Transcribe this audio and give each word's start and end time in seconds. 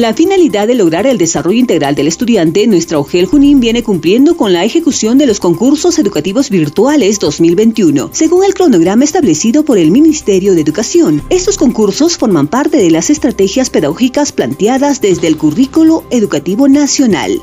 La 0.00 0.14
finalidad 0.14 0.66
de 0.66 0.74
lograr 0.74 1.06
el 1.06 1.18
desarrollo 1.18 1.58
integral 1.58 1.94
del 1.94 2.08
estudiante, 2.08 2.66
nuestra 2.66 2.98
OGEL 2.98 3.26
Junín 3.26 3.60
viene 3.60 3.82
cumpliendo 3.82 4.34
con 4.34 4.54
la 4.54 4.64
ejecución 4.64 5.18
de 5.18 5.26
los 5.26 5.40
concursos 5.40 5.98
educativos 5.98 6.48
virtuales 6.48 7.18
2021, 7.18 8.08
según 8.10 8.42
el 8.46 8.54
cronograma 8.54 9.04
establecido 9.04 9.62
por 9.62 9.76
el 9.76 9.90
Ministerio 9.90 10.54
de 10.54 10.62
Educación. 10.62 11.22
Estos 11.28 11.58
concursos 11.58 12.16
forman 12.16 12.48
parte 12.48 12.78
de 12.78 12.90
las 12.90 13.10
estrategias 13.10 13.68
pedagógicas 13.68 14.32
planteadas 14.32 15.02
desde 15.02 15.26
el 15.26 15.36
currículo 15.36 16.04
educativo 16.08 16.66
nacional. 16.66 17.38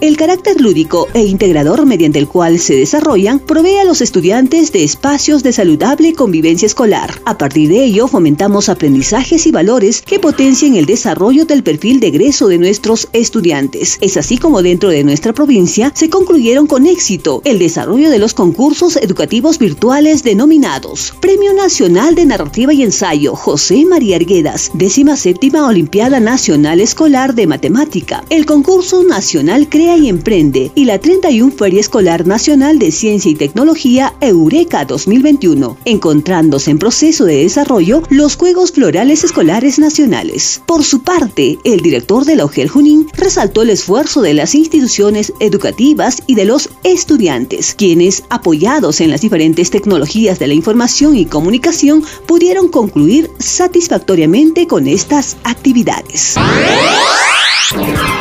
El 0.00 0.16
carácter 0.16 0.60
lúdico 0.60 1.06
e 1.14 1.22
integrador 1.22 1.86
mediante 1.86 2.18
el 2.18 2.26
cual 2.26 2.58
se 2.58 2.74
desarrollan 2.74 3.38
provee 3.38 3.76
a 3.76 3.84
los 3.84 4.00
estudiantes 4.00 4.72
de 4.72 4.82
espacios 4.82 5.44
de 5.44 5.52
saludable 5.52 6.14
convivencia 6.14 6.66
escolar. 6.66 7.20
A 7.26 7.38
partir 7.38 7.68
de 7.68 7.84
ello, 7.84 8.08
fomentamos 8.08 8.68
aprendizajes 8.68 9.46
y 9.46 9.52
valores 9.52 10.02
que 10.02 10.18
potencien 10.18 10.74
el 10.74 10.86
desarrollo 10.86 11.44
del 11.44 11.62
perfil 11.62 11.91
de 12.00 12.08
egreso 12.08 12.48
de 12.48 12.58
nuestros 12.58 13.08
estudiantes. 13.12 13.98
Es 14.00 14.16
así 14.16 14.38
como 14.38 14.62
dentro 14.62 14.90
de 14.90 15.04
nuestra 15.04 15.32
provincia 15.32 15.92
se 15.94 16.10
concluyeron 16.10 16.66
con 16.66 16.86
éxito 16.86 17.42
el 17.44 17.58
desarrollo 17.58 18.10
de 18.10 18.18
los 18.18 18.34
concursos 18.34 18.96
educativos 18.96 19.58
virtuales 19.58 20.22
denominados 20.22 21.14
Premio 21.20 21.52
Nacional 21.52 22.14
de 22.14 22.26
Narrativa 22.26 22.72
y 22.72 22.82
Ensayo 22.82 23.34
José 23.34 23.84
María 23.84 24.16
Arguedas, 24.16 24.70
décima 24.74 25.16
séptima 25.16 25.66
Olimpiada 25.66 26.20
Nacional 26.20 26.80
Escolar 26.80 27.34
de 27.34 27.46
Matemática, 27.46 28.24
el 28.30 28.46
concurso 28.46 29.04
nacional 29.04 29.68
Crea 29.68 29.96
y 29.96 30.08
Emprende 30.08 30.72
y 30.74 30.84
la 30.84 30.98
31 30.98 31.52
Feria 31.52 31.80
Escolar 31.80 32.26
Nacional 32.26 32.78
de 32.78 32.90
Ciencia 32.90 33.30
y 33.30 33.34
Tecnología 33.34 34.14
Eureka 34.20 34.84
2021, 34.84 35.76
encontrándose 35.84 36.70
en 36.70 36.78
proceso 36.78 37.24
de 37.24 37.42
desarrollo 37.42 38.02
los 38.08 38.36
Juegos 38.36 38.72
Florales 38.72 39.24
Escolares 39.24 39.78
Nacionales. 39.78 40.62
Por 40.66 40.84
su 40.84 41.02
parte, 41.02 41.58
el 41.64 41.81
director 41.82 42.24
de 42.24 42.36
la 42.36 42.44
OGEL 42.44 42.68
Junín 42.68 43.08
resaltó 43.14 43.62
el 43.62 43.70
esfuerzo 43.70 44.22
de 44.22 44.34
las 44.34 44.54
instituciones 44.54 45.32
educativas 45.40 46.22
y 46.26 46.34
de 46.34 46.44
los 46.44 46.70
estudiantes, 46.84 47.74
quienes, 47.74 48.24
apoyados 48.30 49.00
en 49.00 49.10
las 49.10 49.20
diferentes 49.20 49.70
tecnologías 49.70 50.38
de 50.38 50.46
la 50.46 50.54
información 50.54 51.16
y 51.16 51.26
comunicación, 51.26 52.04
pudieron 52.26 52.68
concluir 52.68 53.30
satisfactoriamente 53.38 54.66
con 54.66 54.86
estas 54.86 55.36
actividades. 55.44 56.36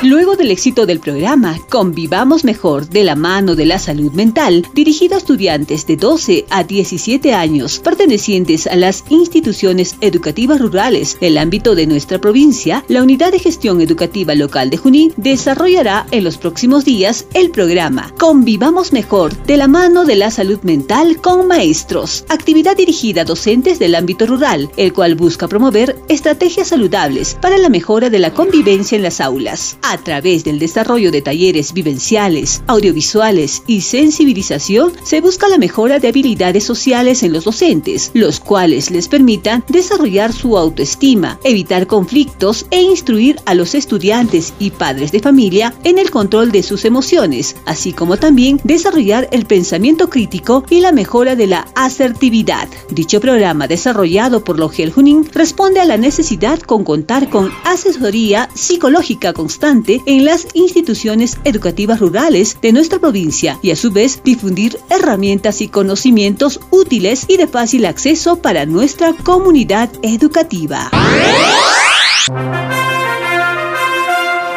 Luego 0.03 0.35
del 0.35 0.51
éxito 0.51 0.85
del 0.85 0.99
programa 0.99 1.57
Convivamos 1.69 2.43
Mejor 2.43 2.87
de 2.87 3.03
la 3.03 3.15
mano 3.15 3.55
de 3.55 3.65
la 3.65 3.79
salud 3.79 4.11
mental, 4.11 4.65
dirigido 4.73 5.15
a 5.15 5.17
estudiantes 5.17 5.87
de 5.87 5.97
12 5.97 6.45
a 6.49 6.63
17 6.63 7.33
años 7.33 7.79
pertenecientes 7.79 8.04
a 8.05 8.75
las 8.75 9.03
instituciones 9.09 9.95
educativas 9.99 10.61
rurales. 10.61 11.17
Del 11.19 11.39
ámbito 11.39 11.73
de 11.73 11.87
nuestra 11.87 12.21
provincia, 12.21 12.85
la 12.87 13.01
Unidad 13.01 13.31
de 13.31 13.39
Gestión 13.39 13.81
Educativa 13.81 14.35
Local 14.35 14.69
de 14.69 14.77
Junín 14.77 15.11
desarrollará 15.17 16.05
en 16.11 16.23
los 16.23 16.37
próximos 16.37 16.85
días 16.85 17.25
el 17.33 17.49
programa 17.49 18.13
Convivamos 18.19 18.93
Mejor 18.93 19.35
de 19.47 19.57
la 19.57 19.67
mano 19.67 20.05
de 20.05 20.17
la 20.17 20.29
salud 20.29 20.59
mental 20.61 21.19
con 21.19 21.47
maestros, 21.47 22.25
actividad 22.29 22.77
dirigida 22.77 23.21
a 23.21 23.25
docentes 23.25 23.79
del 23.79 23.95
ámbito 23.95 24.27
rural, 24.27 24.69
el 24.77 24.93
cual 24.93 25.15
busca 25.15 25.47
promover 25.47 25.95
estrategias 26.07 26.67
saludables 26.67 27.35
para 27.41 27.57
la 27.57 27.69
mejora 27.69 28.11
de 28.11 28.19
la 28.19 28.35
convivencia 28.35 28.95
en 28.95 29.01
las 29.01 29.19
aulas. 29.19 29.79
A 29.81 29.97
través 29.97 30.43
del 30.43 30.59
desarrollo 30.59 31.11
de 31.11 31.23
talleres 31.23 31.73
vivenciales, 31.73 32.61
audiovisuales 32.67 33.63
y 33.65 33.81
sensibilización, 33.81 34.93
se 35.03 35.21
busca 35.21 35.47
la 35.47 35.57
mejora 35.57 35.97
de 35.97 36.09
habilidades 36.09 36.63
sociales 36.63 37.23
en 37.23 37.33
los 37.33 37.45
docentes, 37.45 37.94
los 38.13 38.39
cuales 38.39 38.91
les 38.91 39.07
permitan 39.07 39.63
desarrollar 39.67 40.33
su 40.33 40.57
autoestima, 40.57 41.39
evitar 41.43 41.87
conflictos 41.87 42.65
e 42.71 42.81
instruir 42.81 43.39
a 43.45 43.53
los 43.53 43.75
estudiantes 43.75 44.53
y 44.59 44.71
padres 44.71 45.11
de 45.11 45.19
familia 45.19 45.73
en 45.83 45.97
el 45.97 46.11
control 46.11 46.51
de 46.51 46.63
sus 46.63 46.85
emociones, 46.85 47.55
así 47.65 47.93
como 47.93 48.17
también 48.17 48.59
desarrollar 48.63 49.29
el 49.31 49.45
pensamiento 49.45 50.09
crítico 50.09 50.63
y 50.69 50.81
la 50.81 50.91
mejora 50.91 51.35
de 51.35 51.47
la 51.47 51.67
asertividad. 51.75 52.67
Dicho 52.89 53.19
programa 53.19 53.67
desarrollado 53.67 54.43
por 54.43 54.59
Logel 54.59 54.91
Junín 54.91 55.27
responde 55.33 55.79
a 55.79 55.85
la 55.85 55.97
necesidad 55.97 56.59
con 56.59 56.83
contar 56.83 57.29
con 57.29 57.51
asesoría 57.63 58.49
psicológica 58.53 59.33
constante 59.33 60.01
en 60.05 60.25
las 60.25 60.47
instituciones 60.53 61.37
educativas 61.43 61.99
rurales 61.99 62.57
de 62.61 62.71
nuestra 62.71 62.99
provincia 62.99 63.57
y 63.61 63.71
a 63.71 63.75
su 63.75 63.91
vez 63.91 64.21
difundir 64.23 64.77
herramientas 64.89 65.61
y 65.61 65.67
conocimientos 65.67 66.59
útiles 66.71 67.25
y 67.27 67.37
de 67.37 67.47
fácil 67.47 67.84
acceso 67.87 68.41
para 68.41 68.65
nuestra 68.65 69.13
comunidad 69.13 69.89
educativa. 70.01 70.89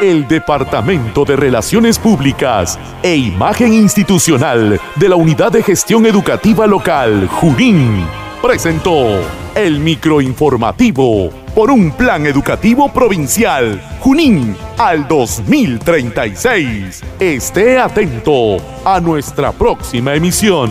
El 0.01 0.29
Departamento 0.29 1.25
de 1.25 1.35
Relaciones 1.37 1.99
Públicas 1.99 2.79
e 3.03 3.17
Imagen 3.17 3.73
Institucional 3.75 4.81
de 4.95 5.09
la 5.09 5.17
Unidad 5.17 5.51
de 5.51 5.63
Gestión 5.63 6.07
Educativa 6.07 6.67
Local, 6.67 7.27
Junín, 7.27 8.07
presentó 8.41 9.21
el 9.57 9.81
microinformativo 9.81 11.31
por 11.53 11.73
un 11.73 11.91
plan 11.91 12.27
educativo 12.27 12.93
provincial, 12.93 13.83
Junín, 13.99 14.57
al 14.77 15.09
2036. 15.09 17.03
Esté 17.19 17.79
atento 17.79 18.59
a 18.85 19.01
nuestra 19.01 19.51
próxima 19.51 20.15
emisión. 20.15 20.71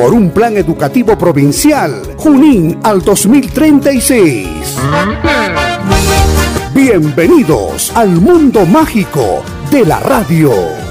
por 0.00 0.14
un 0.14 0.30
plan 0.30 0.56
educativo 0.56 1.18
provincial 1.18 2.00
Junín 2.16 2.78
al 2.82 3.02
2036. 3.02 4.48
Bienvenidos 6.72 7.94
al 7.94 8.08
mundo 8.08 8.64
mágico 8.64 9.42
de 9.70 9.84
la 9.84 10.00
radio. 10.00 10.89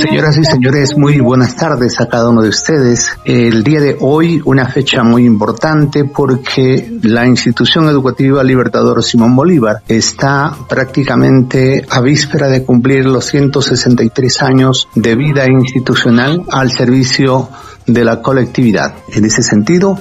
Señoras 0.00 0.38
y 0.38 0.44
señores, 0.44 0.96
muy 0.96 1.20
buenas 1.20 1.56
tardes 1.56 2.00
a 2.00 2.08
cada 2.08 2.30
uno 2.30 2.40
de 2.40 2.48
ustedes. 2.48 3.10
El 3.26 3.62
día 3.62 3.80
de 3.80 3.98
hoy, 4.00 4.40
una 4.46 4.66
fecha 4.66 5.04
muy 5.04 5.26
importante 5.26 6.06
porque 6.06 6.98
la 7.02 7.26
institución 7.26 7.86
educativa 7.86 8.42
Libertador 8.42 9.04
Simón 9.04 9.36
Bolívar 9.36 9.82
está 9.86 10.54
prácticamente 10.70 11.84
a 11.90 12.00
víspera 12.00 12.48
de 12.48 12.64
cumplir 12.64 13.04
los 13.04 13.26
163 13.26 14.42
años 14.42 14.88
de 14.94 15.16
vida 15.16 15.44
institucional 15.46 16.44
al 16.50 16.70
servicio 16.70 17.50
de 17.86 18.02
la 18.02 18.22
colectividad. 18.22 18.94
En 19.12 19.26
ese 19.26 19.42
sentido, 19.42 19.98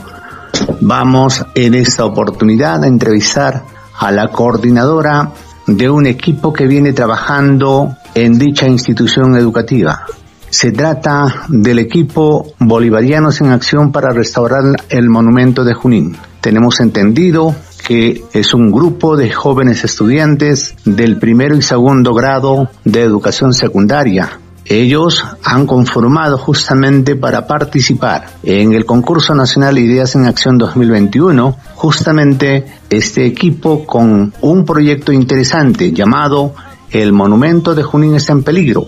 vamos 0.80 1.46
en 1.56 1.74
esta 1.74 2.06
oportunidad 2.06 2.86
a 2.86 2.88
entrevistar 2.88 3.66
a 3.98 4.12
la 4.14 4.30
coordinadora 4.30 5.34
de 5.78 5.90
un 5.90 6.06
equipo 6.06 6.52
que 6.54 6.68
viene 6.68 6.94
trabajando 6.94 7.96
en 8.16 8.38
dicha 8.38 8.68
institución 8.68 9.36
educativa. 9.36 10.06
Se 10.50 10.72
trata 10.72 11.46
del 11.48 11.80
equipo 11.80 12.54
Bolivarianos 12.60 13.40
en 13.42 13.52
Acción 13.52 13.92
para 13.92 14.12
restaurar 14.12 14.64
el 14.90 15.10
monumento 15.10 15.64
de 15.64 15.76
Junín. 15.76 16.18
Tenemos 16.42 16.80
entendido 16.80 17.56
que 17.86 18.24
es 18.34 18.54
un 18.54 18.72
grupo 18.72 19.16
de 19.16 19.32
jóvenes 19.32 19.84
estudiantes 19.84 20.76
del 20.86 21.18
primero 21.18 21.56
y 21.56 21.62
segundo 21.62 22.14
grado 22.14 22.70
de 22.84 23.02
educación 23.02 23.54
secundaria. 23.54 24.40
Ellos 24.70 25.26
han 25.44 25.66
conformado 25.66 26.38
justamente 26.38 27.16
para 27.16 27.48
participar 27.48 28.28
en 28.44 28.74
el 28.74 28.86
concurso 28.86 29.34
nacional 29.34 29.80
Ideas 29.80 30.14
en 30.14 30.28
Acción 30.28 30.60
2021, 30.60 31.58
justamente 31.74 32.68
este 32.88 33.26
equipo 33.26 33.84
con 33.88 34.32
un 34.42 34.66
proyecto 34.66 35.12
interesante 35.12 35.92
llamado 35.92 36.54
el 36.92 37.12
monumento 37.14 37.74
de 37.74 37.82
Junín 37.82 38.14
está 38.14 38.34
en 38.34 38.44
peligro. 38.44 38.86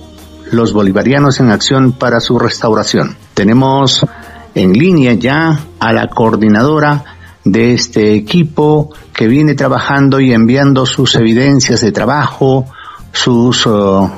Los 0.52 0.72
bolivarianos 0.72 1.40
en 1.40 1.50
acción 1.50 1.94
para 1.94 2.20
su 2.20 2.38
restauración. 2.38 3.18
Tenemos 3.34 4.06
en 4.54 4.74
línea 4.74 5.14
ya 5.14 5.62
a 5.80 5.94
la 5.94 6.10
coordinadora 6.10 7.04
de 7.44 7.74
este 7.74 8.14
equipo 8.14 8.94
que 9.14 9.26
viene 9.26 9.56
trabajando 9.56 10.20
y 10.20 10.32
enviando 10.32 10.86
sus 10.86 11.16
evidencias 11.16 11.82
de 11.82 11.92
trabajo, 11.92 12.68
sus, 13.12 13.66
uh, 13.66 14.10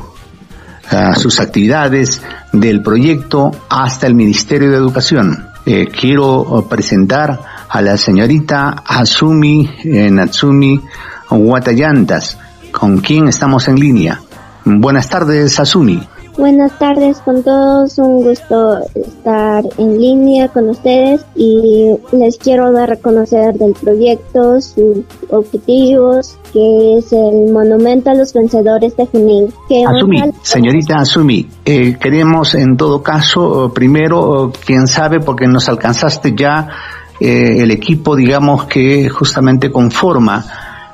uh, 0.92 1.20
sus 1.20 1.40
actividades 1.40 2.22
del 2.52 2.82
proyecto 2.82 3.52
hasta 3.70 4.08
el 4.08 4.16
Ministerio 4.16 4.72
de 4.72 4.78
Educación. 4.78 5.50
Eh, 5.66 5.88
quiero 5.88 6.66
presentar 6.70 7.40
a 7.70 7.82
la 7.82 7.98
señorita 7.98 8.84
Asumi 8.86 9.70
eh, 9.86 10.12
Natsumi 10.12 10.80
Watayantas 11.30 12.38
con 12.72 12.98
quién 12.98 13.30
estamos 13.30 13.68
en 13.68 13.76
línea. 13.80 14.20
Buenas 14.66 15.10
tardes, 15.10 15.60
Asumi. 15.60 16.06
Buenas 16.38 16.78
tardes 16.80 17.20
con 17.20 17.44
todos, 17.44 17.98
un 18.00 18.24
gusto 18.24 18.80
estar 18.96 19.64
en 19.78 20.02
línea 20.02 20.48
con 20.48 20.68
ustedes 20.70 21.24
y 21.36 21.92
les 22.12 22.38
quiero 22.38 22.72
dar 22.72 22.92
a 22.92 22.96
conocer 22.96 23.54
del 23.54 23.74
proyecto, 23.74 24.60
sus 24.60 25.04
objetivos, 25.30 26.38
que 26.52 26.98
es 26.98 27.14
el 27.14 27.52
monumento 27.54 28.10
a 28.10 28.16
los 28.16 28.34
vencedores 28.34 28.98
de 28.98 29.06
Junín. 29.06 29.54
Asumi, 29.88 30.22
señorita 30.42 30.96
Asumi, 30.96 31.48
eh, 31.66 31.98
queremos 32.00 32.56
en 32.56 32.78
todo 32.78 33.04
caso, 33.04 33.72
primero, 33.74 34.52
quién 34.66 34.88
sabe, 34.88 35.20
porque 35.20 35.48
nos 35.48 35.70
alcanzaste 35.70 36.34
ya 36.36 36.68
eh, 37.20 37.62
el 37.62 37.70
equipo, 37.70 38.16
digamos, 38.16 38.66
que 38.66 39.08
justamente 39.08 39.72
conforma 39.72 40.44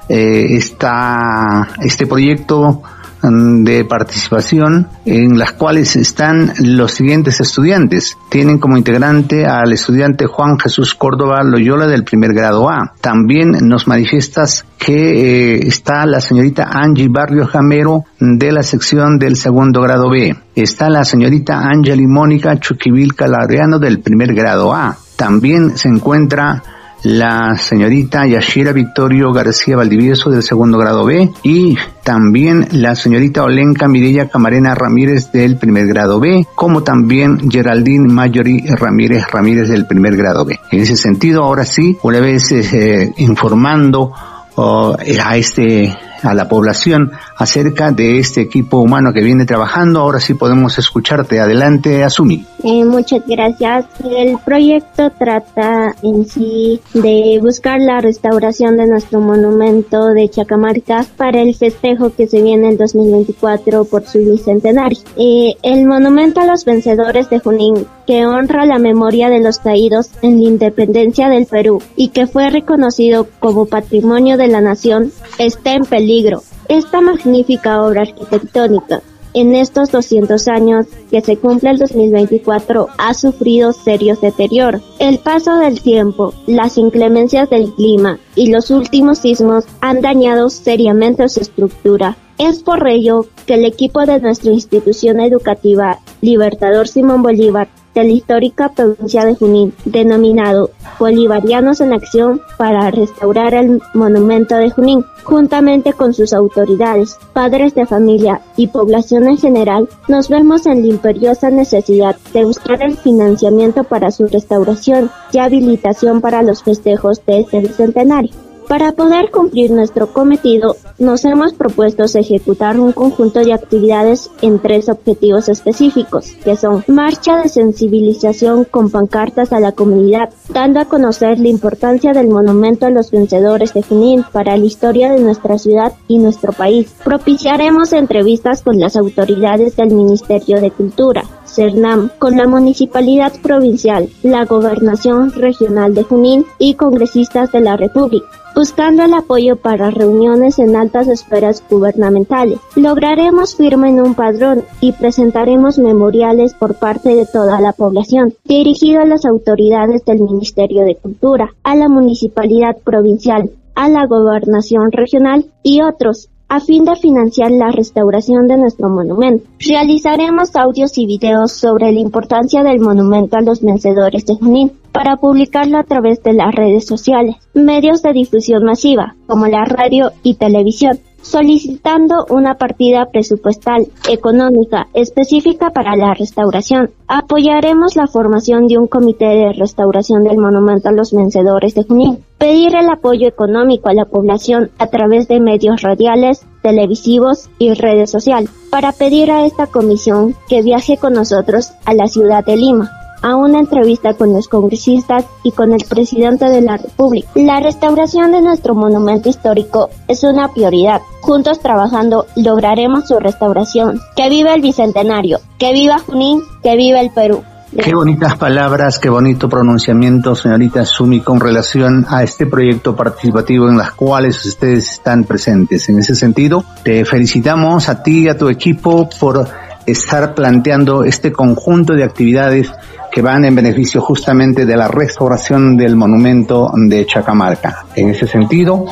eh, 0.10 0.58
está 0.58 1.70
este 1.82 2.08
proyecto 2.08 2.82
de 3.22 3.86
participación 3.86 4.88
en 5.06 5.38
las 5.38 5.54
cuales 5.54 5.96
están 5.96 6.54
los 6.60 6.92
siguientes 6.92 7.42
estudiantes. 7.42 8.18
Tienen 8.30 8.60
como 8.60 8.78
integrante 8.78 9.46
al 9.46 9.74
estudiante 9.74 10.26
Juan 10.26 10.60
Jesús 10.60 10.96
Córdoba 10.96 11.44
Loyola 11.44 11.88
del 11.88 12.04
primer 12.04 12.34
grado 12.34 12.70
A. 12.70 12.94
También 13.02 13.52
nos 13.62 13.88
manifiestas 13.88 14.66
que 14.78 15.56
eh, 15.56 15.60
está 15.68 16.06
la 16.06 16.22
señorita 16.22 16.70
Angie 16.72 17.10
Barrio 17.10 17.46
Jamero 17.46 18.06
de 18.20 18.52
la 18.52 18.64
sección 18.64 19.20
del 19.20 19.36
segundo 19.36 19.82
grado 19.82 20.10
B. 20.10 20.36
Está 20.56 20.90
la 20.90 21.04
señorita 21.04 21.60
Angeli 21.60 22.08
Mónica 22.08 22.60
Chuquibil 22.60 23.16
Calariano 23.16 23.80
del 23.80 24.00
primer 24.00 24.34
grado 24.34 24.74
A. 24.74 24.98
También 25.16 25.78
se 25.78 25.90
encuentra 25.90 26.64
la 27.04 27.56
señorita 27.58 28.26
Yashira 28.28 28.72
Victorio 28.72 29.32
García 29.32 29.78
Valdivieso 29.78 30.30
del 30.30 30.44
segundo 30.44 30.78
grado 30.78 31.06
B 31.06 31.32
y 31.44 31.78
también 32.04 32.68
la 32.72 32.96
señorita 32.96 33.44
Olenka 33.44 33.88
Mirella 33.88 34.30
Camarena 34.30 34.76
Ramírez 34.76 35.32
del 35.32 35.58
primer 35.58 35.88
grado 35.88 36.20
B, 36.20 36.46
como 36.56 36.84
también 36.84 37.50
Geraldine 37.50 38.12
Mayori 38.12 38.66
Ramírez 38.68 39.26
Ramírez 39.32 39.70
del 39.70 39.86
primer 39.86 40.18
grado 40.18 40.46
B. 40.46 40.60
En 40.72 40.80
ese 40.82 40.96
sentido, 40.96 41.44
ahora 41.44 41.66
sí, 41.66 41.98
una 42.04 42.20
vez 42.20 42.52
eh, 42.52 43.14
informando 43.18 44.12
oh, 44.56 44.96
a 44.98 45.38
este 45.38 45.96
a 46.24 46.34
la 46.34 46.48
población 46.48 47.12
acerca 47.38 47.92
de 47.92 48.20
este 48.20 48.42
equipo 48.42 48.78
humano 48.78 49.14
que 49.14 49.22
viene 49.22 49.46
trabajando. 49.46 50.00
Ahora 50.00 50.20
sí 50.20 50.34
podemos 50.34 50.78
escucharte. 50.78 51.40
Adelante, 51.40 52.04
Asumi. 52.04 52.46
Eh, 52.64 52.84
muchas 52.86 53.22
gracias. 53.26 53.86
El 54.04 54.38
proyecto 54.40 55.12
trata 55.12 55.94
en 56.04 56.26
sí 56.26 56.82
de 56.94 57.40
buscar 57.42 57.80
la 57.80 58.02
restauración 58.02 58.78
de 58.78 58.88
nuestro 58.88 59.20
monumento 59.20 60.08
de 60.08 60.30
Chacamarca 60.30 61.06
para 61.18 61.42
el 61.42 61.56
festejo 61.56 62.12
que 62.16 62.28
se 62.28 62.42
viene 62.42 62.70
en 62.70 62.78
2024 62.78 63.86
por 63.86 64.06
su 64.06 64.20
bicentenario. 64.20 65.00
Eh, 65.18 65.56
el 65.64 65.86
monumento 65.86 66.42
a 66.42 66.46
los 66.46 66.66
vencedores 66.66 67.30
de 67.30 67.40
Junín 67.40 67.88
que 68.10 68.26
honra 68.26 68.66
la 68.66 68.80
memoria 68.80 69.30
de 69.30 69.40
los 69.40 69.60
caídos 69.60 70.10
en 70.24 70.42
la 70.42 70.50
independencia 70.50 71.30
del 71.30 71.46
Perú 71.46 71.80
y 71.96 72.08
que 72.08 72.26
fue 72.26 72.50
reconocido 72.50 73.28
como 73.40 73.68
patrimonio 73.68 74.36
de 74.36 74.48
la 74.48 74.62
nación, 74.62 75.12
está 75.38 75.76
en 75.76 75.86
peligro. 75.86 76.42
Esta 76.70 77.02
magnífica 77.02 77.84
obra 77.84 78.02
arquitectónica 78.02 79.04
en 79.36 79.54
estos 79.54 79.92
200 79.92 80.48
años 80.48 80.88
que 81.12 81.22
se 81.22 81.38
cumple 81.38 81.70
el 81.70 81.78
2024 81.78 82.88
ha 82.98 83.14
sufrido 83.14 83.74
serios 83.74 84.22
deterioros. 84.22 84.82
El 84.98 85.20
paso 85.20 85.58
del 85.58 85.80
tiempo, 85.80 86.34
las 86.48 86.80
inclemencias 86.80 87.48
del 87.52 87.72
clima 87.76 88.18
y 88.34 88.50
los 88.50 88.72
últimos 88.72 89.20
sismos 89.20 89.66
han 89.82 90.02
dañado 90.02 90.50
seriamente 90.50 91.30
su 91.30 91.42
estructura. 91.42 92.18
Es 92.40 92.64
por 92.64 92.88
ello 92.88 93.28
que 93.46 93.56
el 93.56 93.66
equipo 93.66 94.04
de 94.08 94.20
nuestra 94.20 94.52
institución 94.52 95.20
educativa 95.20 96.00
Libertador 96.22 96.88
Simón 96.88 97.22
Bolívar 97.22 97.68
de 97.94 98.04
la 98.04 98.10
histórica 98.10 98.70
provincia 98.70 99.26
de 99.26 99.36
Junín, 99.36 99.74
denominado 99.86 100.72
Bolivarianos 101.00 101.82
en 101.82 101.94
Acción 101.94 102.42
para 102.58 102.92
restaurar 102.92 103.54
el 103.54 103.82
monumento 103.94 104.56
de 104.56 104.70
Junín, 104.70 105.06
juntamente 105.24 105.94
con 105.94 106.14
sus 106.14 106.34
autoridades, 106.34 107.18
padres 107.34 107.76
de 107.76 107.86
familia 107.86 108.42
y 108.58 108.68
población 108.68 109.28
en 109.28 109.38
general, 109.38 109.88
nos 110.08 110.30
vemos 110.30 110.66
en 110.66 110.82
la 110.82 110.88
imperiosa 110.88 111.50
necesidad 111.50 112.16
de 112.34 112.46
buscar 112.46 112.82
el 112.84 112.98
financiamiento 112.98 113.84
para 113.84 114.12
su 114.12 114.28
restauración 114.28 115.10
y 115.32 115.40
habilitación 115.40 116.22
para 116.22 116.44
los 116.44 116.64
festejos 116.64 117.26
de 117.26 117.42
este 117.42 117.60
bicentenario. 117.60 118.49
Para 118.70 118.92
poder 118.92 119.32
cumplir 119.32 119.72
nuestro 119.72 120.14
cometido, 120.14 120.76
nos 121.00 121.26
hemos 121.26 121.54
propuesto 121.54 122.04
ejecutar 122.04 122.80
un 122.80 122.92
conjunto 122.92 123.40
de 123.40 123.52
actividades 123.52 124.30
en 124.44 124.60
tres 124.60 124.90
objetivos 124.90 125.50
específicos, 125.50 126.34
que 126.44 126.56
son 126.56 126.84
marcha 126.86 127.38
de 127.38 127.50
sensibilización 127.50 128.66
con 128.66 128.92
pancartas 128.92 129.54
a 129.54 129.60
la 129.60 129.72
comunidad, 129.72 130.30
dando 130.54 130.80
a 130.82 130.86
conocer 130.86 131.40
la 131.40 131.48
importancia 131.48 132.14
del 132.14 132.28
monumento 132.28 132.86
a 132.86 132.92
los 132.92 133.10
vencedores 133.10 133.74
de 133.74 133.82
Junín 133.82 134.24
para 134.32 134.56
la 134.56 134.66
historia 134.66 135.12
de 135.12 135.20
nuestra 135.20 135.58
ciudad 135.58 135.94
y 136.08 136.20
nuestro 136.20 136.54
país. 136.54 136.94
Propiciaremos 137.04 137.92
entrevistas 137.92 138.62
con 138.62 138.80
las 138.80 138.96
autoridades 138.96 139.78
del 139.78 139.96
Ministerio 139.96 140.62
de 140.62 140.70
Cultura, 140.70 141.24
CERNAM, 141.56 142.10
con 142.20 142.38
la 142.38 142.48
Municipalidad 142.48 143.34
Provincial, 143.42 144.10
la 144.24 144.46
Gobernación 144.46 145.32
Regional 145.34 145.94
de 145.94 146.04
Junín 146.04 146.46
y 146.58 146.76
congresistas 146.76 147.52
de 147.52 147.62
la 147.62 147.78
República 147.78 148.28
buscando 148.60 149.04
el 149.04 149.14
apoyo 149.14 149.56
para 149.56 149.90
reuniones 149.90 150.60
en 150.60 150.76
altas 150.76 151.08
esferas 151.08 151.64
gubernamentales. 151.70 152.60
Lograremos 152.76 153.56
firma 153.56 153.88
en 153.88 154.02
un 154.02 154.16
padrón 154.16 154.64
y 154.82 154.92
presentaremos 154.92 155.80
memoriales 155.80 156.54
por 156.56 156.76
parte 156.76 157.16
de 157.16 157.26
toda 157.26 157.62
la 157.62 157.72
población, 157.72 158.34
dirigido 158.44 159.02
a 159.02 159.06
las 159.06 159.24
autoridades 159.24 160.04
del 160.04 160.20
Ministerio 160.20 160.84
de 160.84 160.96
Cultura, 160.96 161.54
a 161.64 161.74
la 161.76 161.88
Municipalidad 161.88 162.76
Provincial, 162.84 163.50
a 163.76 163.88
la 163.88 164.06
Gobernación 164.08 164.92
Regional 164.92 165.46
y 165.64 165.82
otros, 165.82 166.30
a 166.50 166.60
fin 166.60 166.84
de 166.84 166.96
financiar 166.96 167.52
la 167.52 167.72
restauración 167.72 168.48
de 168.48 168.58
nuestro 168.58 168.90
monumento. 168.90 169.48
Realizaremos 169.60 170.56
audios 170.56 170.98
y 170.98 171.06
videos 171.06 171.54
sobre 171.54 171.92
la 171.92 172.00
importancia 172.00 172.64
del 172.64 172.80
monumento 172.80 173.38
a 173.38 173.42
los 173.42 173.62
vencedores 173.62 174.26
de 174.26 174.36
Junín 174.36 174.72
para 174.92 175.18
publicarlo 175.18 175.78
a 175.78 175.84
través 175.84 176.22
de 176.24 176.34
las 176.34 176.54
redes 176.54 176.88
sociales, 176.88 177.36
medios 177.54 178.02
de 178.02 178.14
difusión 178.14 178.64
masiva, 178.64 179.16
como 179.28 179.46
la 179.46 179.64
radio 179.64 180.12
y 180.24 180.34
televisión, 180.34 181.00
solicitando 181.22 182.26
una 182.30 182.56
partida 182.56 183.08
presupuestal 183.12 183.88
económica 184.10 184.88
específica 184.94 185.70
para 185.72 185.96
la 185.96 186.14
restauración. 186.14 186.92
Apoyaremos 187.08 187.96
la 187.96 188.08
formación 188.08 188.68
de 188.68 188.78
un 188.78 188.88
comité 188.88 189.26
de 189.26 189.54
restauración 189.54 190.24
del 190.24 190.38
monumento 190.38 190.90
a 190.90 190.94
los 190.94 191.12
vencedores 191.12 191.76
de 191.76 191.84
Junín. 191.84 192.24
Pedir 192.38 192.76
el 192.76 192.90
apoyo 192.90 193.28
económico 193.28 193.90
a 193.90 193.94
la 193.94 194.06
población 194.06 194.72
a 194.78 194.88
través 194.88 195.28
de 195.28 195.40
medios 195.40 195.82
radiales, 195.82 196.46
televisivos 196.62 197.50
y 197.60 197.74
redes 197.74 198.12
sociales, 198.12 198.50
para 198.70 198.92
pedir 198.92 199.32
a 199.32 199.46
esta 199.46 199.68
comisión 199.68 200.36
que 200.48 200.62
viaje 200.62 200.98
con 200.98 201.14
nosotros 201.14 201.72
a 201.86 201.94
la 201.94 202.08
ciudad 202.08 202.46
de 202.46 202.58
Lima 202.58 202.99
a 203.22 203.36
una 203.36 203.60
entrevista 203.60 204.14
con 204.14 204.34
los 204.34 204.48
congresistas 204.48 205.26
y 205.44 205.52
con 205.52 205.74
el 205.74 205.84
presidente 205.88 206.46
de 206.46 206.62
la 206.62 206.78
República. 206.78 207.30
La 207.36 207.60
restauración 207.60 208.32
de 208.32 208.42
nuestro 208.42 208.76
monumento 208.76 209.30
histórico 209.30 209.90
es 210.08 210.24
una 210.24 210.52
prioridad. 210.54 211.02
Juntos 211.22 211.60
trabajando 211.60 212.26
lograremos 212.36 213.08
su 213.08 213.20
restauración. 213.20 214.00
Que 214.16 214.30
viva 214.30 214.54
el 214.54 214.62
Bicentenario, 214.62 215.40
que 215.58 215.74
viva 215.74 216.00
Junín, 216.00 216.42
que 216.64 216.76
viva 216.76 217.02
el 217.02 217.12
Perú. 217.12 217.44
Qué 217.78 217.94
bonitas 217.94 218.36
palabras, 218.36 218.98
qué 218.98 219.10
bonito 219.10 219.48
pronunciamiento, 219.48 220.34
señorita 220.34 220.86
Sumi, 220.86 221.20
con 221.20 221.40
relación 221.40 222.04
a 222.10 222.24
este 222.24 222.48
proyecto 222.48 222.96
participativo 222.96 223.70
en 223.70 223.78
las 223.78 223.92
cuales 223.92 224.44
ustedes 224.44 224.94
están 224.94 225.24
presentes. 225.24 225.88
En 225.88 226.00
ese 226.00 226.16
sentido, 226.16 226.64
te 226.82 227.06
felicitamos 227.06 227.88
a 227.88 228.02
ti 228.02 228.24
y 228.24 228.28
a 228.28 228.36
tu 228.36 228.50
equipo 228.50 229.08
por 229.20 229.48
estar 229.86 230.34
planteando 230.34 231.04
este 231.04 231.32
conjunto 231.32 231.94
de 231.94 232.04
actividades 232.04 232.72
que 233.12 233.22
van 233.22 233.46
en 233.46 233.56
beneficio 233.56 234.02
justamente 234.02 234.66
de 234.66 234.78
la 234.78 234.88
restauración 234.88 235.76
del 235.76 235.96
monumento 235.96 236.72
de 236.76 237.06
Chacamarca. 237.06 237.86
En 237.96 238.10
ese 238.10 238.28
sentido, 238.28 238.86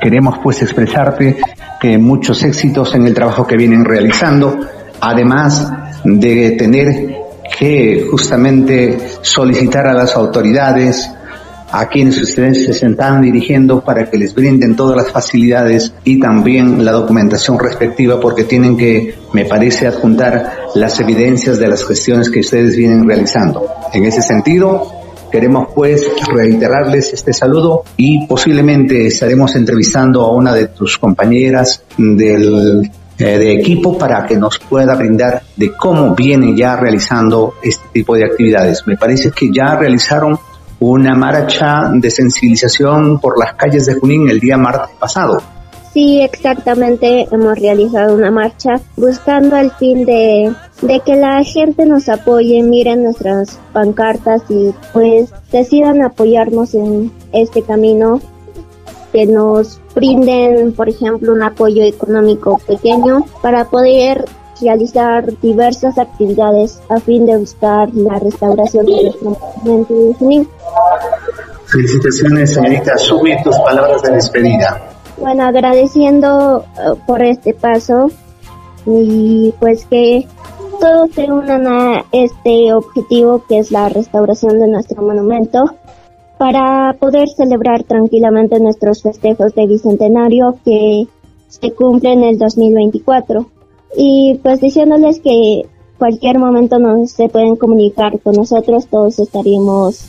queremos 0.00 0.38
pues 0.42 0.62
expresarte 0.62 1.38
muchos 1.98 2.42
éxitos 2.42 2.94
en 2.94 3.06
el 3.06 3.14
trabajo 3.14 3.46
que 3.46 3.56
vienen 3.56 3.84
realizando, 3.84 4.58
además 5.00 5.70
de 6.04 6.52
tener 6.52 7.16
que 7.58 8.06
justamente 8.10 8.98
solicitar 9.20 9.86
a 9.86 9.92
las 9.92 10.16
autoridades 10.16 11.10
a 11.70 11.88
quienes 11.88 12.22
ustedes 12.22 12.64
se 12.64 12.86
están 12.86 13.20
dirigiendo 13.20 13.80
para 13.82 14.08
que 14.08 14.16
les 14.16 14.34
brinden 14.34 14.76
todas 14.76 14.96
las 14.96 15.10
facilidades 15.10 15.92
y 16.04 16.20
también 16.20 16.84
la 16.84 16.92
documentación 16.92 17.58
respectiva 17.58 18.20
porque 18.20 18.44
tienen 18.44 18.76
que, 18.76 19.16
me 19.32 19.44
parece, 19.44 19.86
adjuntar 19.86 20.63
las 20.74 21.00
evidencias 21.00 21.58
de 21.58 21.68
las 21.68 21.86
gestiones 21.86 22.30
que 22.30 22.40
ustedes 22.40 22.76
vienen 22.76 23.06
realizando. 23.06 23.66
En 23.92 24.04
ese 24.04 24.22
sentido, 24.22 25.04
Queremos 25.34 25.70
pues 25.74 26.06
reiterarles 26.32 27.12
este 27.12 27.32
saludo 27.32 27.82
y 27.96 28.24
posiblemente 28.24 29.08
estaremos 29.08 29.56
entrevistando 29.56 30.22
a 30.22 30.30
una 30.30 30.54
de 30.54 30.68
tus 30.68 30.96
compañeras 30.96 31.82
del 31.98 32.88
eh, 33.18 33.38
de 33.38 33.52
equipo 33.52 33.98
para 33.98 34.26
que 34.26 34.36
nos 34.36 34.60
pueda 34.60 34.94
brindar 34.94 35.42
de 35.56 35.72
cómo 35.72 36.14
viene 36.14 36.56
ya 36.56 36.76
realizando 36.76 37.54
este 37.64 37.84
tipo 37.92 38.14
de 38.14 38.26
actividades. 38.26 38.86
Me 38.86 38.96
parece 38.96 39.32
que 39.32 39.50
ya 39.52 39.74
realizaron 39.74 40.38
una 40.78 41.16
marcha 41.16 41.90
de 41.92 42.12
sensibilización 42.12 43.18
por 43.18 43.36
las 43.36 43.54
calles 43.54 43.86
de 43.86 43.94
Junín 43.94 44.28
el 44.28 44.38
día 44.38 44.56
martes 44.56 44.94
pasado. 45.00 45.42
Sí, 45.94 46.20
exactamente, 46.20 47.28
hemos 47.30 47.56
realizado 47.56 48.16
una 48.16 48.32
marcha 48.32 48.80
buscando 48.96 49.56
el 49.56 49.70
fin 49.70 50.04
de, 50.04 50.52
de 50.82 50.98
que 50.98 51.14
la 51.14 51.44
gente 51.44 51.86
nos 51.86 52.08
apoye, 52.08 52.64
miren 52.64 53.04
nuestras 53.04 53.60
pancartas 53.72 54.42
y 54.48 54.74
pues 54.92 55.32
decidan 55.52 56.02
apoyarnos 56.02 56.74
en 56.74 57.12
este 57.30 57.62
camino, 57.62 58.20
que 59.12 59.24
nos 59.26 59.80
brinden, 59.94 60.72
por 60.72 60.88
ejemplo, 60.88 61.32
un 61.32 61.44
apoyo 61.44 61.84
económico 61.84 62.60
pequeño 62.66 63.24
para 63.40 63.66
poder 63.66 64.24
realizar 64.60 65.26
diversas 65.40 65.96
actividades 65.96 66.80
a 66.88 66.98
fin 66.98 67.24
de 67.24 67.36
buscar 67.36 67.88
la 67.94 68.18
restauración 68.18 68.84
de 68.86 69.04
nuestro 69.04 70.12
Junín. 70.18 70.48
Felicitaciones, 71.66 72.52
señorita 72.52 72.98
Subi, 72.98 73.40
tus 73.44 73.56
palabras 73.60 74.02
de 74.02 74.10
despedida. 74.10 74.93
Bueno, 75.18 75.44
agradeciendo 75.44 76.64
eh, 76.76 76.98
por 77.06 77.22
este 77.22 77.54
paso 77.54 78.10
y 78.86 79.54
pues 79.60 79.86
que 79.86 80.26
todos 80.80 81.10
se 81.12 81.30
unan 81.30 81.66
a 81.66 82.04
este 82.12 82.72
objetivo 82.74 83.42
que 83.48 83.58
es 83.58 83.70
la 83.70 83.88
restauración 83.88 84.58
de 84.58 84.68
nuestro 84.68 85.02
monumento 85.02 85.64
para 86.36 86.94
poder 86.98 87.28
celebrar 87.28 87.84
tranquilamente 87.84 88.58
nuestros 88.58 89.02
festejos 89.02 89.54
de 89.54 89.66
bicentenario 89.66 90.56
que 90.64 91.06
se 91.48 91.72
cumplen 91.72 92.24
en 92.24 92.30
el 92.30 92.38
2024 92.38 93.46
y 93.96 94.40
pues 94.42 94.60
diciéndoles 94.60 95.20
que 95.20 95.62
cualquier 95.98 96.38
momento 96.38 96.78
nos 96.78 97.12
se 97.12 97.28
pueden 97.28 97.56
comunicar 97.56 98.18
con 98.20 98.34
nosotros, 98.34 98.88
todos 98.88 99.18
estaríamos 99.20 100.06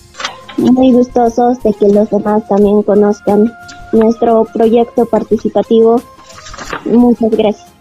muy 0.58 0.92
gustosos 0.92 1.62
de 1.62 1.74
que 1.74 1.90
los 1.90 2.10
demás 2.10 2.48
también 2.48 2.82
conozcan 2.82 3.52
nuestro 3.96 4.46
proyecto 4.54 5.06
participativo. 5.06 6.02
Muchas 6.86 7.32
gracias. 7.32 7.76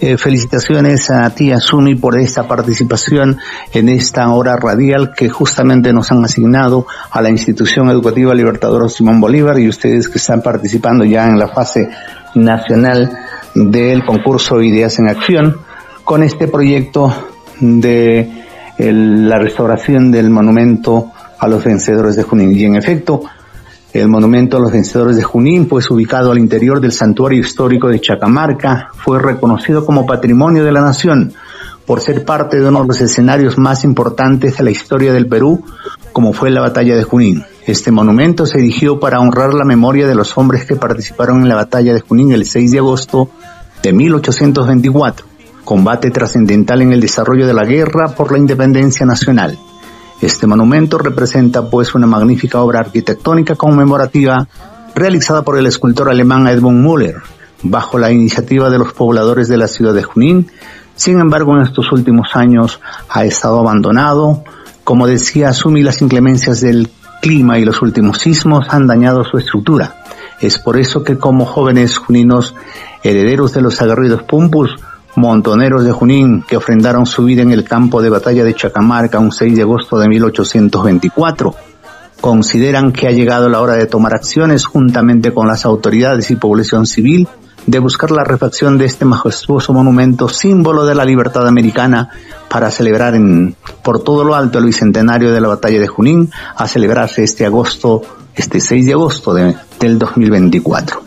Eh, 0.00 0.18
felicitaciones 0.18 1.10
a 1.10 1.30
ti, 1.30 1.52
Asumi, 1.52 1.94
por 1.94 2.18
esta 2.18 2.48
participación 2.48 3.38
en 3.72 3.88
esta 3.88 4.28
hora 4.30 4.56
radial 4.56 5.12
que 5.14 5.28
justamente 5.28 5.92
nos 5.92 6.10
han 6.10 6.24
asignado 6.24 6.88
a 7.12 7.22
la 7.22 7.30
institución 7.30 7.88
educativa 7.88 8.34
Libertador 8.34 8.90
Simón 8.90 9.20
Bolívar 9.20 9.60
y 9.60 9.68
ustedes 9.68 10.08
que 10.08 10.18
están 10.18 10.42
participando 10.42 11.04
ya 11.04 11.28
en 11.28 11.38
la 11.38 11.46
fase 11.46 11.88
nacional 12.34 13.16
del 13.54 14.04
concurso 14.04 14.60
Ideas 14.60 14.98
en 14.98 15.08
Acción 15.08 15.58
con 16.02 16.24
este 16.24 16.48
proyecto 16.48 17.14
de 17.60 18.42
la 18.78 19.38
restauración 19.38 20.10
del 20.10 20.30
monumento 20.30 21.12
a 21.38 21.46
los 21.46 21.62
vencedores 21.62 22.16
de 22.16 22.24
Junín. 22.24 22.50
Y 22.56 22.64
en 22.64 22.74
efecto, 22.74 23.22
el 23.92 24.08
monumento 24.08 24.56
a 24.56 24.60
los 24.60 24.72
vencedores 24.72 25.16
de 25.16 25.22
Junín, 25.22 25.68
pues 25.68 25.90
ubicado 25.90 26.32
al 26.32 26.38
interior 26.38 26.80
del 26.80 26.92
santuario 26.92 27.40
histórico 27.40 27.88
de 27.88 28.00
Chacamarca, 28.00 28.88
fue 28.94 29.18
reconocido 29.18 29.84
como 29.84 30.06
patrimonio 30.06 30.64
de 30.64 30.72
la 30.72 30.80
nación 30.80 31.34
por 31.86 32.00
ser 32.00 32.24
parte 32.24 32.58
de 32.58 32.68
uno 32.68 32.82
de 32.82 32.88
los 32.88 33.00
escenarios 33.00 33.58
más 33.58 33.84
importantes 33.84 34.56
de 34.56 34.64
la 34.64 34.70
historia 34.70 35.12
del 35.12 35.26
Perú, 35.26 35.64
como 36.12 36.32
fue 36.32 36.50
la 36.50 36.60
batalla 36.60 36.96
de 36.96 37.02
Junín. 37.02 37.44
Este 37.66 37.90
monumento 37.90 38.46
se 38.46 38.58
erigió 38.58 38.98
para 38.98 39.20
honrar 39.20 39.52
la 39.52 39.64
memoria 39.64 40.06
de 40.06 40.14
los 40.14 40.36
hombres 40.38 40.64
que 40.64 40.76
participaron 40.76 41.42
en 41.42 41.48
la 41.48 41.56
batalla 41.56 41.92
de 41.92 42.00
Junín 42.00 42.32
el 42.32 42.46
6 42.46 42.70
de 42.70 42.78
agosto 42.78 43.28
de 43.82 43.92
1824, 43.92 45.26
combate 45.64 46.10
trascendental 46.10 46.82
en 46.82 46.92
el 46.92 47.00
desarrollo 47.00 47.46
de 47.46 47.54
la 47.54 47.64
guerra 47.64 48.08
por 48.08 48.32
la 48.32 48.38
independencia 48.38 49.04
nacional. 49.04 49.58
Este 50.22 50.46
monumento 50.46 50.98
representa 50.98 51.68
pues 51.68 51.96
una 51.96 52.06
magnífica 52.06 52.60
obra 52.60 52.78
arquitectónica 52.78 53.56
conmemorativa 53.56 54.46
realizada 54.94 55.42
por 55.42 55.58
el 55.58 55.66
escultor 55.66 56.08
alemán 56.08 56.46
Edmund 56.46 56.86
Müller, 56.86 57.16
bajo 57.64 57.98
la 57.98 58.12
iniciativa 58.12 58.70
de 58.70 58.78
los 58.78 58.92
pobladores 58.92 59.48
de 59.48 59.56
la 59.56 59.66
ciudad 59.66 59.92
de 59.92 60.04
Junín. 60.04 60.48
Sin 60.94 61.18
embargo, 61.18 61.56
en 61.56 61.62
estos 61.62 61.90
últimos 61.90 62.36
años 62.36 62.80
ha 63.08 63.24
estado 63.24 63.58
abandonado. 63.58 64.44
Como 64.84 65.08
decía 65.08 65.52
Sumi, 65.52 65.82
las 65.82 66.00
inclemencias 66.02 66.60
del 66.60 66.88
clima 67.20 67.58
y 67.58 67.64
los 67.64 67.82
últimos 67.82 68.18
sismos 68.18 68.66
han 68.70 68.86
dañado 68.86 69.24
su 69.24 69.38
estructura. 69.38 70.04
Es 70.40 70.56
por 70.60 70.78
eso 70.78 71.02
que 71.02 71.18
como 71.18 71.46
jóvenes 71.46 71.98
juninos, 71.98 72.54
herederos 73.02 73.54
de 73.54 73.62
los 73.62 73.82
agarridos 73.82 74.22
Pumpus, 74.22 74.76
montoneros 75.16 75.84
de 75.84 75.92
Junín 75.92 76.42
que 76.42 76.56
ofrendaron 76.56 77.06
su 77.06 77.24
vida 77.24 77.42
en 77.42 77.50
el 77.50 77.64
campo 77.64 78.02
de 78.02 78.10
batalla 78.10 78.44
de 78.44 78.54
Chacamarca 78.54 79.18
un 79.18 79.32
6 79.32 79.56
de 79.56 79.62
agosto 79.62 79.98
de 79.98 80.08
1824, 80.08 81.54
consideran 82.20 82.92
que 82.92 83.08
ha 83.08 83.10
llegado 83.10 83.48
la 83.48 83.60
hora 83.60 83.74
de 83.74 83.86
tomar 83.86 84.14
acciones 84.14 84.64
juntamente 84.64 85.32
con 85.32 85.48
las 85.48 85.64
autoridades 85.64 86.30
y 86.30 86.36
población 86.36 86.86
civil 86.86 87.28
de 87.66 87.78
buscar 87.78 88.10
la 88.10 88.24
refacción 88.24 88.76
de 88.76 88.86
este 88.86 89.04
majestuoso 89.04 89.72
monumento, 89.72 90.28
símbolo 90.28 90.84
de 90.84 90.94
la 90.94 91.04
libertad 91.04 91.46
americana, 91.46 92.10
para 92.48 92.70
celebrar 92.70 93.14
en, 93.14 93.56
por 93.82 94.02
todo 94.02 94.24
lo 94.24 94.34
alto 94.34 94.58
el 94.58 94.66
bicentenario 94.66 95.32
de 95.32 95.40
la 95.40 95.48
batalla 95.48 95.80
de 95.80 95.86
Junín, 95.86 96.30
a 96.56 96.66
celebrarse 96.66 97.22
este 97.22 97.46
agosto, 97.46 98.02
este 98.34 98.60
6 98.60 98.86
de 98.86 98.92
agosto 98.92 99.32
de, 99.32 99.54
del 99.78 99.98
2024. 99.98 101.02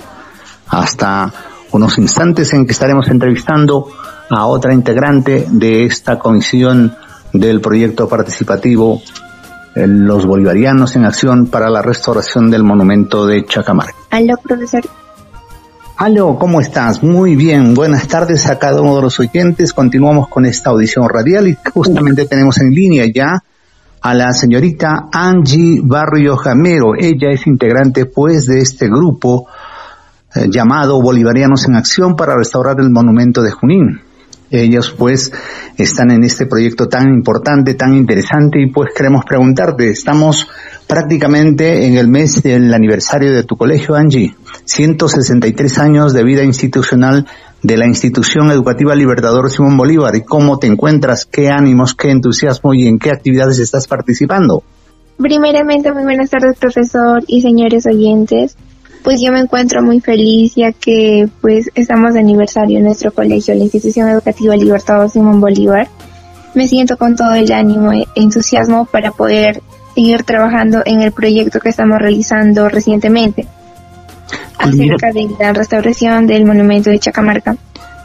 Hasta 0.68 1.32
unos 1.76 1.98
instantes 1.98 2.54
en 2.54 2.66
que 2.66 2.72
estaremos 2.72 3.08
entrevistando 3.10 3.88
a 4.30 4.46
otra 4.46 4.74
integrante 4.74 5.46
de 5.50 5.86
esta 5.86 6.18
comisión 6.18 6.96
del 7.34 7.60
proyecto 7.60 8.08
participativo 8.08 9.02
Los 9.76 10.26
Bolivarianos 10.26 10.96
en 10.96 11.06
Acción 11.06 11.48
para 11.48 11.70
la 11.70 11.82
Restauración 11.82 12.50
del 12.50 12.64
Monumento 12.64 13.26
de 13.26 13.46
Chacamarca. 13.46 13.94
Aló, 14.10 14.36
profesor. 14.42 14.82
Aló, 15.98 16.38
¿cómo 16.40 16.62
estás? 16.62 17.04
Muy 17.04 17.36
bien, 17.36 17.74
buenas 17.74 18.08
tardes 18.08 18.48
a 18.48 18.58
cada 18.58 18.82
uno 18.82 18.96
de 18.96 19.02
los 19.02 19.20
oyentes. 19.20 19.74
Continuamos 19.74 20.30
con 20.30 20.46
esta 20.46 20.70
audición 20.70 21.08
radial 21.10 21.48
y 21.48 21.58
justamente 21.74 22.26
tenemos 22.26 22.58
en 22.60 22.72
línea 22.72 23.06
ya 23.14 23.44
a 24.02 24.14
la 24.14 24.32
señorita 24.32 25.10
Angie 25.12 25.82
Barrio 25.84 26.38
Jamero. 26.38 26.94
Ella 26.98 27.32
es 27.32 27.48
integrante 27.48 28.06
pues 28.06 28.46
de 28.46 28.60
este 28.60 28.88
grupo 28.88 29.48
eh, 30.36 30.48
llamado 30.50 31.02
Bolivarianos 31.02 31.66
en 31.68 31.76
Acción 31.76 32.16
para 32.16 32.36
restaurar 32.36 32.80
el 32.80 32.90
monumento 32.90 33.42
de 33.42 33.52
Junín. 33.52 34.02
Ellos 34.52 34.94
pues 34.98 35.32
están 35.78 36.12
en 36.12 36.24
este 36.24 36.46
proyecto 36.46 36.88
tan 36.88 37.10
importante, 37.10 37.74
tan 37.74 37.96
interesante 37.96 38.62
y 38.62 38.72
pues 38.72 38.92
queremos 38.96 39.26
preguntarte, 39.26 39.90
estamos 39.90 40.48
prácticamente 40.88 41.88
en 41.88 41.98
el 41.98 42.08
mes 42.08 42.44
del 42.44 42.74
aniversario 42.74 43.34
de 43.34 43.44
tu 43.44 43.58
colegio, 43.58 43.96
Angie. 43.96 44.36
163 44.66 45.78
años 45.80 46.14
de 46.14 46.24
vida 46.24 46.44
institucional 46.44 47.26
de 47.64 47.78
la 47.78 47.88
institución 47.88 48.52
educativa 48.52 48.94
Libertador 48.94 49.50
Simón 49.50 49.78
Bolívar. 49.78 50.16
¿Y 50.16 50.24
cómo 50.24 50.60
te 50.60 50.68
encuentras? 50.68 51.26
¿Qué 51.26 51.50
ánimos, 51.50 51.96
qué 51.96 52.12
entusiasmo 52.12 52.74
y 52.74 52.88
en 52.88 53.00
qué 53.00 53.10
actividades 53.10 53.60
estás 53.60 53.88
participando? 53.88 54.64
Primeramente, 55.18 55.92
muy 55.92 56.04
buenas 56.04 56.30
tardes, 56.30 56.58
profesor 56.60 57.24
y 57.28 57.42
señores 57.42 57.86
oyentes. 57.88 58.58
Pues 59.06 59.22
yo 59.22 59.32
me 59.32 59.40
encuentro 59.40 59.84
muy 59.84 60.02
feliz 60.02 60.56
ya 60.56 60.72
que 60.72 61.30
pues 61.40 61.70
estamos 61.76 62.16
de 62.16 62.22
aniversario 62.22 62.80
en 62.80 62.86
nuestro 62.86 63.14
colegio, 63.14 63.54
la 63.54 63.64
institución 63.64 64.10
educativa 64.10 64.56
Libertador 64.56 65.12
Simón 65.12 65.40
Bolívar. 65.40 65.88
Me 66.56 66.68
siento 66.68 66.98
con 66.98 67.16
todo 67.16 67.36
el 67.36 67.52
ánimo 67.52 67.94
e 67.94 68.08
entusiasmo 68.16 68.86
para 68.86 69.12
poder 69.12 69.62
seguir 69.94 70.24
trabajando 70.24 70.82
en 70.88 71.04
el 71.04 71.12
proyecto 71.12 71.60
que 71.60 71.70
estamos 71.70 72.00
realizando 72.00 72.68
recientemente 72.68 73.46
acerca 74.58 75.12
de 75.12 75.30
la 75.40 75.54
restauración 75.54 76.26
del 76.26 76.44
monumento 76.44 76.90
de 76.90 76.98
Chacamarca. 76.98 77.56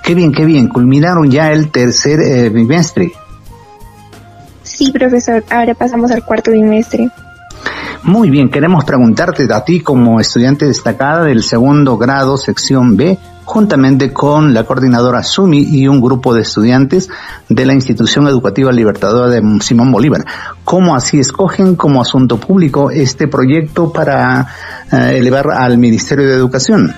Qué 0.04 0.14
bien, 0.14 0.32
qué 0.32 0.44
bien. 0.44 0.68
Culminaron 0.68 1.30
ya 1.30 1.50
el 1.50 1.70
tercer 1.70 2.20
eh, 2.20 2.50
bimestre. 2.50 3.10
Sí, 4.64 4.92
profesor. 4.92 5.42
Ahora 5.48 5.72
pasamos 5.72 6.10
al 6.10 6.26
cuarto 6.26 6.50
bimestre. 6.50 7.08
Muy 8.02 8.30
bien, 8.30 8.48
queremos 8.48 8.84
preguntarte 8.84 9.46
a 9.52 9.62
ti 9.62 9.80
como 9.80 10.20
estudiante 10.20 10.66
destacada 10.66 11.24
del 11.24 11.42
segundo 11.42 11.98
grado, 11.98 12.38
sección 12.38 12.96
B, 12.96 13.18
juntamente 13.44 14.10
con 14.10 14.54
la 14.54 14.64
coordinadora 14.64 15.22
Sumi 15.22 15.62
y 15.70 15.86
un 15.86 16.00
grupo 16.00 16.32
de 16.32 16.40
estudiantes 16.40 17.10
de 17.50 17.66
la 17.66 17.74
Institución 17.74 18.26
Educativa 18.26 18.72
Libertadora 18.72 19.28
de 19.28 19.42
Simón 19.60 19.92
Bolívar. 19.92 20.24
¿Cómo 20.64 20.96
así 20.96 21.18
escogen 21.18 21.76
como 21.76 22.00
asunto 22.00 22.38
público 22.38 22.90
este 22.90 23.28
proyecto 23.28 23.92
para 23.92 24.46
eh, 24.90 25.16
elevar 25.18 25.50
al 25.50 25.76
Ministerio 25.76 26.26
de 26.26 26.34
Educación? 26.36 26.94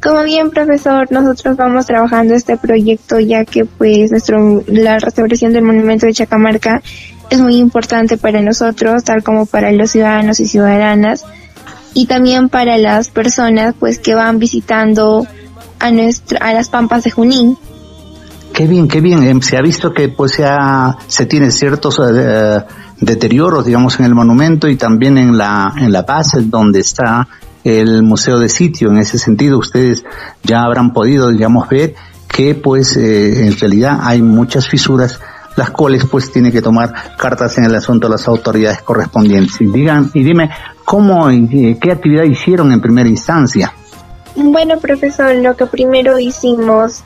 Como 0.00 0.22
bien, 0.22 0.50
profesor, 0.50 1.10
nosotros 1.10 1.56
vamos 1.56 1.86
trabajando 1.86 2.34
este 2.34 2.56
proyecto 2.56 3.18
ya 3.18 3.44
que 3.44 3.64
pues 3.64 4.12
nuestro, 4.12 4.62
la 4.68 5.00
restauración 5.00 5.52
del 5.52 5.64
monumento 5.64 6.06
de 6.06 6.12
Chacamarca 6.12 6.80
es 7.30 7.40
muy 7.40 7.56
importante 7.56 8.16
para 8.16 8.40
nosotros, 8.40 9.04
tal 9.04 9.22
como 9.22 9.46
para 9.46 9.70
los 9.72 9.90
ciudadanos 9.90 10.40
y 10.40 10.46
ciudadanas, 10.46 11.24
y 11.94 12.06
también 12.06 12.48
para 12.48 12.78
las 12.78 13.10
personas 13.10 13.74
pues 13.78 13.98
que 13.98 14.14
van 14.14 14.38
visitando 14.38 15.26
a, 15.78 15.90
nuestra, 15.90 16.38
a 16.38 16.52
las 16.52 16.68
pampas 16.68 17.04
de 17.04 17.10
Junín. 17.10 17.56
Qué 18.52 18.66
bien, 18.66 18.88
qué 18.88 19.00
bien. 19.00 19.22
Em, 19.22 19.40
se 19.40 19.56
ha 19.56 19.62
visto 19.62 19.92
que 19.92 20.08
pues 20.08 20.32
se, 20.32 20.44
se 21.06 21.26
tiene 21.26 21.50
ciertos 21.50 22.00
eh, 22.00 22.64
deterioros, 23.00 23.66
digamos, 23.66 23.98
en 24.00 24.06
el 24.06 24.14
monumento 24.14 24.68
y 24.68 24.76
también 24.76 25.18
en 25.18 25.36
la, 25.36 25.72
en 25.76 25.92
la 25.92 26.02
base 26.02 26.40
donde 26.42 26.80
está 26.80 27.28
el 27.62 28.02
museo 28.02 28.38
de 28.38 28.48
sitio. 28.48 28.90
En 28.90 28.98
ese 28.98 29.18
sentido, 29.18 29.58
ustedes 29.58 30.04
ya 30.42 30.62
habrán 30.62 30.92
podido, 30.92 31.30
digamos, 31.30 31.68
ver 31.68 31.94
que 32.28 32.54
pues 32.54 32.96
eh, 32.96 33.46
en 33.46 33.58
realidad 33.58 34.00
hay 34.02 34.22
muchas 34.22 34.68
fisuras 34.68 35.20
las 35.58 35.70
cuales 35.70 36.06
pues 36.08 36.30
tiene 36.30 36.52
que 36.52 36.62
tomar 36.62 37.16
cartas 37.16 37.58
en 37.58 37.64
el 37.64 37.74
asunto 37.74 38.08
las 38.08 38.28
autoridades 38.28 38.80
correspondientes. 38.82 39.60
Y 39.60 39.66
digan, 39.66 40.08
y 40.14 40.22
dime, 40.22 40.50
¿cómo, 40.84 41.30
y 41.30 41.76
qué 41.80 41.90
actividad 41.90 42.22
hicieron 42.22 42.72
en 42.72 42.80
primera 42.80 43.08
instancia? 43.08 43.72
Bueno, 44.36 44.78
profesor, 44.78 45.34
lo 45.34 45.56
que 45.56 45.66
primero 45.66 46.16
hicimos 46.18 47.02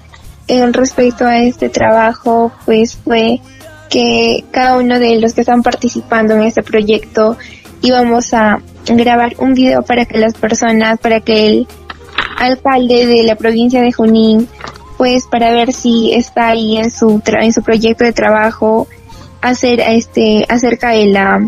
en 0.49 0.73
respecto 0.75 1.25
a 1.25 1.39
este 1.39 1.71
trabajo, 1.71 2.53
pues 2.67 2.97
fue 2.97 3.41
que 3.89 4.45
cada 4.51 4.77
uno 4.77 4.99
de 4.99 5.19
los 5.19 5.33
que 5.33 5.41
están 5.41 5.63
participando 5.63 6.35
en 6.35 6.43
este 6.43 6.63
proyecto 6.63 7.39
íbamos 7.81 8.35
a 8.35 8.61
grabar 8.87 9.35
un 9.39 9.55
video 9.55 9.83
para 9.83 10.05
que 10.05 10.19
las 10.19 10.35
personas, 10.35 10.99
para 10.99 11.21
que 11.21 11.47
el 11.47 11.67
alcalde 12.39 13.07
de 13.07 13.23
la 13.23 13.37
provincia 13.37 13.81
de 13.81 13.93
Junín, 13.93 14.47
pues 15.03 15.27
para 15.27 15.51
ver 15.51 15.73
si 15.73 16.13
está 16.15 16.51
ahí 16.51 16.77
en 16.77 16.89
su 16.89 17.21
en 17.27 17.53
su 17.53 17.61
proyecto 17.65 18.05
de 18.05 18.13
trabajo 18.13 18.87
hacer 19.41 19.81
este 19.81 20.47
acerca 20.49 20.91
de 20.91 21.07
la 21.07 21.41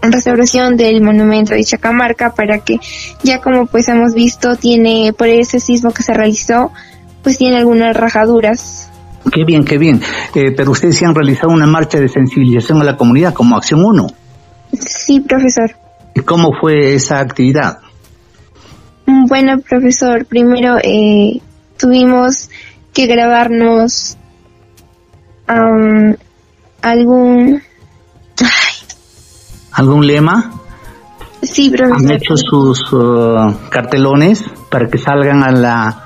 restauración 0.00 0.78
del 0.78 1.02
monumento 1.02 1.52
de 1.52 1.62
Chacamarca 1.64 2.34
para 2.34 2.60
que 2.60 2.78
ya 3.22 3.42
como 3.42 3.66
pues 3.66 3.88
hemos 3.88 4.14
visto 4.14 4.56
tiene 4.56 5.12
por 5.12 5.28
ese 5.28 5.60
sismo 5.60 5.92
que 5.92 6.02
se 6.02 6.14
realizó 6.14 6.72
pues 7.22 7.36
tiene 7.36 7.58
algunas 7.58 7.94
rajaduras. 7.94 8.88
Qué 9.30 9.44
bien, 9.44 9.66
qué 9.66 9.76
bien. 9.76 10.00
Eh, 10.34 10.52
pero 10.56 10.70
ustedes 10.70 10.96
sí 10.96 11.04
han 11.04 11.14
realizado 11.14 11.52
una 11.52 11.66
marcha 11.66 12.00
de 12.00 12.08
sensibilización 12.08 12.80
a 12.80 12.84
la 12.84 12.96
comunidad 12.96 13.34
como 13.34 13.54
Acción 13.54 13.84
1. 13.84 14.06
Sí, 14.80 15.20
profesor. 15.20 15.76
¿Y 16.14 16.20
cómo 16.20 16.52
fue 16.58 16.94
esa 16.94 17.20
actividad? 17.20 17.80
Bueno, 19.28 19.58
profesor, 19.60 20.24
primero 20.24 20.78
eh, 20.82 21.42
tuvimos 21.76 22.48
que 22.94 23.06
grabarnos 23.06 24.16
algún 26.80 27.62
algún 29.72 30.06
lema? 30.06 30.52
Sí, 31.42 31.68
profesor. 31.68 31.98
¿Han 31.98 32.10
hecho 32.10 32.36
sus 32.36 32.92
uh, 32.92 33.54
cartelones 33.68 34.42
para 34.70 34.88
que 34.88 34.96
salgan 34.96 35.42
a 35.42 35.50
la 35.50 36.00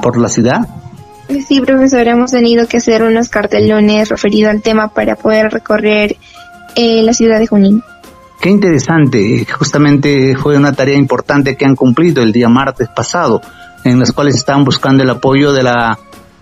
por 0.00 0.18
la 0.18 0.28
ciudad? 0.28 0.68
Sí, 1.46 1.60
profesor, 1.60 2.08
hemos 2.08 2.30
tenido 2.30 2.66
que 2.66 2.78
hacer 2.78 3.02
unos 3.02 3.28
cartelones 3.28 4.08
referidos 4.08 4.50
al 4.50 4.62
tema 4.62 4.88
para 4.88 5.14
poder 5.14 5.52
recorrer 5.52 6.16
eh, 6.74 7.02
la 7.02 7.12
ciudad 7.12 7.38
de 7.38 7.46
Junín. 7.46 7.82
Qué 8.40 8.48
interesante, 8.48 9.46
justamente 9.46 10.36
fue 10.36 10.56
una 10.56 10.72
tarea 10.72 10.96
importante 10.96 11.56
que 11.56 11.64
han 11.64 11.76
cumplido 11.76 12.22
el 12.22 12.32
día 12.32 12.48
martes 12.48 12.88
pasado, 12.88 13.42
en 13.88 13.98
las 13.98 14.12
cuales 14.12 14.34
estaban 14.34 14.64
buscando 14.64 15.02
el 15.02 15.10
apoyo 15.10 15.52
de 15.52 15.62
la 15.62 15.98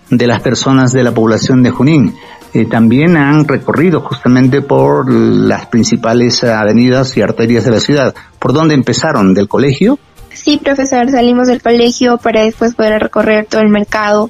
de 0.09 0.27
las 0.27 0.41
personas 0.41 0.93
de 0.93 1.03
la 1.03 1.11
población 1.11 1.63
de 1.63 1.69
Junín. 1.69 2.15
Eh, 2.53 2.65
también 2.65 3.17
han 3.17 3.45
recorrido 3.47 4.01
justamente 4.01 4.61
por 4.61 5.11
las 5.11 5.65
principales 5.67 6.43
avenidas 6.43 7.17
y 7.17 7.21
arterias 7.21 7.65
de 7.65 7.71
la 7.71 7.79
ciudad. 7.79 8.15
¿Por 8.39 8.53
dónde 8.53 8.73
empezaron? 8.73 9.33
¿Del 9.33 9.49
colegio? 9.49 9.99
Sí, 10.33 10.59
profesor, 10.63 11.09
salimos 11.09 11.47
del 11.47 11.61
colegio 11.61 12.17
para 12.17 12.43
después 12.43 12.75
poder 12.75 13.01
recorrer 13.01 13.45
todo 13.45 13.61
el 13.61 13.69
mercado 13.69 14.29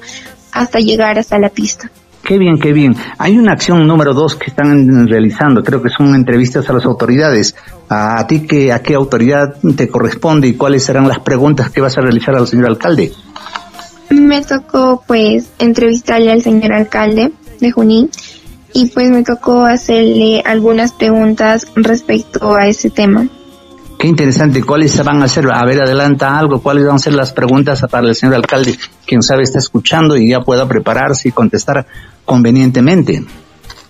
hasta 0.52 0.80
llegar 0.80 1.18
hasta 1.18 1.38
la 1.38 1.50
pista. 1.50 1.90
Qué 2.28 2.36
bien, 2.36 2.58
qué 2.58 2.74
bien. 2.74 2.94
Hay 3.16 3.38
una 3.38 3.52
acción 3.52 3.86
número 3.86 4.12
dos 4.12 4.36
que 4.36 4.50
están 4.50 5.08
realizando, 5.08 5.64
creo 5.64 5.80
que 5.80 5.88
son 5.88 6.14
entrevistas 6.14 6.68
a 6.68 6.74
las 6.74 6.84
autoridades. 6.84 7.56
¿A 7.88 8.26
ti 8.26 8.46
qué, 8.46 8.70
a 8.70 8.82
qué 8.82 8.96
autoridad 8.96 9.54
te 9.74 9.88
corresponde 9.88 10.46
y 10.46 10.52
cuáles 10.52 10.84
serán 10.84 11.08
las 11.08 11.20
preguntas 11.20 11.70
que 11.70 11.80
vas 11.80 11.96
a 11.96 12.02
realizar 12.02 12.36
al 12.36 12.46
señor 12.46 12.66
alcalde? 12.66 13.12
Me 14.10 14.42
tocó 14.42 15.02
pues 15.06 15.48
entrevistarle 15.58 16.30
al 16.30 16.42
señor 16.42 16.74
alcalde 16.74 17.32
de 17.60 17.70
Junín 17.70 18.10
y 18.74 18.88
pues 18.88 19.08
me 19.08 19.22
tocó 19.22 19.64
hacerle 19.64 20.42
algunas 20.44 20.92
preguntas 20.92 21.66
respecto 21.76 22.54
a 22.54 22.66
ese 22.66 22.90
tema. 22.90 23.26
Qué 23.98 24.06
interesante. 24.06 24.62
¿Cuáles 24.62 25.02
van 25.02 25.22
a 25.22 25.28
ser? 25.28 25.50
A 25.50 25.64
ver, 25.64 25.80
adelanta 25.80 26.38
algo. 26.38 26.60
¿Cuáles 26.60 26.86
van 26.86 26.96
a 26.96 26.98
ser 27.00 27.14
las 27.14 27.32
preguntas 27.32 27.84
para 27.90 28.06
el 28.06 28.14
señor 28.14 28.36
alcalde? 28.36 28.78
Quien 29.04 29.22
sabe 29.22 29.42
está 29.42 29.58
escuchando 29.58 30.16
y 30.16 30.28
ya 30.28 30.40
pueda 30.40 30.68
prepararse 30.68 31.30
y 31.30 31.32
contestar 31.32 31.84
convenientemente. 32.28 33.24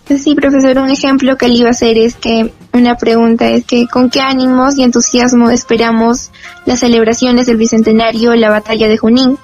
Sí, 0.07 0.37
profesor, 0.37 0.79
un 0.79 0.91
ejemplo 0.91 1.37
que 1.37 1.49
le 1.49 1.55
iba 1.55 1.67
a 1.67 1.73
hacer 1.73 1.99
es 1.99 2.15
que 2.15 2.53
una 2.73 2.95
pregunta 2.95 3.51
es 3.51 3.65
que 3.65 3.89
con 3.89 4.09
qué 4.09 4.21
ánimos 4.21 4.79
y 4.79 4.85
entusiasmo 4.85 5.51
esperamos 5.51 6.31
las 6.65 6.79
celebraciones 6.79 7.47
del 7.47 7.57
Bicentenario, 7.57 8.35
la 8.37 8.49
batalla 8.49 8.89
de 8.89 8.97
Junín. 8.97 9.37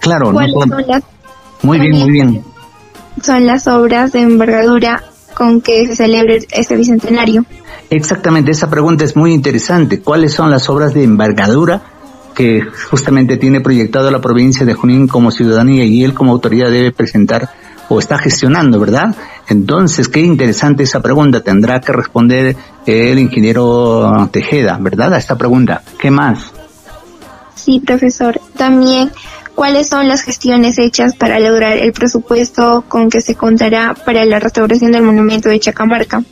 Claro, 0.00 0.32
no 0.32 0.40
muy 1.62 1.78
bien, 1.78 1.98
muy 1.98 2.10
bien. 2.10 2.44
Son 3.22 3.46
las 3.46 3.68
obras 3.68 4.10
de 4.12 4.22
envergadura 4.22 5.04
con 5.34 5.60
que 5.60 5.86
se 5.86 5.94
celebre 5.94 6.40
este 6.50 6.76
Bicentenario. 6.76 7.44
Exactamente, 7.90 8.50
esa 8.50 8.68
pregunta 8.68 9.04
es 9.04 9.16
muy 9.16 9.32
interesante. 9.32 10.00
¿Cuáles 10.00 10.32
son 10.32 10.50
las 10.50 10.68
obras 10.68 10.94
de 10.94 11.04
envergadura 11.04 11.80
que 12.34 12.62
justamente 12.90 13.36
tiene 13.36 13.60
proyectado 13.60 14.10
la 14.10 14.20
provincia 14.20 14.66
de 14.66 14.74
Junín 14.74 15.08
como 15.08 15.30
ciudadanía 15.30 15.84
y 15.84 16.04
él 16.04 16.14
como 16.14 16.32
autoridad 16.32 16.70
debe 16.70 16.92
presentar 16.92 17.50
o 17.88 17.98
está 17.98 18.18
gestionando, 18.18 18.78
¿verdad? 18.78 19.14
Entonces, 19.48 20.08
qué 20.08 20.20
interesante 20.20 20.82
esa 20.82 21.00
pregunta. 21.00 21.42
Tendrá 21.42 21.80
que 21.80 21.92
responder 21.92 22.56
el 22.86 23.18
ingeniero 23.18 24.28
Tejeda, 24.30 24.78
¿verdad? 24.80 25.14
A 25.14 25.18
esta 25.18 25.36
pregunta. 25.36 25.82
¿Qué 25.98 26.10
más? 26.10 26.52
Sí, 27.54 27.80
profesor. 27.80 28.40
También, 28.56 29.10
¿cuáles 29.54 29.88
son 29.88 30.08
las 30.08 30.22
gestiones 30.22 30.78
hechas 30.78 31.16
para 31.16 31.40
lograr 31.40 31.76
el 31.76 31.92
presupuesto 31.92 32.84
con 32.88 33.10
que 33.10 33.20
se 33.20 33.34
contará 33.34 33.94
para 33.94 34.24
la 34.24 34.38
restauración 34.38 34.92
del 34.92 35.02
monumento 35.02 35.48
de 35.48 35.58
Chacamarca? 35.58 36.22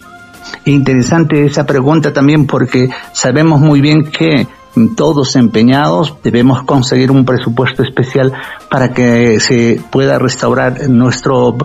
Interesante 0.65 1.45
esa 1.45 1.67
pregunta 1.67 2.13
también 2.13 2.47
porque 2.47 2.89
sabemos 3.13 3.61
muy 3.61 3.81
bien 3.81 4.11
que 4.11 4.47
todos 4.95 5.37
empeñados, 5.37 6.17
debemos 6.23 6.63
conseguir 6.65 7.11
un 7.11 7.25
presupuesto 7.25 7.83
especial 7.83 8.33
para 8.71 8.93
que 8.93 9.41
se 9.41 9.81
pueda 9.91 10.19
restaurar 10.19 10.89
nuestro 10.89 11.57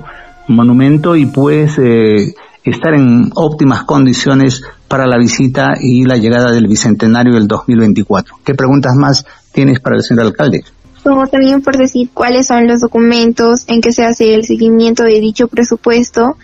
monumento 0.47 1.15
y 1.15 1.25
pues 1.25 1.77
eh, 1.77 2.33
estar 2.63 2.93
en 2.93 3.31
óptimas 3.35 3.83
condiciones 3.83 4.61
para 4.87 5.07
la 5.07 5.17
visita 5.17 5.73
y 5.79 6.05
la 6.05 6.15
llegada 6.15 6.51
del 6.51 6.67
Bicentenario 6.67 7.33
del 7.33 7.47
2024. 7.47 8.35
¿Qué 8.43 8.55
preguntas 8.55 8.93
más 8.95 9.25
tienes 9.51 9.79
para 9.79 9.97
el 9.97 10.03
señor 10.03 10.25
alcalde? 10.25 10.63
Como 11.03 11.25
también 11.27 11.61
por 11.61 11.77
decir 11.77 12.09
cuáles 12.13 12.47
son 12.47 12.67
los 12.67 12.81
documentos 12.81 13.65
en 13.67 13.81
que 13.81 13.91
se 13.91 14.03
hace 14.03 14.35
el 14.35 14.45
seguimiento 14.45 15.03
de 15.03 15.19
dicho 15.19 15.47
presupuesto 15.47 16.37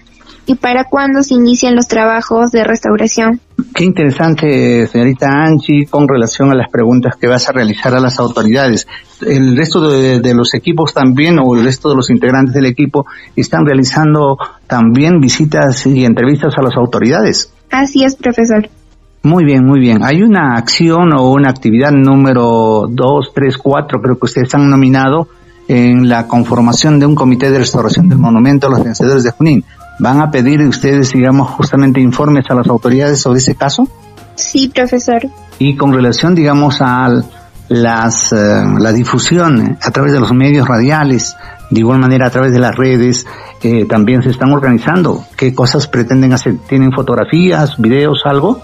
y 0.48 0.56
para 0.56 0.86
cuándo 0.86 1.22
se 1.22 1.36
inician 1.36 1.76
los 1.76 1.88
trabajos 1.88 2.52
de 2.52 2.64
restauración. 2.64 3.42
Qué 3.76 3.84
interesante, 3.84 4.88
señorita 4.88 5.28
Anchi, 5.30 5.86
con 5.86 6.08
relación 6.08 6.50
a 6.52 6.56
las 6.56 6.72
preguntas 6.72 7.16
que 7.20 7.28
vas 7.28 7.48
a 7.50 7.52
realizar 7.52 7.94
a 7.94 8.00
las 8.00 8.18
autoridades. 8.18 8.88
El 9.26 9.58
resto 9.58 9.92
de, 9.92 10.34
los 10.34 10.54
equipos 10.54 10.94
también, 10.94 11.38
o 11.40 11.56
el 11.56 11.66
resto 11.66 11.90
de 11.90 11.96
los 11.96 12.10
integrantes 12.10 12.56
del 12.56 12.66
equipo, 12.66 13.06
están 13.36 13.66
realizando 13.66 14.38
también 14.68 15.20
visitas 15.20 15.86
y 15.86 16.06
entrevistas 16.06 16.54
a 16.58 16.64
las 16.64 16.76
autoridades. 16.78 17.54
Así 17.70 18.06
es, 18.06 18.16
profesor. 18.16 18.70
Muy 19.24 19.44
bien, 19.44 19.66
muy 19.66 19.82
bien. 19.82 20.04
Hay 20.04 20.22
una 20.22 20.56
acción 20.56 21.14
o 21.14 21.30
una 21.32 21.50
actividad 21.50 21.92
número 21.92 22.88
2, 22.90 23.32
3, 23.36 23.58
4, 23.58 24.02
creo 24.02 24.18
que 24.18 24.26
ustedes 24.26 24.56
han 24.56 24.70
nominado 24.70 25.28
en 25.68 26.08
la 26.08 26.28
conformación 26.28 27.00
de 27.00 27.06
un 27.06 27.16
comité 27.16 27.52
de 27.52 27.60
restauración 27.60 28.08
del 28.08 28.20
monumento 28.20 28.68
a 28.68 28.70
los 28.70 28.84
vencedores 28.84 29.24
de 29.24 29.32
Junín. 29.32 29.66
¿Van 30.00 30.22
a 30.22 30.30
pedir 30.30 30.62
ustedes, 30.62 31.12
digamos, 31.12 31.50
justamente 31.52 32.00
informes 32.00 32.46
a 32.50 32.56
las 32.56 32.68
autoridades 32.68 33.20
sobre 33.20 33.40
ese 33.40 33.56
caso? 33.56 33.88
Sí, 34.36 34.72
profesor. 34.74 35.28
Y 35.58 35.76
con 35.76 35.94
relación, 35.94 36.36
digamos, 36.36 36.78
a 36.82 37.24
las, 37.70 38.32
eh, 38.32 38.64
la 38.80 38.94
difusión 38.94 39.78
a 39.82 39.92
través 39.92 40.14
de 40.14 40.20
los 40.20 40.32
medios 40.34 40.68
radiales, 40.68 41.36
de 41.70 41.80
igual 41.80 42.00
manera 42.00 42.28
a 42.28 42.30
través 42.30 42.54
de 42.54 42.60
las 42.60 42.76
redes, 42.76 43.26
eh, 43.64 43.86
también 43.86 44.22
se 44.22 44.30
están 44.30 44.52
organizando. 44.52 45.26
¿Qué 45.36 45.54
cosas 45.54 45.88
pretenden 45.88 46.34
hacer? 46.34 46.58
¿Tienen 46.70 46.92
fotografías, 46.92 47.78
videos, 47.78 48.22
algo? 48.26 48.62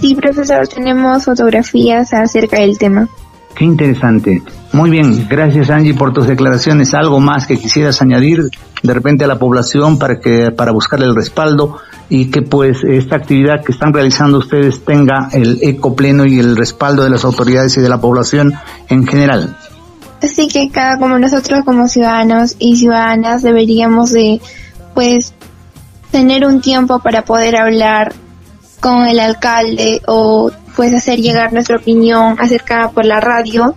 Sí, 0.00 0.14
profesor, 0.14 0.68
tenemos 0.68 1.24
fotografías 1.24 2.12
acerca 2.12 2.60
del 2.60 2.76
tema. 2.76 3.08
Qué 3.56 3.64
interesante. 3.64 4.42
Muy 4.72 4.90
bien, 4.90 5.26
gracias 5.30 5.70
Angie 5.70 5.94
por 5.94 6.12
tus 6.12 6.26
declaraciones. 6.26 6.92
¿Algo 6.92 7.20
más 7.20 7.46
que 7.46 7.56
quisieras 7.56 8.02
añadir 8.02 8.50
de 8.82 8.94
repente 8.94 9.24
a 9.24 9.28
la 9.28 9.38
población 9.38 9.98
para 9.98 10.20
que 10.20 10.50
para 10.50 10.72
buscar 10.72 11.00
el 11.00 11.14
respaldo 11.14 11.78
y 12.10 12.30
que 12.30 12.42
pues 12.42 12.84
esta 12.84 13.16
actividad 13.16 13.64
que 13.64 13.72
están 13.72 13.94
realizando 13.94 14.38
ustedes 14.38 14.84
tenga 14.84 15.30
el 15.32 15.58
eco 15.62 15.96
pleno 15.96 16.26
y 16.26 16.38
el 16.38 16.54
respaldo 16.54 17.02
de 17.02 17.08
las 17.08 17.24
autoridades 17.24 17.74
y 17.78 17.80
de 17.80 17.88
la 17.88 17.98
población 17.98 18.52
en 18.90 19.06
general? 19.06 19.56
Así 20.22 20.48
que 20.48 20.70
cada 20.70 20.98
como 20.98 21.18
nosotros 21.18 21.64
como 21.64 21.88
ciudadanos 21.88 22.56
y 22.58 22.76
ciudadanas 22.76 23.42
deberíamos 23.42 24.12
de 24.12 24.42
pues 24.94 25.32
tener 26.10 26.44
un 26.44 26.60
tiempo 26.60 26.98
para 26.98 27.22
poder 27.22 27.56
hablar 27.56 28.14
con 28.80 29.06
el 29.06 29.18
alcalde 29.18 30.02
o 30.06 30.50
pues 30.76 30.94
hacer 30.94 31.18
llegar 31.18 31.52
nuestra 31.52 31.76
opinión 31.76 32.36
acerca 32.38 32.90
por 32.90 33.04
la 33.04 33.20
radio 33.20 33.74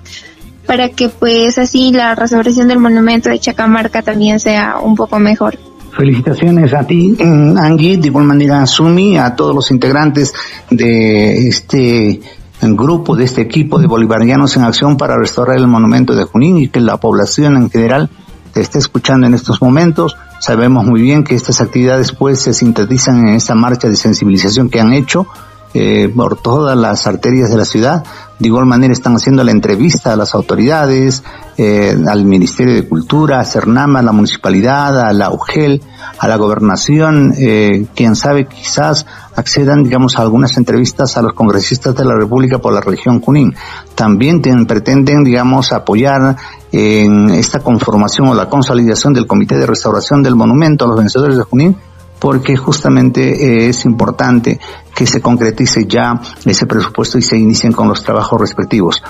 para 0.67 0.89
que 0.89 1.09
pues 1.09 1.57
así 1.57 1.91
la 1.91 2.13
restauración 2.13 2.67
del 2.67 2.77
monumento 2.77 3.29
de 3.29 3.39
Chacamarca 3.39 4.03
también 4.03 4.39
sea 4.39 4.77
un 4.79 4.95
poco 4.95 5.17
mejor. 5.17 5.57
Felicitaciones 5.97 6.73
a 6.73 6.85
ti, 6.85 7.17
mm, 7.19 7.57
Angie, 7.57 7.97
de 7.97 8.07
igual 8.07 8.25
manera 8.25 8.61
a 8.61 8.67
Sumi, 8.67 9.17
a 9.17 9.35
todos 9.35 9.55
los 9.55 9.71
integrantes 9.71 10.33
de 10.69 11.47
este 11.47 12.19
grupo, 12.61 13.15
de 13.15 13.23
este 13.23 13.41
equipo 13.41 13.79
de 13.79 13.87
bolivarianos 13.87 14.55
en 14.57 14.63
acción 14.63 14.97
para 14.97 15.17
restaurar 15.17 15.57
el 15.57 15.67
monumento 15.67 16.13
de 16.13 16.25
Junín 16.25 16.57
y 16.57 16.67
que 16.67 16.81
la 16.81 16.97
población 16.97 17.55
en 17.55 17.69
general 17.71 18.09
te 18.53 18.61
esté 18.61 18.77
escuchando 18.77 19.25
en 19.25 19.33
estos 19.33 19.61
momentos. 19.61 20.17
Sabemos 20.39 20.85
muy 20.85 21.01
bien 21.01 21.23
que 21.23 21.35
estas 21.35 21.61
actividades 21.61 22.11
pues 22.11 22.41
se 22.41 22.53
sintetizan 22.53 23.27
en 23.27 23.35
esta 23.35 23.55
marcha 23.55 23.89
de 23.89 23.95
sensibilización 23.95 24.69
que 24.69 24.79
han 24.79 24.93
hecho 24.93 25.27
eh, 25.73 26.11
por 26.15 26.41
todas 26.41 26.75
las 26.75 27.05
arterias 27.05 27.51
de 27.51 27.57
la 27.57 27.65
ciudad. 27.65 28.03
De 28.39 28.47
igual 28.47 28.65
manera 28.65 28.91
están 28.91 29.15
haciendo 29.15 29.43
la 29.43 29.51
entrevista 29.51 30.13
a 30.13 30.15
las 30.15 30.33
autoridades, 30.33 31.23
eh, 31.57 31.95
al 32.07 32.25
Ministerio 32.25 32.73
de 32.73 32.87
Cultura, 32.87 33.39
a 33.39 33.45
Cernama, 33.45 33.99
a 33.99 34.01
la 34.01 34.11
municipalidad, 34.11 34.99
a 34.99 35.13
la 35.13 35.29
UGEL, 35.29 35.83
a 36.17 36.27
la 36.27 36.37
gobernación, 36.37 37.33
eh, 37.37 37.85
quién 37.95 38.15
sabe, 38.15 38.47
quizás 38.47 39.05
accedan, 39.35 39.83
digamos, 39.83 40.17
a 40.17 40.21
algunas 40.21 40.57
entrevistas 40.57 41.17
a 41.17 41.21
los 41.21 41.33
congresistas 41.33 41.93
de 41.95 42.05
la 42.05 42.15
República 42.15 42.57
por 42.59 42.73
la 42.73 42.81
región 42.81 43.19
Junín. 43.21 43.53
También 43.93 44.41
pretenden, 44.65 45.23
digamos, 45.23 45.71
apoyar 45.71 46.35
en 46.71 47.29
esta 47.31 47.59
conformación 47.59 48.29
o 48.29 48.33
la 48.33 48.49
consolidación 48.49 49.13
del 49.13 49.27
Comité 49.27 49.57
de 49.57 49.65
Restauración 49.65 50.23
del 50.23 50.35
Monumento 50.35 50.85
a 50.85 50.87
los 50.87 50.97
Vencedores 50.97 51.37
de 51.37 51.43
Junín 51.43 51.75
porque 52.19 52.57
justamente 52.57 53.21
eh, 53.21 53.69
es 53.69 53.85
importante 53.85 54.59
que 54.93 55.05
se 55.05 55.21
concretice 55.21 55.85
ya 55.87 56.19
ese 56.45 56.65
presupuesto 56.65 57.17
y 57.17 57.21
se 57.21 57.37
inicien 57.37 57.71
con 57.71 57.87
los 57.87 58.03
trabajos 58.03 58.39
respectivos. 58.39 59.01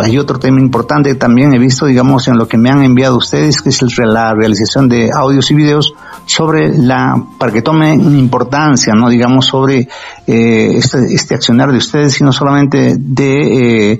Hay 0.00 0.16
otro 0.16 0.38
tema 0.38 0.60
importante 0.60 1.16
también 1.16 1.52
he 1.54 1.58
visto, 1.58 1.86
digamos, 1.86 2.28
en 2.28 2.38
lo 2.38 2.46
que 2.46 2.56
me 2.56 2.70
han 2.70 2.84
enviado 2.84 3.16
ustedes, 3.16 3.60
que 3.60 3.70
es 3.70 3.82
la 3.98 4.32
realización 4.32 4.88
de 4.88 5.10
audios 5.12 5.50
y 5.50 5.54
videos 5.54 5.94
sobre 6.24 6.68
la, 6.78 7.20
para 7.36 7.52
que 7.52 7.62
tomen 7.62 8.16
importancia, 8.16 8.94
¿no? 8.94 9.08
Digamos, 9.08 9.46
sobre 9.46 9.88
eh, 10.26 10.72
este, 10.76 10.98
este 11.12 11.34
accionar 11.34 11.72
de 11.72 11.78
ustedes, 11.78 12.20
y 12.20 12.24
no 12.24 12.32
solamente 12.32 12.94
de 12.96 13.92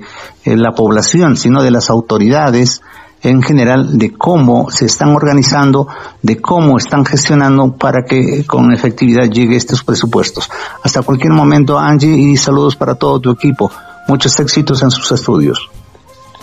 eh, 0.45 0.55
la 0.55 0.71
población, 0.71 1.35
sino 1.35 1.61
de 1.61 1.71
las 1.71 1.89
autoridades, 1.89 2.81
en 3.23 3.41
general 3.41 3.97
de 3.97 4.11
cómo 4.13 4.69
se 4.69 4.85
están 4.85 5.15
organizando, 5.15 5.87
de 6.21 6.41
cómo 6.41 6.77
están 6.77 7.05
gestionando 7.05 7.73
para 7.73 8.03
que 8.03 8.45
con 8.45 8.73
efectividad 8.73 9.29
llegue 9.29 9.55
estos 9.55 9.83
presupuestos. 9.83 10.49
Hasta 10.83 11.01
cualquier 11.01 11.31
momento, 11.31 11.79
Angie, 11.79 12.15
y 12.15 12.37
saludos 12.37 12.75
para 12.75 12.95
todo 12.95 13.19
tu 13.19 13.31
equipo. 13.31 13.71
Muchos 14.07 14.37
éxitos 14.39 14.83
en 14.83 14.91
sus 14.91 15.11
estudios. 15.11 15.69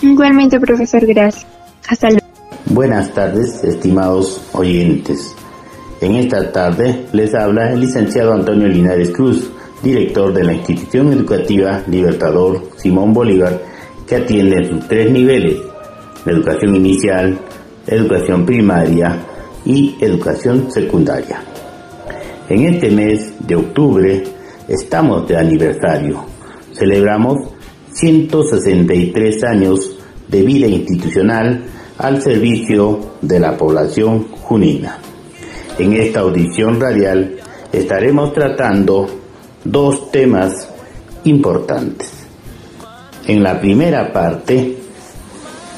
Igualmente, 0.00 0.58
profesor, 0.58 1.06
gracias. 1.06 1.46
Hasta 1.86 2.08
luego. 2.08 2.26
Buenas 2.66 3.12
tardes, 3.12 3.62
estimados 3.62 4.40
oyentes. 4.52 5.34
En 6.00 6.14
esta 6.14 6.50
tarde 6.50 7.06
les 7.12 7.34
habla 7.34 7.72
el 7.72 7.80
licenciado 7.80 8.32
Antonio 8.32 8.66
Linares 8.68 9.10
Cruz, 9.10 9.50
director 9.82 10.32
de 10.32 10.44
la 10.44 10.54
institución 10.54 11.12
educativa 11.12 11.82
Libertador 11.88 12.70
Simón 12.76 13.12
Bolívar, 13.12 13.60
que 14.06 14.16
atiende 14.16 14.56
en 14.56 14.68
sus 14.68 14.88
tres 14.88 15.10
niveles, 15.10 15.58
educación 16.26 16.74
inicial, 16.76 17.38
educación 17.86 18.44
primaria 18.44 19.18
y 19.64 19.96
educación 20.00 20.70
secundaria. 20.70 21.42
En 22.48 22.64
este 22.66 22.90
mes 22.90 23.34
de 23.46 23.56
octubre 23.56 24.22
estamos 24.68 25.26
de 25.28 25.36
aniversario. 25.36 26.24
Celebramos 26.72 27.36
163 27.92 29.44
años 29.44 29.98
de 30.28 30.42
vida 30.42 30.66
institucional 30.66 31.64
al 31.98 32.22
servicio 32.22 33.16
de 33.20 33.40
la 33.40 33.56
población 33.56 34.28
junina. 34.30 34.98
En 35.78 35.92
esta 35.92 36.20
audición 36.20 36.80
radial 36.80 37.36
estaremos 37.72 38.32
tratando 38.32 39.06
dos 39.64 40.10
temas 40.10 40.68
importantes. 41.24 42.10
En 43.26 43.42
la 43.42 43.60
primera 43.60 44.12
parte 44.12 44.79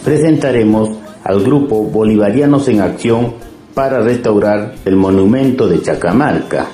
presentaremos 0.04 0.90
al 1.24 1.42
grupo 1.42 1.84
Bolivarianos 1.84 2.68
en 2.68 2.80
Acción 2.80 3.34
para 3.74 4.00
restaurar 4.00 4.74
el 4.84 4.96
monumento 4.96 5.68
de 5.68 5.80
Chacamarca. 5.80 6.66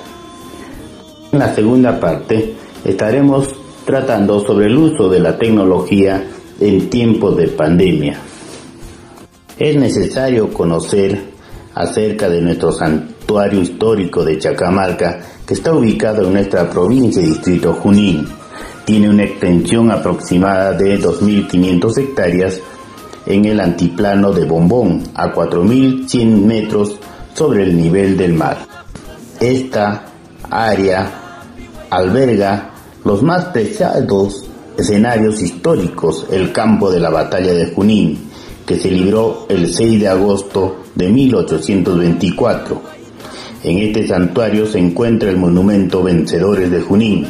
En 1.31 1.39
la 1.39 1.53
segunda 1.53 1.99
parte 1.99 2.55
estaremos 2.83 3.55
tratando 3.85 4.39
sobre 4.41 4.67
el 4.67 4.77
uso 4.77 5.09
de 5.09 5.19
la 5.19 5.37
tecnología 5.37 6.23
en 6.59 6.89
tiempos 6.89 7.37
de 7.37 7.47
pandemia. 7.47 8.19
Es 9.57 9.75
necesario 9.75 10.51
conocer 10.51 11.19
acerca 11.75 12.29
de 12.29 12.41
nuestro 12.41 12.71
santuario 12.71 13.61
histórico 13.61 14.25
de 14.25 14.37
Chacamarca, 14.37 15.19
que 15.45 15.53
está 15.53 15.73
ubicado 15.73 16.25
en 16.25 16.33
nuestra 16.33 16.69
provincia 16.69 17.21
y 17.21 17.27
distrito 17.27 17.73
Junín. 17.73 18.27
Tiene 18.85 19.09
una 19.09 19.23
extensión 19.23 19.91
aproximada 19.91 20.73
de 20.73 20.99
2.500 20.99 21.97
hectáreas 21.97 22.61
en 23.29 23.45
el 23.45 23.59
antiplano 23.61 24.33
de 24.33 24.43
Bombón, 24.43 25.03
a 25.13 25.31
4.100 25.31 26.25
metros 26.45 26.97
sobre 27.33 27.63
el 27.63 27.77
nivel 27.77 28.17
del 28.17 28.33
mar. 28.33 28.57
Esta 29.39 30.03
área 30.49 31.09
alberga 31.91 32.71
los 33.05 33.21
más 33.21 33.45
preciados 33.45 34.49
escenarios 34.77 35.41
históricos, 35.41 36.25
el 36.31 36.51
campo 36.51 36.91
de 36.91 36.99
la 36.99 37.11
batalla 37.11 37.53
de 37.53 37.67
Junín, 37.67 38.17
que 38.65 38.77
se 38.77 38.89
libró 38.89 39.45
el 39.47 39.71
6 39.71 40.01
de 40.01 40.07
agosto 40.07 40.77
de 40.95 41.09
1824. 41.09 42.81
En 43.63 43.77
este 43.77 44.07
santuario 44.07 44.65
se 44.65 44.79
encuentra 44.79 45.29
el 45.29 45.37
monumento 45.37 46.01
Vencedores 46.01 46.71
de 46.71 46.81
Junín, 46.81 47.27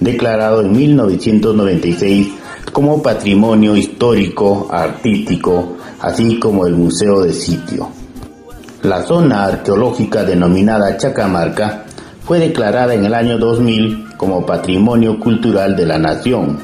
declarado 0.00 0.62
en 0.62 0.72
1996 0.72 2.33
como 2.74 3.00
patrimonio 3.00 3.76
histórico 3.76 4.66
artístico, 4.68 5.76
así 6.00 6.40
como 6.40 6.66
el 6.66 6.74
museo 6.74 7.22
de 7.22 7.32
sitio. 7.32 7.88
La 8.82 9.04
zona 9.04 9.44
arqueológica 9.44 10.24
denominada 10.24 10.96
Chacamarca 10.96 11.84
fue 12.24 12.40
declarada 12.40 12.92
en 12.92 13.04
el 13.04 13.14
año 13.14 13.38
2000 13.38 14.16
como 14.16 14.44
Patrimonio 14.44 15.20
Cultural 15.20 15.76
de 15.76 15.86
la 15.86 15.98
Nación. 15.98 16.58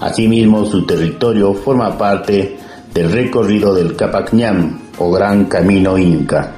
Asimismo, 0.00 0.64
su 0.64 0.86
territorio 0.86 1.52
forma 1.52 1.98
parte 1.98 2.56
del 2.94 3.12
recorrido 3.12 3.74
del 3.74 3.94
Capacñán 3.94 4.80
o 4.98 5.10
Gran 5.10 5.44
Camino 5.44 5.98
Inca. 5.98 6.50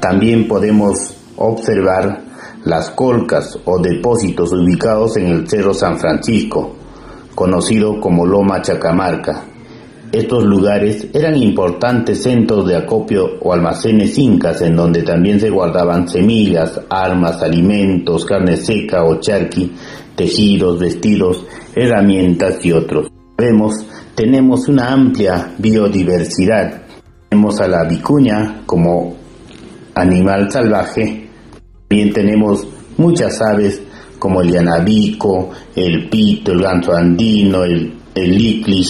También 0.00 0.46
podemos 0.46 1.14
observar 1.36 2.20
las 2.64 2.90
colcas 2.90 3.58
o 3.64 3.78
depósitos 3.78 4.52
ubicados 4.52 5.16
en 5.16 5.28
el 5.28 5.48
Cerro 5.48 5.72
San 5.72 5.98
Francisco, 5.98 6.76
conocido 7.34 8.00
como 8.00 8.26
Loma 8.26 8.62
Chacamarca. 8.62 9.44
Estos 10.12 10.44
lugares 10.44 11.06
eran 11.14 11.36
importantes 11.36 12.22
centros 12.22 12.66
de 12.66 12.76
acopio 12.76 13.38
o 13.40 13.52
almacenes 13.52 14.18
incas 14.18 14.60
en 14.60 14.76
donde 14.76 15.02
también 15.02 15.40
se 15.40 15.48
guardaban 15.48 16.06
semillas, 16.06 16.78
armas, 16.90 17.42
alimentos, 17.42 18.26
carne 18.26 18.58
seca 18.58 19.04
o 19.04 19.20
charqui, 19.20 19.72
tejidos, 20.14 20.78
vestidos, 20.78 21.46
herramientas 21.74 22.62
y 22.64 22.72
otros. 22.72 23.10
Vemos, 23.38 23.86
tenemos 24.14 24.68
una 24.68 24.92
amplia 24.92 25.54
biodiversidad. 25.56 26.82
Tenemos 27.30 27.58
a 27.60 27.68
la 27.68 27.84
vicuña 27.84 28.62
como 28.66 29.16
animal 29.94 30.50
salvaje. 30.52 31.30
También 31.88 32.12
tenemos 32.12 32.66
muchas 32.98 33.40
aves 33.40 33.80
como 34.22 34.40
el 34.40 34.52
yanabico, 34.52 35.50
el 35.74 36.08
pito, 36.08 36.52
el 36.52 36.62
ganso 36.62 36.94
andino, 36.94 37.64
el, 37.64 37.92
el 38.14 38.86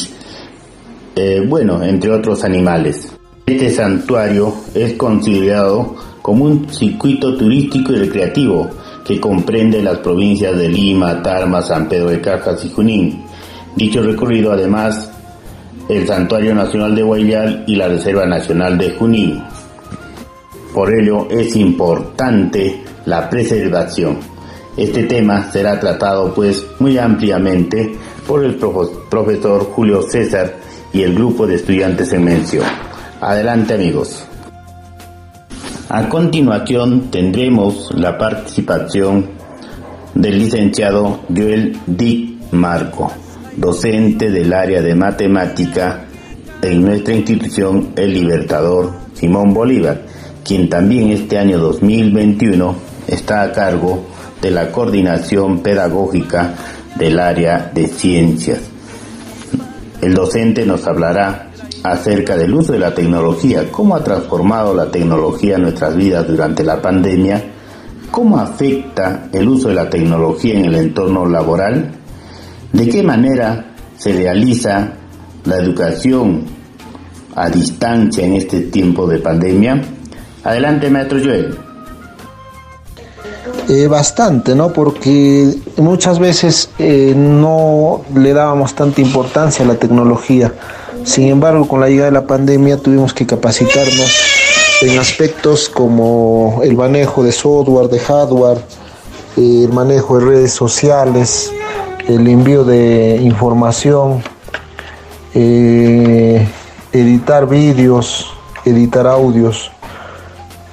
eh, 1.16 1.42
bueno, 1.48 1.82
entre 1.82 2.10
otros 2.10 2.44
animales. 2.44 3.10
Este 3.46 3.70
santuario 3.70 4.54
es 4.74 4.92
considerado 4.92 5.96
como 6.20 6.44
un 6.44 6.68
circuito 6.68 7.34
turístico 7.34 7.94
y 7.94 7.96
recreativo 7.96 8.68
que 9.06 9.18
comprende 9.18 9.82
las 9.82 10.00
provincias 10.00 10.54
de 10.54 10.68
Lima, 10.68 11.22
Tarma, 11.22 11.62
San 11.62 11.88
Pedro 11.88 12.10
de 12.10 12.20
Cajas 12.20 12.62
y 12.66 12.68
Junín. 12.68 13.24
Dicho 13.74 14.02
recorrido 14.02 14.52
además 14.52 15.10
el 15.88 16.06
Santuario 16.06 16.54
Nacional 16.54 16.94
de 16.94 17.02
Guayal 17.04 17.64
y 17.66 17.76
la 17.76 17.88
Reserva 17.88 18.26
Nacional 18.26 18.76
de 18.76 18.90
Junín. 18.90 19.42
Por 20.74 20.92
ello 20.94 21.26
es 21.30 21.56
importante 21.56 22.82
la 23.06 23.30
preservación. 23.30 24.31
Este 24.76 25.02
tema 25.04 25.50
será 25.52 25.78
tratado 25.78 26.32
pues 26.32 26.64
muy 26.78 26.96
ampliamente 26.96 27.94
por 28.26 28.42
el 28.42 28.56
profesor 28.56 29.64
Julio 29.64 30.02
César 30.02 30.54
y 30.94 31.02
el 31.02 31.14
grupo 31.14 31.46
de 31.46 31.56
estudiantes 31.56 32.12
en 32.12 32.24
mención. 32.24 32.64
Adelante 33.20 33.74
amigos. 33.74 34.24
A 35.90 36.08
continuación 36.08 37.10
tendremos 37.10 37.90
la 37.94 38.16
participación 38.16 39.26
del 40.14 40.38
licenciado 40.38 41.20
Joel 41.28 41.78
Dick 41.86 42.50
Marco, 42.52 43.12
docente 43.56 44.30
del 44.30 44.54
área 44.54 44.80
de 44.80 44.94
matemática 44.94 46.06
en 46.62 46.82
nuestra 46.82 47.14
institución 47.14 47.90
El 47.94 48.14
Libertador 48.14 48.92
Simón 49.12 49.52
Bolívar, 49.52 50.00
quien 50.42 50.70
también 50.70 51.10
este 51.10 51.36
año 51.38 51.58
2021 51.58 52.74
está 53.08 53.42
a 53.42 53.52
cargo 53.52 54.06
de 54.42 54.50
la 54.50 54.72
coordinación 54.72 55.60
pedagógica 55.60 56.54
del 56.96 57.18
área 57.20 57.70
de 57.72 57.86
ciencias. 57.86 58.58
El 60.00 60.14
docente 60.14 60.66
nos 60.66 60.84
hablará 60.86 61.50
acerca 61.84 62.36
del 62.36 62.52
uso 62.52 62.72
de 62.72 62.80
la 62.80 62.92
tecnología, 62.92 63.70
cómo 63.70 63.94
ha 63.94 64.02
transformado 64.02 64.74
la 64.74 64.90
tecnología 64.90 65.56
en 65.56 65.62
nuestras 65.62 65.96
vidas 65.96 66.26
durante 66.26 66.64
la 66.64 66.82
pandemia, 66.82 67.42
cómo 68.10 68.38
afecta 68.38 69.28
el 69.32 69.48
uso 69.48 69.68
de 69.68 69.74
la 69.74 69.88
tecnología 69.88 70.54
en 70.54 70.64
el 70.64 70.74
entorno 70.74 71.24
laboral, 71.24 71.92
de 72.72 72.88
qué 72.88 73.02
manera 73.02 73.74
se 73.96 74.12
realiza 74.12 74.92
la 75.44 75.56
educación 75.56 76.44
a 77.36 77.48
distancia 77.48 78.26
en 78.26 78.34
este 78.34 78.62
tiempo 78.62 79.06
de 79.06 79.18
pandemia. 79.18 79.80
Adelante, 80.42 80.90
maestro 80.90 81.18
Joel. 81.22 81.71
Eh, 83.68 83.86
bastante, 83.86 84.54
¿no? 84.54 84.72
Porque 84.72 85.54
muchas 85.76 86.18
veces 86.18 86.68
eh, 86.78 87.14
no 87.16 88.02
le 88.14 88.32
dábamos 88.32 88.74
tanta 88.74 89.00
importancia 89.00 89.64
a 89.64 89.68
la 89.68 89.76
tecnología. 89.76 90.52
Sin 91.04 91.28
embargo, 91.28 91.66
con 91.66 91.80
la 91.80 91.88
llegada 91.88 92.06
de 92.06 92.12
la 92.12 92.26
pandemia 92.26 92.76
tuvimos 92.76 93.14
que 93.14 93.26
capacitarnos 93.26 94.10
en 94.82 94.98
aspectos 94.98 95.68
como 95.68 96.60
el 96.62 96.76
manejo 96.76 97.22
de 97.22 97.32
software, 97.32 97.88
de 97.88 97.98
hardware, 98.00 98.58
el 99.36 99.72
manejo 99.72 100.18
de 100.18 100.24
redes 100.24 100.52
sociales, 100.52 101.50
el 102.08 102.26
envío 102.28 102.64
de 102.64 103.16
información, 103.22 104.22
eh, 105.34 106.46
editar 106.92 107.48
vídeos, 107.48 108.32
editar 108.64 109.06
audios. 109.06 109.71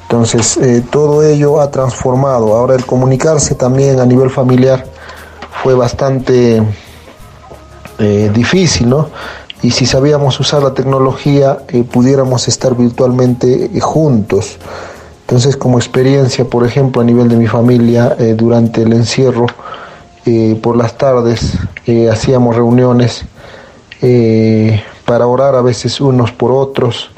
Entonces, 0.10 0.58
eh, 0.58 0.84
todo 0.90 1.22
ello 1.22 1.62
ha 1.62 1.70
transformado. 1.70 2.56
Ahora 2.56 2.74
el 2.74 2.84
comunicarse 2.84 3.54
también 3.54 4.00
a 4.00 4.08
nivel 4.08 4.32
familiar 4.32 4.84
fue 5.62 5.76
bastante 5.76 6.64
eh, 8.00 8.32
difícil, 8.34 8.90
¿no? 8.90 9.10
Y 9.62 9.70
si 9.70 9.86
sabíamos 9.86 10.40
usar 10.40 10.64
la 10.64 10.74
tecnología, 10.74 11.60
eh, 11.68 11.84
pudiéramos 11.84 12.48
estar 12.48 12.76
virtualmente 12.76 13.70
juntos. 13.82 14.58
Entonces, 15.22 15.56
como 15.56 15.78
experiencia, 15.78 16.44
por 16.44 16.66
ejemplo, 16.66 17.04
a 17.04 17.06
nivel 17.06 17.30
de 17.30 17.36
mi 17.36 17.46
familia, 17.46 18.18
durante 18.36 18.82
el 18.82 18.94
encierro, 18.94 19.46
por 20.64 20.76
las 20.76 20.98
tardes 20.98 21.54
hacíamos 22.12 22.56
reuniones 22.56 23.26
para 25.06 25.28
orar 25.28 25.54
a 25.54 25.62
veces 25.62 26.02
unos 26.02 26.32
por 26.32 26.52
otros, 26.52 27.12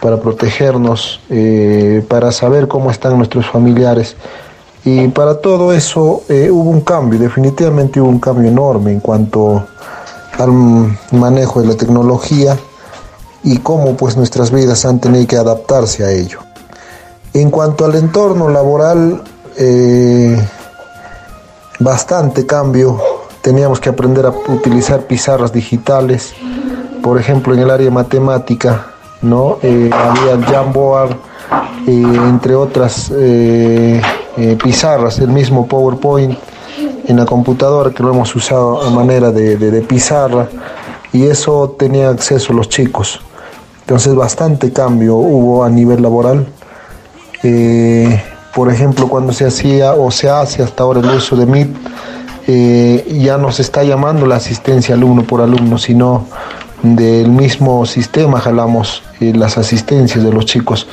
para 0.00 0.18
protegernos, 0.18 1.20
eh, 1.30 2.04
para 2.08 2.32
saber 2.32 2.68
cómo 2.68 2.90
están 2.90 3.16
nuestros 3.16 3.46
familiares. 3.46 4.16
Y 4.84 5.08
para 5.08 5.40
todo 5.40 5.72
eso 5.72 6.22
eh, 6.28 6.50
hubo 6.50 6.70
un 6.70 6.82
cambio, 6.82 7.18
definitivamente 7.18 8.00
hubo 8.00 8.08
un 8.08 8.20
cambio 8.20 8.48
enorme 8.48 8.92
en 8.92 9.00
cuanto 9.00 9.66
al 10.38 10.96
manejo 11.12 11.60
de 11.60 11.68
la 11.68 11.74
tecnología 11.74 12.56
y 13.42 13.58
cómo 13.58 13.96
pues 13.96 14.16
nuestras 14.16 14.50
vidas 14.50 14.84
han 14.84 15.00
tenido 15.00 15.26
que 15.26 15.36
adaptarse 15.36 16.04
a 16.04 16.10
ello. 16.10 16.40
En 17.34 17.50
cuanto 17.50 17.84
al 17.84 17.96
entorno 17.96 18.48
laboral, 18.48 19.22
eh, 19.56 20.40
bastante 21.78 22.46
cambio. 22.46 23.00
Teníamos 23.40 23.80
que 23.80 23.88
aprender 23.88 24.26
a 24.26 24.30
utilizar 24.30 25.02
pizarras 25.02 25.52
digitales, 25.52 26.34
por 27.02 27.18
ejemplo 27.18 27.54
en 27.54 27.60
el 27.60 27.70
área 27.70 27.90
matemática 27.90 28.86
¿no? 29.22 29.58
Eh, 29.62 29.90
había 29.92 30.46
Jamboard, 30.46 31.12
eh, 31.86 32.02
entre 32.28 32.54
otras 32.54 33.12
eh, 33.14 34.00
pizarras, 34.62 35.18
el 35.18 35.28
mismo 35.28 35.66
PowerPoint, 35.66 36.38
en 37.06 37.16
la 37.16 37.24
computadora 37.24 37.90
que 37.90 38.02
lo 38.02 38.10
hemos 38.10 38.34
usado 38.36 38.82
a 38.82 38.90
manera 38.90 39.32
de, 39.32 39.56
de, 39.56 39.80
pizarra 39.80 40.46
y 41.12 41.24
eso 41.24 41.74
tenía 41.78 42.10
acceso 42.10 42.52
los 42.52 42.68
chicos. 42.68 43.20
Entonces 43.80 44.14
bastante 44.14 44.70
cambio 44.70 45.16
hubo 45.16 45.64
a 45.64 45.70
nivel 45.70 46.02
laboral. 46.02 46.46
Eh, 47.42 48.22
por 48.54 48.70
ejemplo, 48.70 49.08
cuando 49.08 49.32
se 49.32 49.46
hacía 49.46 49.94
o 49.94 50.10
se 50.10 50.28
hace 50.28 50.62
hasta 50.62 50.82
ahora 50.82 51.00
el 51.00 51.08
uso 51.08 51.36
de 51.36 51.46
Meet, 51.46 51.68
eh, 52.46 53.18
ya 53.22 53.38
no 53.38 53.50
se 53.50 53.62
está 53.62 53.84
llamando 53.84 54.26
la 54.26 54.36
asistencia 54.36 54.94
alumno 54.94 55.22
por 55.22 55.40
alumno, 55.40 55.78
sino 55.78 56.26
del 56.82 57.30
mismo 57.30 57.86
sistema 57.86 58.40
jalamos 58.40 59.02
eh, 59.20 59.32
las 59.34 59.58
asistencias 59.58 60.24
de 60.24 60.32
los 60.32 60.46
chicos. 60.46 60.86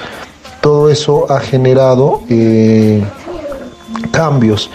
Todo 0.61 0.89
eso 0.89 1.31
ha 1.31 1.39
generado 1.39 2.21
cambios 4.11 4.71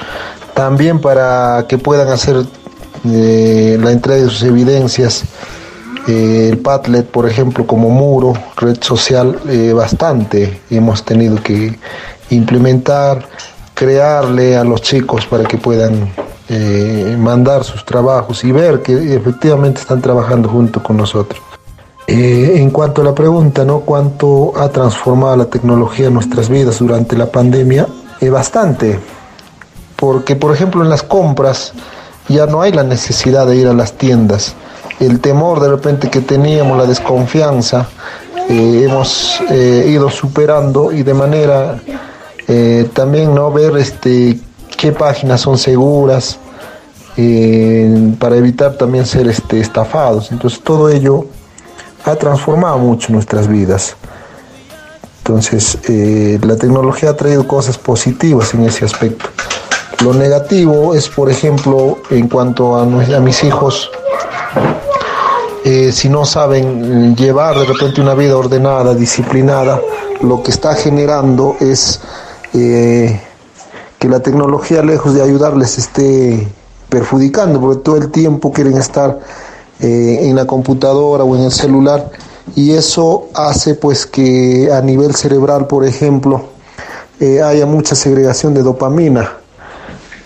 también 0.54 1.00
para 1.00 1.66
que 1.68 1.78
puedan 1.78 2.08
hacer 2.08 2.44
la 3.02 3.90
entrega 3.90 4.22
de 4.22 4.30
sus 4.30 4.42
evidencias 4.44 5.24
eh, 6.06 6.48
el 6.50 6.58
Padlet, 6.58 7.06
por 7.06 7.28
ejemplo, 7.28 7.66
como 7.66 7.90
muro, 7.90 8.32
red 8.56 8.78
social, 8.80 9.38
eh, 9.48 9.72
bastante 9.72 10.60
hemos 10.70 11.04
tenido 11.04 11.42
que 11.42 11.78
implementar, 12.30 13.26
crearle 13.74 14.56
a 14.56 14.64
los 14.64 14.82
chicos 14.82 15.26
para 15.26 15.44
que 15.44 15.58
puedan 15.58 16.10
eh, 16.48 17.16
mandar 17.18 17.64
sus 17.64 17.84
trabajos 17.84 18.42
y 18.44 18.52
ver 18.52 18.82
que 18.82 19.14
efectivamente 19.14 19.80
están 19.80 20.00
trabajando 20.00 20.48
junto 20.48 20.82
con 20.82 20.96
nosotros. 20.96 21.40
En 22.11 22.70
cuanto 22.70 23.03
a 23.03 23.05
la 23.05 23.14
pregunta, 23.14 23.64
¿no? 23.64 23.81
¿Cuánto 23.81 24.53
ha 24.57 24.68
transformado 24.68 25.37
la 25.37 25.44
tecnología 25.46 26.09
en 26.09 26.14
nuestras 26.14 26.49
vidas 26.49 26.79
durante 26.79 27.16
la 27.16 27.27
pandemia? 27.27 27.87
bastante, 28.31 28.99
porque 29.96 30.37
por 30.37 30.53
ejemplo 30.53 30.83
en 30.83 30.90
las 30.90 31.03
compras 31.03 31.73
ya 32.29 32.44
no 32.44 32.61
hay 32.61 32.70
la 32.70 32.83
necesidad 32.83 33.46
de 33.46 33.57
ir 33.57 33.66
a 33.66 33.73
las 33.73 33.94
tiendas 33.94 34.55
el 35.01 35.20
temor 35.20 35.61
de 35.61 35.68
repente 35.68 36.11
que 36.11 36.20
teníamos, 36.20 36.77
la 36.77 36.87
desconfianza, 36.87 37.88
eh, 38.49 38.85
hemos 38.85 39.40
eh, 39.51 39.87
ido 39.88 40.11
superando 40.11 40.92
y 40.92 41.03
de 41.03 41.14
manera 41.14 41.81
eh, 42.46 42.88
también 42.92 43.35
no 43.35 43.51
ver 43.51 43.77
este 43.79 44.38
qué 44.77 44.92
páginas 44.92 45.40
son 45.40 45.59
seguras 45.59 46.38
para 48.18 48.37
evitar 48.37 48.79
también 48.79 49.05
ser 49.05 49.29
este, 49.29 49.61
estafados. 49.61 50.33
Entonces 50.33 50.61
todo 50.62 50.88
ello 50.88 51.27
ha 52.04 52.16
transformado 52.16 52.78
mucho 52.78 53.12
nuestras 53.12 53.48
vidas. 53.48 53.96
Entonces 55.18 55.78
la 56.42 56.56
tecnología 56.56 57.10
ha 57.10 57.16
traído 57.16 57.46
cosas 57.46 57.78
positivas 57.78 58.54
en 58.54 58.64
ese 58.64 58.84
aspecto. 58.84 59.28
Lo 60.02 60.14
negativo 60.14 60.94
es, 60.94 61.10
por 61.10 61.30
ejemplo, 61.30 61.98
en 62.08 62.26
cuanto 62.26 62.74
a, 62.76 62.86
mis 62.86 63.44
hijos, 63.44 63.90
eh, 65.62 65.92
si 65.92 66.08
no 66.08 66.24
saben 66.24 67.14
llevar 67.14 67.58
de 67.58 67.66
repente 67.66 68.00
una 68.00 68.14
vida 68.14 68.34
ordenada, 68.34 68.94
disciplinada, 68.94 69.78
lo 70.22 70.42
que 70.42 70.52
está 70.52 70.74
generando 70.74 71.54
es 71.60 72.00
eh, 72.54 73.20
que 73.98 74.08
la 74.08 74.20
tecnología, 74.20 74.82
lejos 74.82 75.14
de 75.14 75.22
ayudarles, 75.22 75.76
esté 75.76 76.48
perjudicando, 76.88 77.60
porque 77.60 77.82
todo 77.82 77.96
el 77.98 78.10
tiempo 78.10 78.52
quieren 78.52 78.78
estar 78.78 79.20
eh, 79.83 80.19
en 80.23 80.37
la 80.37 80.47
computadora 80.47 81.25
o 81.25 81.37
en 81.37 81.45
el 81.45 81.53
celular 81.53 82.11
y 82.57 82.73
eso 82.73 83.29
hace 83.35 83.75
pues 83.75 84.07
que 84.07 84.71
a 84.73 84.81
nivel 84.81 85.14
cerebral, 85.14 85.66
por 85.66 85.85
ejemplo, 85.85 86.43
haya 87.45 87.66
mucha 87.66 87.95
segregación 87.95 88.55
de 88.55 88.62
dopamina 88.62 89.35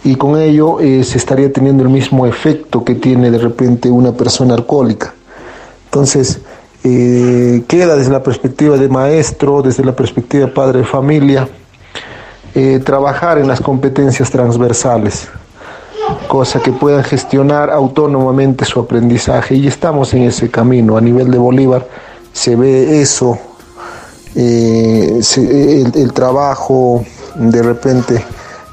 y 0.05 0.15
con 0.15 0.41
ello 0.41 0.79
se 0.79 1.19
estaría 1.19 1.53
teniendo 1.53 1.83
el 1.83 1.89
mismo 1.89 2.25
efecto 2.25 2.85
que 2.85 2.95
tiene 2.95 3.33
de 3.33 3.39
repente 3.39 3.91
una 3.91 4.13
persona 4.13 4.55
alcohólica. 4.55 5.13
Entonces, 5.87 6.41
eh, 6.87 7.65
queda 7.67 7.97
desde 7.97 8.13
la 8.13 8.23
perspectiva 8.23 8.77
de 8.77 8.91
maestro, 8.91 9.63
desde 9.63 9.83
la 9.83 9.97
perspectiva 9.97 10.45
de 10.45 10.53
padre 10.53 10.81
de 10.81 10.85
familia, 10.85 11.49
eh, 12.55 12.79
trabajar 12.85 13.39
en 13.39 13.49
las 13.49 13.63
competencias 13.63 14.31
transversales, 14.31 15.29
cosa 16.29 16.61
que 16.61 16.73
puedan 16.73 17.05
gestionar 17.05 17.71
autónomamente 17.71 18.65
su 18.65 18.81
aprendizaje. 18.81 19.55
Y 19.57 19.67
estamos 19.67 20.15
en 20.15 20.23
ese 20.23 20.51
camino. 20.51 20.97
A 20.97 21.01
nivel 21.01 21.31
de 21.31 21.39
Bolívar 21.39 21.87
se 22.33 22.57
ve 22.57 23.01
eso, 23.01 23.39
eh, 24.35 25.21
el, 25.95 26.13
trabajo 26.13 27.05
de 27.37 27.63
repente 27.63 28.25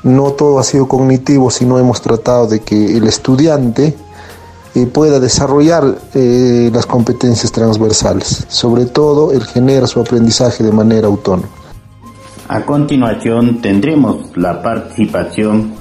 no 0.04 0.32
todo 0.32 0.58
ha 0.60 0.64
sido 0.64 0.88
cognitivo, 0.88 1.52
sino 1.52 1.78
hemos 1.78 2.02
tratado 2.02 2.48
de 2.48 2.62
que 2.62 2.98
el 2.98 3.08
estudiante 3.08 3.96
pueda 4.94 5.20
desarrollar 5.20 5.84
eh, 6.16 6.72
las 6.74 6.86
competencias 6.86 7.52
transversales. 7.52 8.46
Sobre 8.48 8.86
todo, 8.86 9.32
el 9.32 9.44
genera 9.44 9.86
su 9.86 10.00
aprendizaje 10.00 10.64
de 10.64 10.72
manera 10.72 11.08
autónoma. 11.08 11.50
A 12.48 12.66
continuación 12.66 13.62
tendremos 13.62 14.36
la 14.36 14.62
participación 14.62 15.74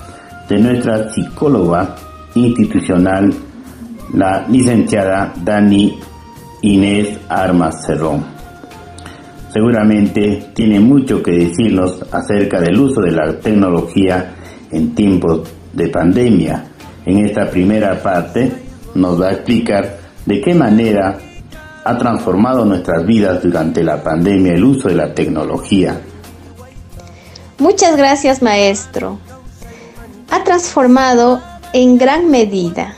de 0.50 0.58
nuestra 0.58 1.08
psicóloga 1.08 1.94
institucional, 2.34 3.32
la 4.12 4.46
licenciada 4.48 5.32
Dani 5.44 5.96
Inés 6.62 7.18
Armas 7.28 7.86
Cerrón. 7.86 8.24
Seguramente 9.52 10.50
tiene 10.52 10.80
mucho 10.80 11.22
que 11.22 11.30
decirnos 11.30 12.04
acerca 12.10 12.60
del 12.60 12.80
uso 12.80 13.00
de 13.00 13.12
la 13.12 13.38
tecnología 13.38 14.34
en 14.72 14.92
tiempos 14.94 15.48
de 15.72 15.88
pandemia. 15.88 16.64
En 17.06 17.24
esta 17.24 17.48
primera 17.48 18.02
parte 18.02 18.52
nos 18.96 19.20
va 19.20 19.28
a 19.28 19.32
explicar 19.32 19.98
de 20.26 20.40
qué 20.40 20.52
manera 20.52 21.16
ha 21.84 21.96
transformado 21.96 22.64
nuestras 22.64 23.06
vidas 23.06 23.40
durante 23.42 23.84
la 23.84 24.02
pandemia 24.02 24.54
el 24.54 24.64
uso 24.64 24.88
de 24.88 24.96
la 24.96 25.14
tecnología. 25.14 26.00
Muchas 27.58 27.96
gracias 27.96 28.42
maestro. 28.42 29.18
Ha 30.30 30.44
transformado 30.44 31.40
en 31.72 31.98
gran 31.98 32.30
medida 32.30 32.94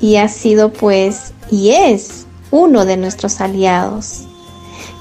y 0.00 0.16
ha 0.16 0.28
sido 0.28 0.72
pues 0.72 1.32
y 1.50 1.70
es 1.70 2.26
uno 2.50 2.84
de 2.84 2.96
nuestros 2.96 3.40
aliados 3.40 4.22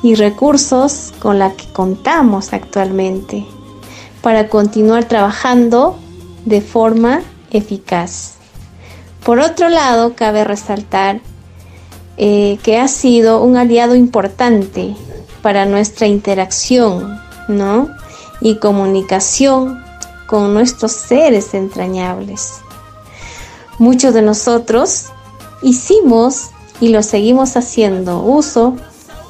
y 0.03 0.15
recursos 0.15 1.13
con 1.19 1.39
la 1.39 1.53
que 1.53 1.65
contamos 1.71 2.53
actualmente 2.53 3.45
para 4.21 4.47
continuar 4.49 5.05
trabajando 5.05 5.97
de 6.45 6.61
forma 6.61 7.21
eficaz. 7.51 8.35
Por 9.23 9.39
otro 9.39 9.69
lado, 9.69 10.15
cabe 10.15 10.43
resaltar 10.43 11.21
eh, 12.17 12.57
que 12.63 12.77
ha 12.77 12.87
sido 12.87 13.43
un 13.43 13.57
aliado 13.57 13.95
importante 13.95 14.95
para 15.41 15.65
nuestra 15.65 16.07
interacción 16.07 17.19
¿no? 17.47 17.89
y 18.41 18.55
comunicación 18.57 19.83
con 20.31 20.53
nuestros 20.53 20.93
seres 20.93 21.53
entrañables. 21.53 22.61
Muchos 23.79 24.13
de 24.13 24.21
nosotros 24.21 25.07
hicimos 25.61 26.51
y 26.79 26.87
lo 26.87 27.03
seguimos 27.03 27.57
haciendo 27.57 28.23
uso 28.23 28.77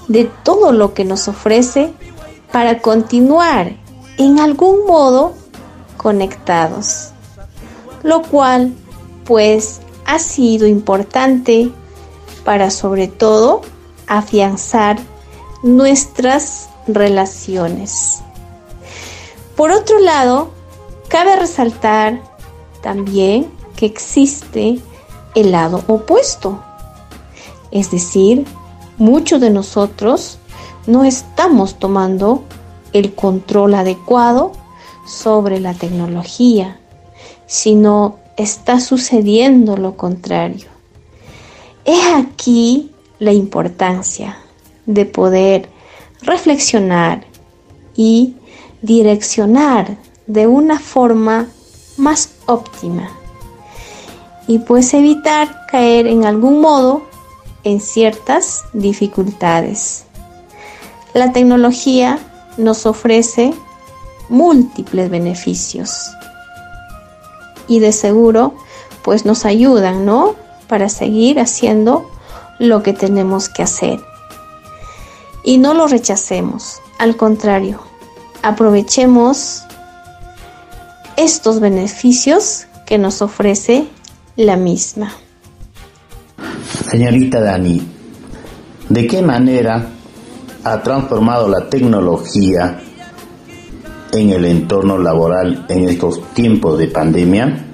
de 0.08 0.30
todo 0.44 0.72
lo 0.72 0.94
que 0.94 1.04
nos 1.04 1.28
ofrece 1.28 1.92
para 2.52 2.84
continuar 2.84 3.74
en 4.20 4.40
algún 4.40 4.86
modo 4.86 5.34
conectados, 5.98 7.10
lo 8.04 8.22
cual 8.22 8.72
pues 9.26 9.82
ha 10.06 10.20
sido 10.20 10.68
importante 10.68 11.72
para 12.46 12.70
sobre 12.70 13.08
todo 13.08 13.62
afianzar 14.06 15.00
nuestras 15.64 16.70
relaciones. 16.86 18.20
Por 19.56 19.72
otro 19.72 19.98
lado, 19.98 20.61
cabe 21.12 21.36
resaltar 21.36 22.22
también 22.82 23.52
que 23.76 23.86
existe 23.86 24.80
el 25.36 25.52
lado 25.52 25.84
opuesto. 25.88 26.64
Es 27.70 27.92
decir, 27.92 28.46
muchos 28.98 29.42
de 29.42 29.50
nosotros 29.50 30.40
no 30.88 31.04
estamos 31.04 31.78
tomando 31.78 32.46
el 32.94 33.14
control 33.14 33.76
adecuado 33.76 34.54
sobre 35.06 35.60
la 35.60 35.74
tecnología, 35.74 36.80
sino 37.46 38.20
está 38.38 38.80
sucediendo 38.80 39.76
lo 39.76 39.98
contrario. 39.98 40.70
Es 41.84 42.06
aquí 42.16 42.90
la 43.20 43.34
importancia 43.34 44.38
de 44.86 45.06
poder 45.06 45.68
reflexionar 46.22 47.26
y 47.98 48.36
direccionar 48.82 49.98
de 50.32 50.48
una 50.48 50.80
forma 50.80 51.48
más 51.98 52.30
óptima 52.46 53.10
y 54.48 54.60
pues 54.60 54.94
evitar 54.94 55.66
caer 55.68 56.08
en 56.08 56.24
algún 56.24 56.62
modo 56.62 57.04
en 57.66 57.82
ciertas 57.82 58.64
dificultades. 58.72 60.06
La 61.14 61.34
tecnología 61.34 62.18
nos 62.58 62.86
ofrece 62.86 63.54
múltiples 64.30 65.10
beneficios 65.10 66.10
y 67.68 67.80
de 67.80 67.92
seguro 67.92 68.54
pues 69.02 69.26
nos 69.26 69.44
ayudan, 69.44 70.06
¿no? 70.06 70.36
Para 70.70 70.88
seguir 70.88 71.42
haciendo 71.42 72.10
lo 72.58 72.84
que 72.84 72.94
tenemos 72.94 73.50
que 73.50 73.64
hacer. 73.64 74.00
Y 75.44 75.58
no 75.58 75.74
lo 75.74 75.88
rechacemos, 75.88 76.82
al 77.00 77.18
contrario, 77.18 77.82
aprovechemos 78.44 79.66
estos 81.18 81.60
beneficios 81.60 82.68
que 82.86 82.98
nos 82.98 83.22
ofrece 83.22 83.88
la 84.36 84.58
misma. 84.58 85.14
Señorita 86.90 87.42
Dani, 87.42 87.82
¿de 88.90 89.08
qué 89.08 89.22
manera 89.22 89.88
ha 90.64 90.84
transformado 90.84 91.48
la 91.48 91.70
tecnología 91.70 92.82
en 94.12 94.30
el 94.30 94.46
entorno 94.46 94.98
laboral 94.98 95.66
en 95.70 95.88
estos 95.88 96.22
tiempos 96.34 96.78
de 96.78 96.88
pandemia? 96.88 97.66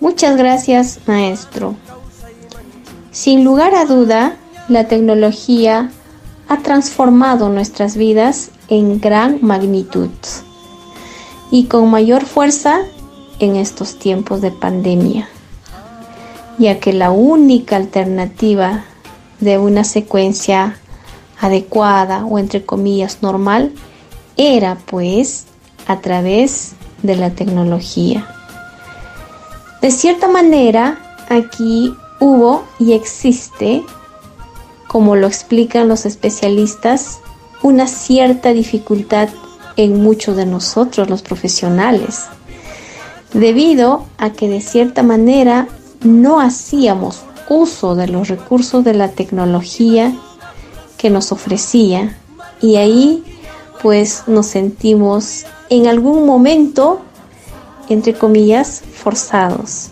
Muchas 0.00 0.36
gracias, 0.36 1.00
maestro. 1.06 1.74
Sin 3.12 3.44
lugar 3.44 3.74
a 3.74 3.86
duda, 3.86 4.36
la 4.68 4.88
tecnología 4.88 5.90
ha 6.48 6.58
transformado 6.58 7.48
nuestras 7.48 7.96
vidas 7.96 8.50
en 8.68 9.00
gran 9.00 9.38
magnitud 9.40 10.10
y 11.50 11.64
con 11.64 11.90
mayor 11.90 12.24
fuerza 12.24 12.80
en 13.38 13.56
estos 13.56 13.98
tiempos 13.98 14.40
de 14.40 14.50
pandemia, 14.50 15.28
ya 16.58 16.80
que 16.80 16.92
la 16.92 17.10
única 17.10 17.76
alternativa 17.76 18.84
de 19.40 19.58
una 19.58 19.84
secuencia 19.84 20.78
adecuada 21.40 22.24
o 22.24 22.38
entre 22.38 22.64
comillas 22.64 23.18
normal 23.22 23.72
era 24.36 24.76
pues 24.86 25.46
a 25.86 26.00
través 26.00 26.72
de 27.02 27.16
la 27.16 27.30
tecnología. 27.30 28.26
De 29.82 29.90
cierta 29.90 30.28
manera, 30.28 30.98
aquí 31.28 31.94
hubo 32.20 32.64
y 32.78 32.92
existe, 32.92 33.84
como 34.88 35.16
lo 35.16 35.26
explican 35.26 35.88
los 35.88 36.06
especialistas, 36.06 37.20
una 37.62 37.86
cierta 37.86 38.52
dificultad 38.52 39.28
en 39.76 40.02
muchos 40.02 40.36
de 40.36 40.46
nosotros 40.46 41.08
los 41.10 41.22
profesionales, 41.22 42.24
debido 43.32 44.06
a 44.18 44.30
que 44.30 44.48
de 44.48 44.60
cierta 44.60 45.02
manera 45.02 45.68
no 46.02 46.40
hacíamos 46.40 47.22
uso 47.48 47.94
de 47.94 48.08
los 48.08 48.28
recursos 48.28 48.84
de 48.84 48.94
la 48.94 49.08
tecnología 49.08 50.12
que 50.96 51.10
nos 51.10 51.32
ofrecía 51.32 52.16
y 52.60 52.76
ahí 52.76 53.24
pues 53.82 54.24
nos 54.26 54.46
sentimos 54.46 55.44
en 55.68 55.86
algún 55.86 56.26
momento, 56.26 57.00
entre 57.88 58.14
comillas, 58.14 58.82
forzados 58.94 59.90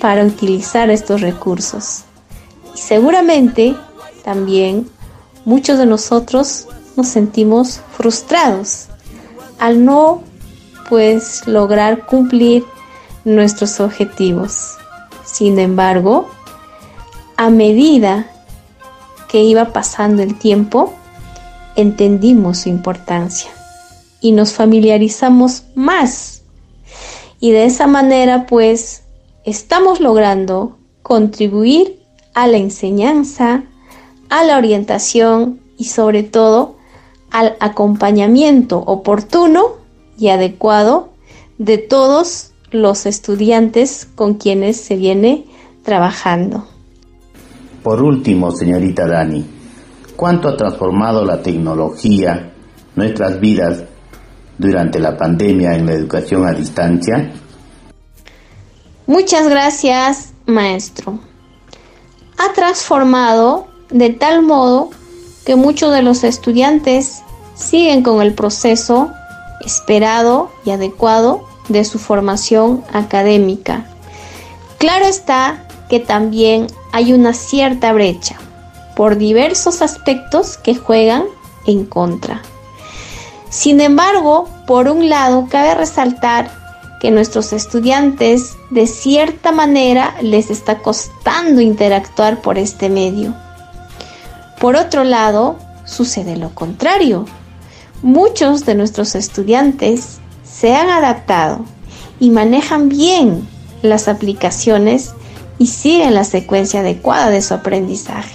para 0.00 0.24
utilizar 0.24 0.90
estos 0.90 1.20
recursos. 1.20 2.04
Y 2.74 2.78
seguramente 2.78 3.76
también 4.24 4.88
muchos 5.44 5.78
de 5.78 5.86
nosotros 5.86 6.66
nos 6.96 7.08
sentimos 7.08 7.80
frustrados 7.96 8.89
al 9.60 9.84
no 9.84 10.22
pues 10.88 11.46
lograr 11.46 12.06
cumplir 12.06 12.64
nuestros 13.24 13.78
objetivos. 13.78 14.76
Sin 15.24 15.58
embargo, 15.60 16.28
a 17.36 17.48
medida 17.50 18.26
que 19.28 19.44
iba 19.44 19.66
pasando 19.66 20.22
el 20.22 20.36
tiempo, 20.36 20.92
entendimos 21.76 22.58
su 22.58 22.68
importancia 22.68 23.50
y 24.20 24.32
nos 24.32 24.52
familiarizamos 24.52 25.64
más. 25.76 26.42
Y 27.38 27.52
de 27.52 27.64
esa 27.64 27.86
manera, 27.86 28.46
pues, 28.46 29.04
estamos 29.44 30.00
logrando 30.00 30.76
contribuir 31.02 32.02
a 32.34 32.46
la 32.48 32.56
enseñanza, 32.56 33.62
a 34.28 34.44
la 34.44 34.58
orientación 34.58 35.60
y 35.78 35.84
sobre 35.84 36.24
todo 36.24 36.79
al 37.30 37.56
acompañamiento 37.60 38.78
oportuno 38.78 39.76
y 40.18 40.28
adecuado 40.28 41.10
de 41.58 41.78
todos 41.78 42.52
los 42.70 43.06
estudiantes 43.06 44.08
con 44.14 44.34
quienes 44.34 44.76
se 44.80 44.96
viene 44.96 45.46
trabajando. 45.84 46.66
Por 47.82 48.02
último, 48.02 48.50
señorita 48.50 49.06
Dani, 49.06 49.44
¿cuánto 50.16 50.48
ha 50.48 50.56
transformado 50.56 51.24
la 51.24 51.42
tecnología 51.42 52.52
nuestras 52.94 53.40
vidas 53.40 53.84
durante 54.58 54.98
la 54.98 55.16
pandemia 55.16 55.74
en 55.74 55.86
la 55.86 55.92
educación 55.92 56.46
a 56.46 56.52
distancia? 56.52 57.32
Muchas 59.06 59.48
gracias, 59.48 60.34
maestro. 60.46 61.18
Ha 62.38 62.52
transformado 62.52 63.66
de 63.90 64.10
tal 64.10 64.42
modo 64.42 64.90
que 65.50 65.56
muchos 65.56 65.92
de 65.92 66.02
los 66.02 66.22
estudiantes 66.22 67.22
siguen 67.56 68.04
con 68.04 68.22
el 68.22 68.34
proceso 68.34 69.10
esperado 69.66 70.48
y 70.64 70.70
adecuado 70.70 71.44
de 71.66 71.84
su 71.84 71.98
formación 71.98 72.84
académica. 72.92 73.84
Claro 74.78 75.06
está 75.06 75.64
que 75.88 75.98
también 75.98 76.68
hay 76.92 77.12
una 77.12 77.34
cierta 77.34 77.92
brecha 77.92 78.36
por 78.94 79.16
diversos 79.16 79.82
aspectos 79.82 80.56
que 80.56 80.76
juegan 80.76 81.24
en 81.66 81.84
contra. 81.84 82.42
Sin 83.48 83.80
embargo, 83.80 84.48
por 84.68 84.88
un 84.88 85.08
lado, 85.08 85.48
cabe 85.50 85.74
resaltar 85.74 86.48
que 87.00 87.10
nuestros 87.10 87.52
estudiantes 87.52 88.52
de 88.70 88.86
cierta 88.86 89.50
manera 89.50 90.14
les 90.22 90.48
está 90.48 90.78
costando 90.78 91.60
interactuar 91.60 92.40
por 92.40 92.56
este 92.56 92.88
medio. 92.88 93.34
Por 94.60 94.76
otro 94.76 95.04
lado, 95.04 95.56
sucede 95.86 96.36
lo 96.36 96.54
contrario. 96.54 97.24
Muchos 98.02 98.66
de 98.66 98.74
nuestros 98.74 99.14
estudiantes 99.14 100.18
se 100.44 100.76
han 100.76 100.90
adaptado 100.90 101.64
y 102.20 102.28
manejan 102.28 102.90
bien 102.90 103.48
las 103.80 104.06
aplicaciones 104.06 105.14
y 105.58 105.68
siguen 105.68 106.12
la 106.12 106.24
secuencia 106.24 106.80
adecuada 106.80 107.30
de 107.30 107.40
su 107.40 107.54
aprendizaje, 107.54 108.34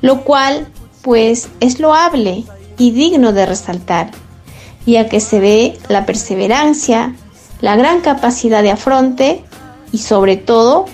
lo 0.00 0.24
cual 0.24 0.66
pues 1.02 1.48
es 1.60 1.78
loable 1.78 2.44
y 2.78 2.92
digno 2.92 3.34
de 3.34 3.44
resaltar, 3.44 4.10
ya 4.86 5.10
que 5.10 5.20
se 5.20 5.40
ve 5.40 5.78
la 5.88 6.06
perseverancia, 6.06 7.14
la 7.60 7.76
gran 7.76 8.00
capacidad 8.00 8.62
de 8.62 8.70
afronte 8.70 9.44
y 9.92 9.98
sobre 9.98 10.38
todo 10.38 10.86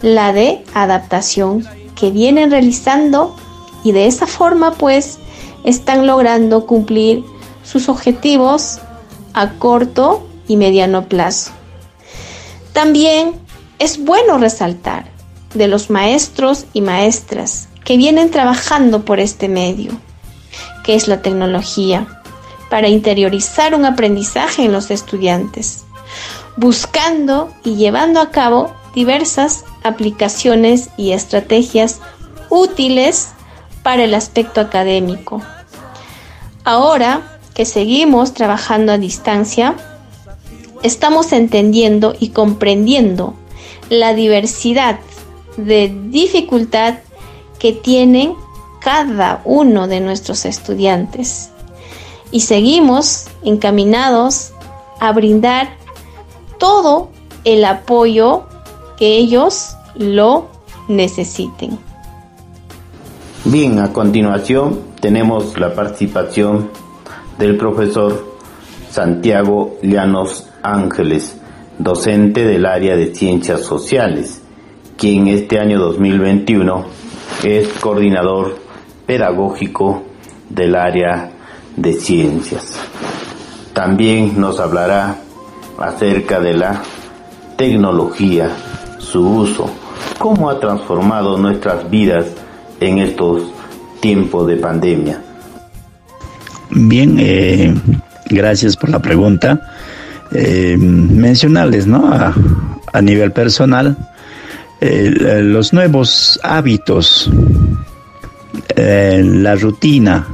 la 0.00 0.32
de 0.32 0.64
adaptación 0.74 1.66
que 1.96 2.10
vienen 2.10 2.52
realizando 2.52 3.36
y 3.84 3.92
de 3.92 4.06
esa 4.06 4.26
forma 4.26 4.72
pues 4.72 5.18
están 5.62 6.06
logrando 6.06 6.66
cumplir 6.66 7.22
sus 7.62 7.88
objetivos 7.88 8.80
a 9.34 9.50
corto 9.52 10.26
y 10.48 10.56
mediano 10.56 11.08
plazo. 11.08 11.52
También 12.72 13.34
es 13.78 14.04
bueno 14.04 14.38
resaltar 14.38 15.06
de 15.54 15.68
los 15.68 15.90
maestros 15.90 16.66
y 16.72 16.80
maestras 16.80 17.68
que 17.84 17.96
vienen 17.96 18.30
trabajando 18.30 19.04
por 19.04 19.20
este 19.20 19.48
medio, 19.48 19.92
que 20.82 20.94
es 20.94 21.06
la 21.06 21.22
tecnología, 21.22 22.22
para 22.70 22.88
interiorizar 22.88 23.74
un 23.74 23.84
aprendizaje 23.84 24.64
en 24.64 24.72
los 24.72 24.90
estudiantes, 24.90 25.84
buscando 26.56 27.52
y 27.62 27.76
llevando 27.76 28.20
a 28.20 28.30
cabo 28.30 28.72
diversas 28.94 29.64
aplicaciones 29.82 30.90
y 30.96 31.12
estrategias 31.12 32.00
útiles 32.48 33.28
para 33.84 34.02
el 34.02 34.14
aspecto 34.14 34.60
académico. 34.60 35.40
Ahora 36.64 37.38
que 37.54 37.66
seguimos 37.66 38.34
trabajando 38.34 38.90
a 38.90 38.98
distancia, 38.98 39.76
estamos 40.82 41.32
entendiendo 41.32 42.16
y 42.18 42.30
comprendiendo 42.30 43.34
la 43.90 44.14
diversidad 44.14 44.98
de 45.56 45.94
dificultad 46.08 46.96
que 47.60 47.72
tienen 47.72 48.34
cada 48.80 49.40
uno 49.44 49.86
de 49.86 50.00
nuestros 50.00 50.46
estudiantes 50.46 51.50
y 52.30 52.40
seguimos 52.40 53.26
encaminados 53.44 54.52
a 54.98 55.12
brindar 55.12 55.76
todo 56.58 57.10
el 57.44 57.64
apoyo 57.64 58.46
que 58.96 59.16
ellos 59.16 59.76
lo 59.94 60.48
necesiten. 60.88 61.78
Bien, 63.46 63.78
a 63.78 63.92
continuación 63.92 64.80
tenemos 65.00 65.58
la 65.60 65.74
participación 65.74 66.70
del 67.38 67.58
profesor 67.58 68.38
Santiago 68.88 69.76
Llanos 69.82 70.48
Ángeles, 70.62 71.38
docente 71.78 72.46
del 72.46 72.64
área 72.64 72.96
de 72.96 73.14
ciencias 73.14 73.60
sociales, 73.60 74.40
quien 74.96 75.28
este 75.28 75.58
año 75.58 75.78
2021 75.78 76.86
es 77.42 77.68
coordinador 77.80 78.56
pedagógico 79.04 80.04
del 80.48 80.74
área 80.74 81.30
de 81.76 81.92
ciencias. 81.92 82.80
También 83.74 84.40
nos 84.40 84.58
hablará 84.58 85.18
acerca 85.78 86.40
de 86.40 86.54
la 86.54 86.80
tecnología, 87.58 88.48
su 89.00 89.20
uso, 89.20 89.68
cómo 90.18 90.48
ha 90.48 90.58
transformado 90.58 91.36
nuestras 91.36 91.90
vidas 91.90 92.24
en 92.80 92.98
estos 92.98 93.42
tiempos 94.00 94.46
de 94.46 94.56
pandemia. 94.56 95.20
Bien, 96.70 97.16
eh, 97.20 97.74
gracias 98.26 98.76
por 98.76 98.90
la 98.90 99.00
pregunta. 99.00 99.60
Eh, 100.32 100.76
mencionarles, 100.76 101.86
¿no? 101.86 102.12
A, 102.12 103.00
nivel 103.00 103.32
personal, 103.32 103.96
eh, 104.80 105.40
los 105.42 105.72
nuevos 105.72 106.38
hábitos, 106.42 107.30
la 108.76 109.54
rutina, 109.56 110.26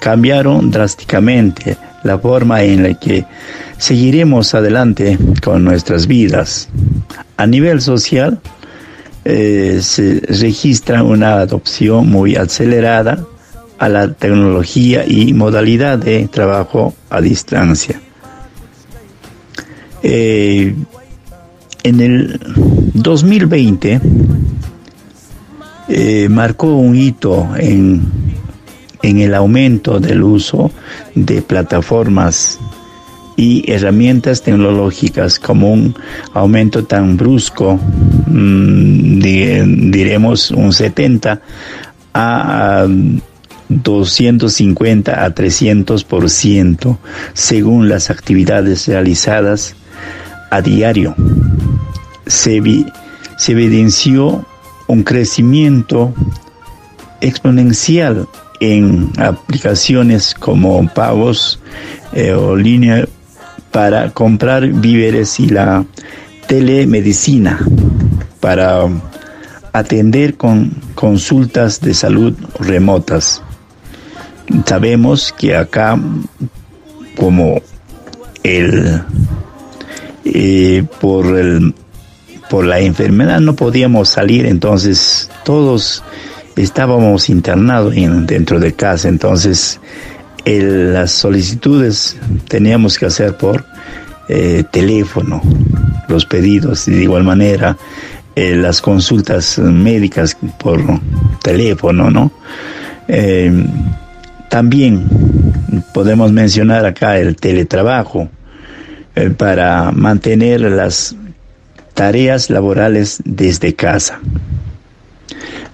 cambiaron 0.00 0.70
drásticamente 0.70 1.76
la 2.04 2.18
forma 2.18 2.62
en 2.62 2.84
la 2.84 2.94
que 2.94 3.24
seguiremos 3.78 4.54
adelante 4.54 5.18
con 5.42 5.64
nuestras 5.64 6.06
vidas. 6.06 6.68
A 7.36 7.46
nivel 7.46 7.80
social, 7.80 8.40
se 9.26 10.20
registra 10.28 11.02
una 11.02 11.40
adopción 11.40 12.08
muy 12.08 12.36
acelerada 12.36 13.26
a 13.78 13.88
la 13.88 14.12
tecnología 14.12 15.04
y 15.06 15.32
modalidad 15.32 15.98
de 15.98 16.28
trabajo 16.28 16.94
a 17.10 17.20
distancia. 17.20 18.00
Eh, 20.02 20.74
en 21.82 22.00
el 22.00 22.40
2020 22.94 24.00
eh, 25.88 26.28
marcó 26.28 26.74
un 26.76 26.96
hito 26.96 27.48
en, 27.56 28.02
en 29.02 29.18
el 29.18 29.34
aumento 29.34 30.00
del 30.00 30.22
uso 30.22 30.70
de 31.14 31.42
plataformas 31.42 32.58
y 33.36 33.70
herramientas 33.70 34.42
tecnológicas 34.42 35.38
como 35.38 35.72
un 35.72 35.94
aumento 36.32 36.84
tan 36.84 37.16
brusco, 37.16 37.78
mm, 38.26 39.20
diremos 39.90 40.50
un 40.50 40.72
70 40.72 41.40
a 42.14 42.86
250 43.68 45.24
a 45.24 45.34
300% 45.34 46.98
según 47.34 47.88
las 47.88 48.10
actividades 48.10 48.88
realizadas 48.88 49.76
a 50.50 50.62
diario. 50.62 51.14
Se, 52.26 52.62
se 53.36 53.52
evidenció 53.52 54.46
un 54.86 55.02
crecimiento 55.02 56.14
exponencial 57.20 58.26
en 58.60 59.10
aplicaciones 59.18 60.34
como 60.34 60.88
pagos 60.88 61.60
eh, 62.12 62.32
o 62.32 62.56
línea 62.56 63.06
para 63.76 64.08
comprar 64.08 64.66
víveres 64.68 65.38
y 65.38 65.50
la 65.50 65.84
telemedicina 66.46 67.60
para 68.40 68.88
atender 69.70 70.38
con 70.38 70.70
consultas 70.94 71.82
de 71.82 71.92
salud 71.92 72.32
remotas. 72.58 73.42
Sabemos 74.64 75.30
que 75.36 75.54
acá, 75.54 76.00
como 77.18 77.60
el, 78.42 79.02
eh, 80.24 80.82
por 80.98 81.36
el 81.36 81.74
por 82.48 82.64
la 82.64 82.80
enfermedad 82.80 83.40
no 83.40 83.56
podíamos 83.56 84.08
salir, 84.08 84.46
entonces 84.46 85.28
todos 85.44 86.02
estábamos 86.56 87.28
internados 87.28 87.94
dentro 88.26 88.58
de 88.58 88.72
casa, 88.72 89.08
entonces 89.10 89.80
las 90.46 91.10
solicitudes 91.10 92.16
teníamos 92.48 92.98
que 92.98 93.06
hacer 93.06 93.36
por 93.36 93.64
eh, 94.28 94.64
teléfono, 94.70 95.42
los 96.08 96.24
pedidos, 96.24 96.86
y 96.88 96.92
de 96.92 97.02
igual 97.02 97.24
manera 97.24 97.76
eh, 98.34 98.54
las 98.54 98.80
consultas 98.80 99.58
médicas 99.58 100.36
por 100.58 100.80
teléfono, 101.42 102.10
¿no? 102.10 102.32
También 104.48 105.04
podemos 105.92 106.32
mencionar 106.32 106.86
acá 106.86 107.18
el 107.18 107.36
teletrabajo 107.36 108.28
eh, 109.14 109.30
para 109.30 109.92
mantener 109.92 110.60
las 110.60 111.16
tareas 111.94 112.50
laborales 112.50 113.20
desde 113.24 113.74
casa. 113.74 114.20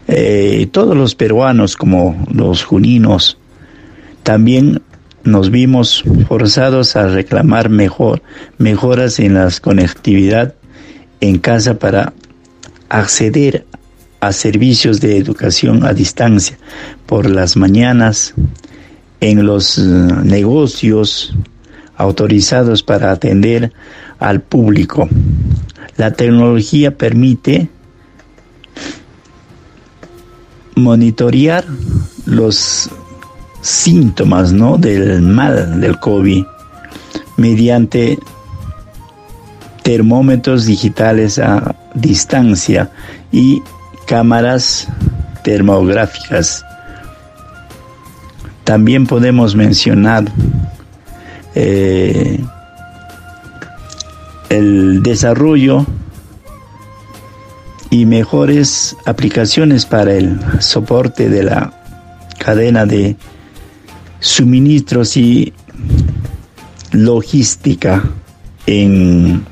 Eh, 0.08 0.68
todos 0.72 0.96
los 0.96 1.14
peruanos 1.14 1.76
como 1.76 2.26
los 2.32 2.64
juninos 2.64 3.38
también 4.22 4.82
nos 5.24 5.50
vimos 5.50 6.04
forzados 6.26 6.96
a 6.96 7.08
reclamar 7.08 7.68
mejor, 7.68 8.22
mejoras 8.58 9.18
en 9.20 9.34
la 9.34 9.48
conectividad 9.60 10.54
en 11.20 11.38
casa 11.38 11.78
para 11.78 12.12
acceder 12.88 13.64
a 14.20 14.32
servicios 14.32 15.00
de 15.00 15.16
educación 15.16 15.84
a 15.84 15.92
distancia 15.92 16.58
por 17.06 17.28
las 17.28 17.56
mañanas 17.56 18.34
en 19.20 19.46
los 19.46 19.78
eh, 19.78 19.82
negocios 19.82 21.34
autorizados 21.96 22.82
para 22.82 23.12
atender 23.12 23.72
al 24.18 24.40
público. 24.40 25.08
La 25.96 26.12
tecnología 26.12 26.96
permite 26.96 27.68
monitorear 30.74 31.64
los 32.26 32.90
síntomas 33.62 34.52
¿no? 34.52 34.76
del 34.76 35.22
mal 35.22 35.80
del 35.80 35.98
COVID 35.98 36.44
mediante 37.36 38.18
termómetros 39.82 40.66
digitales 40.66 41.38
a 41.38 41.74
distancia 41.94 42.90
y 43.30 43.62
cámaras 44.06 44.88
termográficas. 45.42 46.64
También 48.64 49.06
podemos 49.06 49.56
mencionar 49.56 50.24
eh, 51.54 52.40
el 54.48 55.02
desarrollo 55.02 55.84
y 57.90 58.06
mejores 58.06 58.96
aplicaciones 59.04 59.84
para 59.84 60.14
el 60.14 60.38
soporte 60.60 61.28
de 61.28 61.42
la 61.42 61.72
cadena 62.38 62.86
de 62.86 63.16
suministros 64.22 65.16
y 65.16 65.52
logística 66.92 68.04
en 68.66 69.44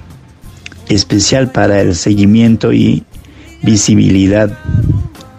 especial 0.89 1.51
para 1.51 1.81
el 1.81 1.95
seguimiento 1.95 2.73
y 2.73 3.05
visibilidad 3.62 4.57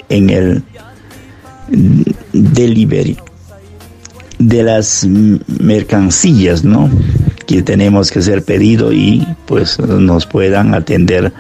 en 0.10 0.30
el 0.30 0.64
delivery 2.34 3.18
de 4.40 4.64
las 4.64 5.08
mercancías, 5.60 6.64
¿no? 6.64 6.90
Que 7.48 7.62
tenemos 7.62 8.12
que 8.12 8.22
ser 8.22 8.44
pedido 8.44 8.92
y 8.92 9.26
pues 9.46 9.80
nos 9.80 10.26
puedan 10.26 10.74
atender 10.74 11.32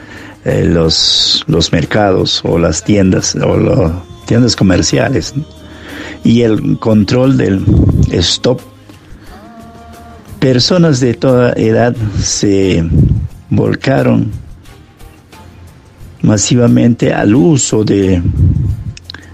eh, 0.45 0.63
los, 0.65 1.43
los 1.47 1.73
mercados 1.73 2.41
o 2.45 2.57
las 2.57 2.83
tiendas 2.83 3.35
o 3.35 3.57
las 3.57 3.91
tiendas 4.27 4.55
comerciales. 4.55 5.33
Y 6.23 6.41
el 6.43 6.77
control 6.79 7.37
del 7.37 7.65
stop. 8.11 8.61
Personas 10.39 10.99
de 10.99 11.13
toda 11.13 11.53
edad 11.53 11.95
se 12.19 12.83
volcaron 13.49 14.31
masivamente 16.21 17.13
al 17.13 17.35
uso 17.35 17.83
de 17.83 18.21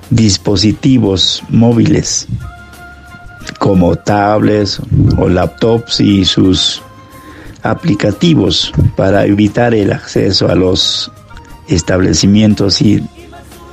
dispositivos 0.10 1.44
móviles 1.50 2.28
como 3.60 3.96
tablets 3.96 4.82
o 5.18 5.28
laptops 5.28 6.00
y 6.00 6.24
sus 6.26 6.82
aplicativos 7.64 8.72
para 8.96 9.26
evitar 9.26 9.74
el 9.74 9.92
acceso 9.92 10.50
a 10.50 10.56
los 10.56 11.12
establecimientos 11.68 12.82
y 12.82 13.04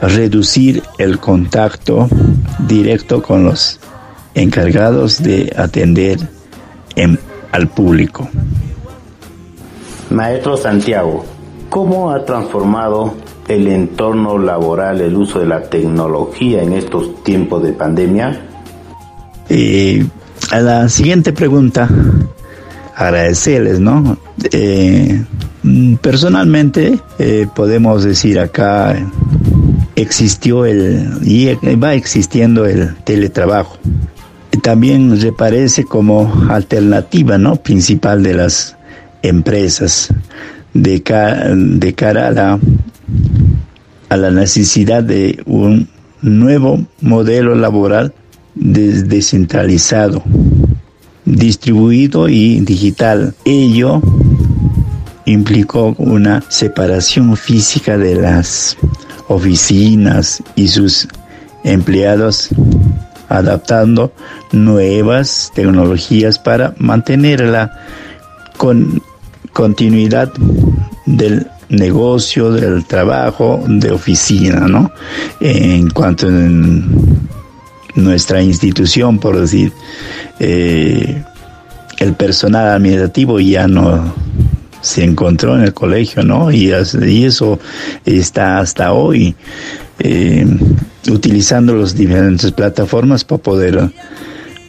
reducir 0.00 0.82
el 0.98 1.18
contacto 1.18 2.08
directo 2.60 3.22
con 3.22 3.44
los 3.44 3.80
encargados 4.34 5.22
de 5.22 5.52
atender 5.56 6.18
al 7.52 7.68
público. 7.68 8.28
Maestro 10.10 10.56
Santiago, 10.56 11.24
¿cómo 11.70 12.10
ha 12.10 12.24
transformado 12.24 13.14
el 13.48 13.66
entorno 13.68 14.38
laboral 14.38 15.00
el 15.00 15.16
uso 15.16 15.40
de 15.40 15.46
la 15.46 15.62
tecnología 15.62 16.62
en 16.62 16.72
estos 16.72 17.22
tiempos 17.22 17.62
de 17.62 17.72
pandemia? 17.72 18.40
Y 19.48 20.02
a 20.50 20.60
la 20.60 20.88
siguiente 20.88 21.32
pregunta, 21.32 21.88
agradecerles, 22.94 23.80
¿no? 23.80 24.16
Eh, 24.52 25.24
personalmente, 26.00 26.98
eh, 27.18 27.46
podemos 27.54 28.04
decir 28.04 28.38
acá, 28.38 28.96
existió 29.96 30.64
el, 30.66 31.18
y 31.22 31.54
va 31.76 31.94
existiendo 31.94 32.66
el 32.66 32.94
teletrabajo. 33.04 33.78
También 34.62 35.20
reparece 35.20 35.84
como 35.84 36.32
alternativa, 36.48 37.38
¿no? 37.38 37.56
Principal 37.56 38.22
de 38.22 38.34
las 38.34 38.76
empresas 39.22 40.08
de, 40.72 41.02
de 41.56 41.94
cara 41.94 42.28
a 42.28 42.30
la, 42.30 42.58
a 44.08 44.16
la 44.16 44.30
necesidad 44.30 45.02
de 45.02 45.42
un 45.46 45.88
nuevo 46.22 46.84
modelo 47.00 47.54
laboral 47.54 48.14
descentralizado, 48.54 50.22
distribuido 51.24 52.28
y 52.28 52.60
digital. 52.60 53.34
Ello 53.44 54.00
implicó 55.26 55.94
una 55.98 56.42
separación 56.48 57.36
física 57.36 57.96
de 57.96 58.16
las 58.16 58.76
oficinas 59.28 60.42
y 60.54 60.68
sus 60.68 61.08
empleados 61.64 62.50
adaptando 63.28 64.12
nuevas 64.52 65.50
tecnologías 65.54 66.38
para 66.38 66.74
mantener 66.78 67.40
la 67.40 67.72
con 68.56 69.02
continuidad 69.52 70.32
del 71.06 71.46
negocio, 71.68 72.52
del 72.52 72.84
trabajo, 72.84 73.62
de 73.66 73.90
oficina, 73.90 74.68
¿no? 74.68 74.92
En 75.40 75.90
cuanto 75.90 76.28
a 76.28 76.30
nuestra 77.94 78.42
institución, 78.42 79.18
por 79.18 79.40
decir, 79.40 79.72
eh, 80.38 81.22
el 81.98 82.14
personal 82.14 82.68
administrativo 82.68 83.40
ya 83.40 83.66
no 83.66 84.12
se 84.84 85.02
encontró 85.02 85.56
en 85.56 85.62
el 85.62 85.72
colegio, 85.72 86.22
¿no? 86.22 86.52
Y, 86.52 86.70
eso 86.70 87.58
está 88.04 88.58
hasta 88.58 88.92
hoy 88.92 89.34
eh, 89.98 90.46
utilizando 91.10 91.74
las 91.74 91.94
diferentes 91.94 92.52
plataformas 92.52 93.24
para 93.24 93.42
poder 93.42 93.90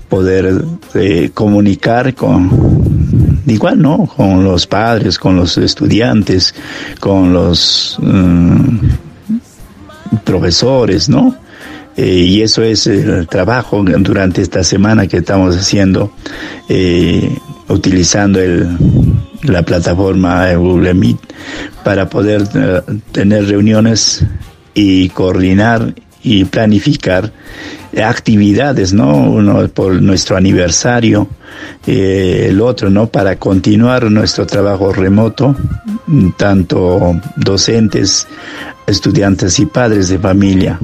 poder 0.08 0.64
eh, 0.94 1.32
comunicar 1.34 2.14
con 2.14 3.42
igual 3.48 3.82
no 3.82 4.06
con 4.06 4.44
los 4.44 4.68
padres 4.68 5.18
con 5.18 5.36
los 5.36 5.58
estudiantes 5.58 6.54
con 7.00 7.34
los 7.34 7.98
mm, 8.00 8.78
profesores 10.24 11.10
no 11.10 11.36
eh, 11.98 12.08
y 12.08 12.42
eso 12.44 12.62
es 12.62 12.86
el 12.86 13.28
trabajo 13.28 13.84
durante 13.84 14.44
esta 14.44 14.64
semana 14.64 15.08
que 15.08 15.18
estamos 15.18 15.58
haciendo 15.58 16.12
utilizando 17.68 18.40
el 18.40 18.68
la 19.44 19.64
plataforma 19.64 20.54
Google 20.54 20.94
Meet 20.94 21.18
para 21.84 22.10
poder 22.10 22.44
eh, 22.54 22.82
tener 23.12 23.48
reuniones 23.48 24.26
y 24.74 25.10
coordinar 25.10 25.94
y 26.24 26.44
planificar 26.46 27.32
actividades, 28.04 28.94
¿no? 28.94 29.16
Uno 29.16 29.68
por 29.70 30.02
nuestro 30.02 30.36
aniversario, 30.36 31.28
eh, 31.86 32.48
el 32.50 32.60
otro, 32.62 32.90
¿no? 32.90 33.08
Para 33.08 33.38
continuar 33.38 34.10
nuestro 34.12 34.46
trabajo 34.46 34.92
remoto, 34.92 35.56
tanto 36.36 37.16
docentes, 37.38 38.28
estudiantes 38.88 39.60
y 39.60 39.68
padres 39.68 40.10
de 40.10 40.20
familia. 40.20 40.80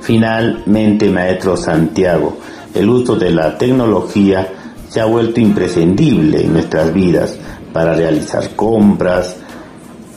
Finalmente, 0.00 1.10
maestro 1.10 1.56
Santiago, 1.56 2.40
el 2.74 2.88
uso 2.88 3.16
de 3.16 3.30
la 3.30 3.58
tecnología 3.58 4.50
se 4.88 5.00
ha 5.00 5.04
vuelto 5.04 5.40
imprescindible 5.40 6.42
en 6.42 6.52
nuestras 6.52 6.92
vidas 6.92 7.36
para 7.72 7.94
realizar 7.94 8.50
compras, 8.56 9.36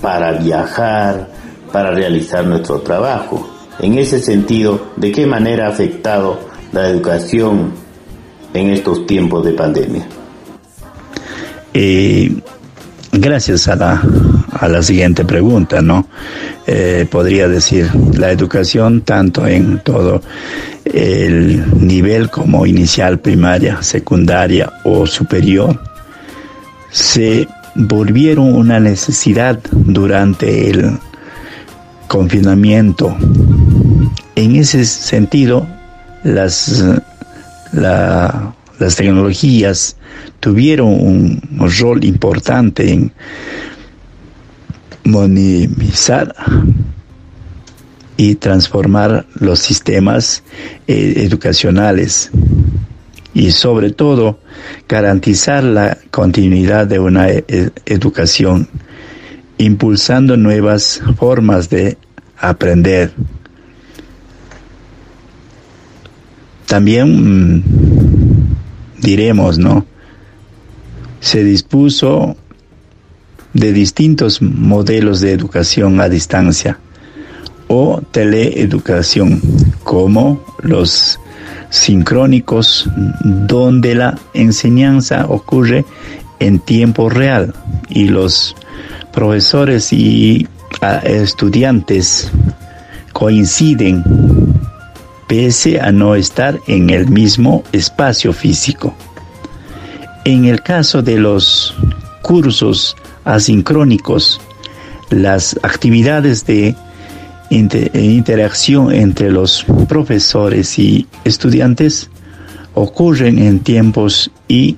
para 0.02 0.34
viajar, 0.34 1.30
para 1.72 1.92
realizar 1.92 2.46
nuestro 2.46 2.82
trabajo. 2.82 3.50
En 3.80 3.98
ese 3.98 4.20
sentido, 4.20 4.88
¿de 4.96 5.12
qué 5.12 5.26
manera 5.26 5.68
ha 5.68 5.70
afectado 5.70 6.40
la 6.72 6.88
educación 6.88 7.74
en 8.54 8.70
estos 8.70 9.06
tiempos 9.06 9.46
de 9.46 9.52
pandemia? 9.54 10.08
Eh, 11.74 12.42
gracias 13.12 13.68
a 13.68 14.02
a 14.52 14.68
la 14.68 14.84
siguiente 14.84 15.26
pregunta, 15.26 15.82
¿no? 15.82 16.08
Eh, 16.68 17.08
podría 17.10 17.48
decir, 17.48 17.90
la 18.14 18.32
educación 18.32 19.02
tanto 19.02 19.48
en 19.48 19.80
todo 19.80 20.22
el 20.86 21.86
nivel 21.86 22.30
como 22.30 22.66
inicial, 22.66 23.20
primaria, 23.20 23.82
secundaria 23.82 24.72
o 24.84 25.08
superior, 25.08 25.80
se 26.92 27.48
volvieron 27.76 28.54
una 28.54 28.80
necesidad 28.80 29.60
durante 29.72 30.70
el 30.70 30.98
confinamiento. 32.08 33.16
En 34.36 34.56
ese 34.58 34.84
sentido, 34.86 35.66
las, 36.24 36.84
las 37.72 38.96
tecnologías 38.96 39.96
tuvieron 40.42 40.90
un 40.90 41.42
rol 41.80 42.04
importante 42.04 42.92
en 42.92 43.14
monetizar 45.04 46.36
y 48.18 48.36
transformar 48.36 49.26
los 49.36 49.60
sistemas 49.60 50.44
eh, 50.88 51.14
educacionales 51.18 52.30
y 53.34 53.52
sobre 53.52 53.92
todo 53.92 54.40
garantizar 54.88 55.64
la 55.64 55.98
continuidad 56.12 56.88
de 56.88 57.00
una 57.00 57.30
e, 57.30 57.44
e, 57.48 57.70
educación, 57.86 58.68
impulsando 59.58 60.38
nuevas 60.38 61.02
formas 61.18 61.70
de 61.70 61.98
aprender. 62.38 63.12
También 66.68 67.58
mm, 67.58 67.64
diremos, 69.02 69.58
¿no? 69.58 69.86
Se 71.20 71.44
dispuso 71.44 72.38
de 73.54 73.74
distintos 73.74 74.42
modelos 74.42 75.20
de 75.22 75.32
educación 75.32 76.00
a 76.00 76.10
distancia 76.10 76.80
o 77.68 78.02
teleeducación, 78.12 79.42
como 79.84 80.44
los 80.62 81.20
sincrónicos, 81.70 82.90
donde 83.24 83.96
la 83.96 84.18
enseñanza 84.34 85.26
ocurre 85.28 85.86
en 86.40 86.60
tiempo 86.60 87.10
real 87.10 87.54
y 87.90 88.06
los 88.06 88.56
profesores 89.14 89.94
y 89.94 90.48
estudiantes 91.04 92.32
coinciden 93.14 94.04
pese 95.28 95.80
a 95.80 95.92
no 95.92 96.16
estar 96.16 96.60
en 96.68 96.90
el 96.90 97.08
mismo 97.08 97.64
espacio 97.72 98.34
físico. 98.34 98.94
En 100.26 100.46
el 100.46 100.62
caso 100.62 101.02
de 101.02 101.18
los 101.18 101.74
cursos 102.22 102.98
asincrónicos, 103.26 104.42
las 105.10 105.60
actividades 105.64 106.46
de 106.46 106.76
interacción 107.50 108.94
entre 108.94 109.30
los 109.30 109.66
profesores 109.90 110.80
y 110.80 111.06
estudiantes 111.26 112.10
ocurren 112.74 113.38
en 113.40 113.60
tiempos 113.60 114.32
y 114.48 114.78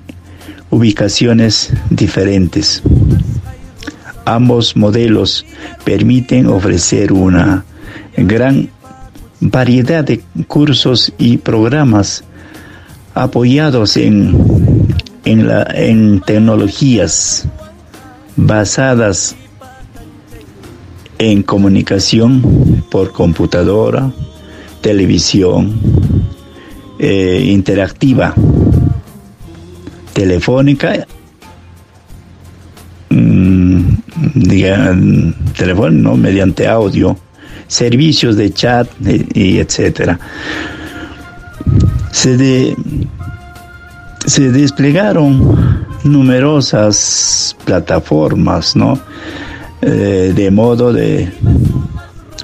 ubicaciones 0.70 1.72
diferentes. 1.90 2.82
Ambos 4.24 4.76
modelos 4.76 5.46
permiten 5.84 6.46
ofrecer 6.46 7.12
una 7.12 7.64
gran 8.16 8.68
variedad 9.40 10.02
de 10.02 10.20
cursos 10.48 11.12
y 11.18 11.36
programas 11.36 12.24
apoyados 13.14 13.96
en, 13.96 14.34
en, 15.24 15.46
la, 15.46 15.62
en 15.74 16.20
tecnologías 16.22 17.46
basadas 18.36 19.36
en 21.18 21.42
comunicación 21.42 22.84
por 22.90 23.12
computadora, 23.12 24.12
televisión, 24.80 25.74
eh, 26.98 27.44
interactiva, 27.46 28.34
telefónica, 30.12 31.06
mmm, 33.10 33.94
teléfono, 35.56 35.90
¿no? 35.90 36.16
mediante 36.16 36.66
audio, 36.66 37.16
servicios 37.66 38.36
de 38.36 38.52
chat 38.52 38.88
y, 39.34 39.58
etcétera. 39.58 40.18
Se, 42.12 42.76
se 44.26 44.52
desplegaron 44.52 45.73
numerosas 46.04 47.56
plataformas, 47.64 48.76
¿no? 48.76 48.98
Eh, 49.82 50.32
de 50.34 50.50
modo 50.50 50.92
de 50.92 51.30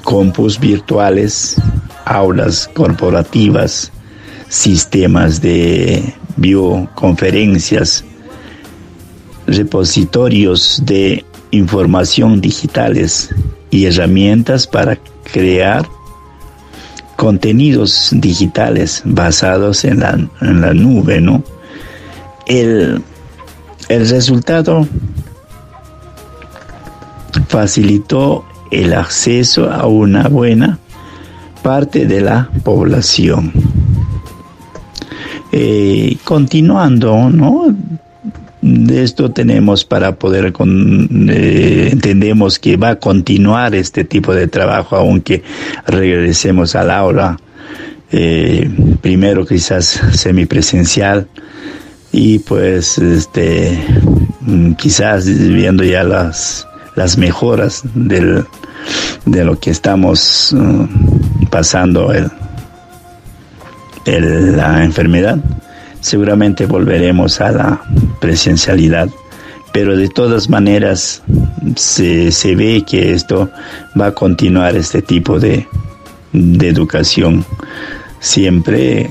compus 0.03 0.59
virtuales, 0.59 1.57
aulas 2.05 2.69
corporativas, 2.75 3.93
sistemas 4.49 5.41
de 5.41 6.15
bioconferencias, 6.37 8.05
repositorios 9.47 10.83
de 10.85 11.25
información 11.51 12.41
digitales 12.41 13.31
y 13.71 13.85
herramientas 13.87 14.67
para 14.67 14.99
crear 15.33 15.87
contenidos 17.17 18.09
digitales 18.13 19.03
basados 19.05 19.85
en 19.85 20.01
la, 20.01 20.19
en 20.41 20.61
la 20.61 20.73
nube, 20.73 21.21
¿no? 21.21 21.43
El 22.47 23.03
El 23.91 24.09
resultado 24.09 24.87
facilitó 27.49 28.45
el 28.71 28.95
acceso 28.95 29.69
a 29.69 29.89
una 29.89 30.29
buena 30.29 30.79
parte 31.65 32.07
de 32.07 32.21
la 32.21 32.49
población. 32.63 33.53
Eh, 35.51 36.17
continuando, 36.23 37.31
¿no? 37.31 37.75
De 38.63 39.03
esto 39.03 39.33
tenemos 39.33 39.85
para 39.85 40.15
poder, 40.15 40.53
eh, 41.29 41.89
entendemos 41.91 42.61
que 42.61 42.77
va 42.77 42.91
a 42.91 42.97
continuar 43.01 43.75
este 43.75 44.05
tipo 44.05 44.33
de 44.33 44.47
trabajo, 44.47 44.95
aunque 44.95 45.43
regresemos 45.89 46.77
al 46.77 46.93
aula, 46.93 47.41
eh, 48.13 48.71
primero 49.01 49.45
quizás 49.45 50.01
semipresencial, 50.13 51.27
y 52.13 52.39
pues 52.41 52.99
este 52.99 53.79
mm, 54.41 54.73
quizás 54.73 55.27
viendo 55.27 55.85
ya 55.85 56.03
las, 56.03 56.67
las 56.97 57.17
mejoras 57.17 57.83
de 57.95 59.45
lo 59.45 59.59
que 59.59 59.71
estamos 59.71 60.55
mm, 60.57 61.47
pasando 61.51 62.13
el, 62.13 62.31
la 64.57 64.83
enfermedad, 64.83 65.39
seguramente 66.01 66.67
volveremos 66.67 67.41
a 67.41 67.53
la 67.53 67.83
presencialidad. 68.21 69.09
Pero 69.73 69.97
de 69.97 70.09
todas 70.09 70.49
maneras 70.49 71.23
se, 71.77 72.33
se 72.33 72.57
ve 72.57 72.83
que 72.85 73.13
esto 73.13 73.49
va 73.99 74.07
a 74.07 74.13
continuar 74.13 74.75
este 74.75 75.01
tipo 75.01 75.39
de, 75.39 75.69
de 76.33 76.69
educación 76.69 77.45
siempre 78.19 79.11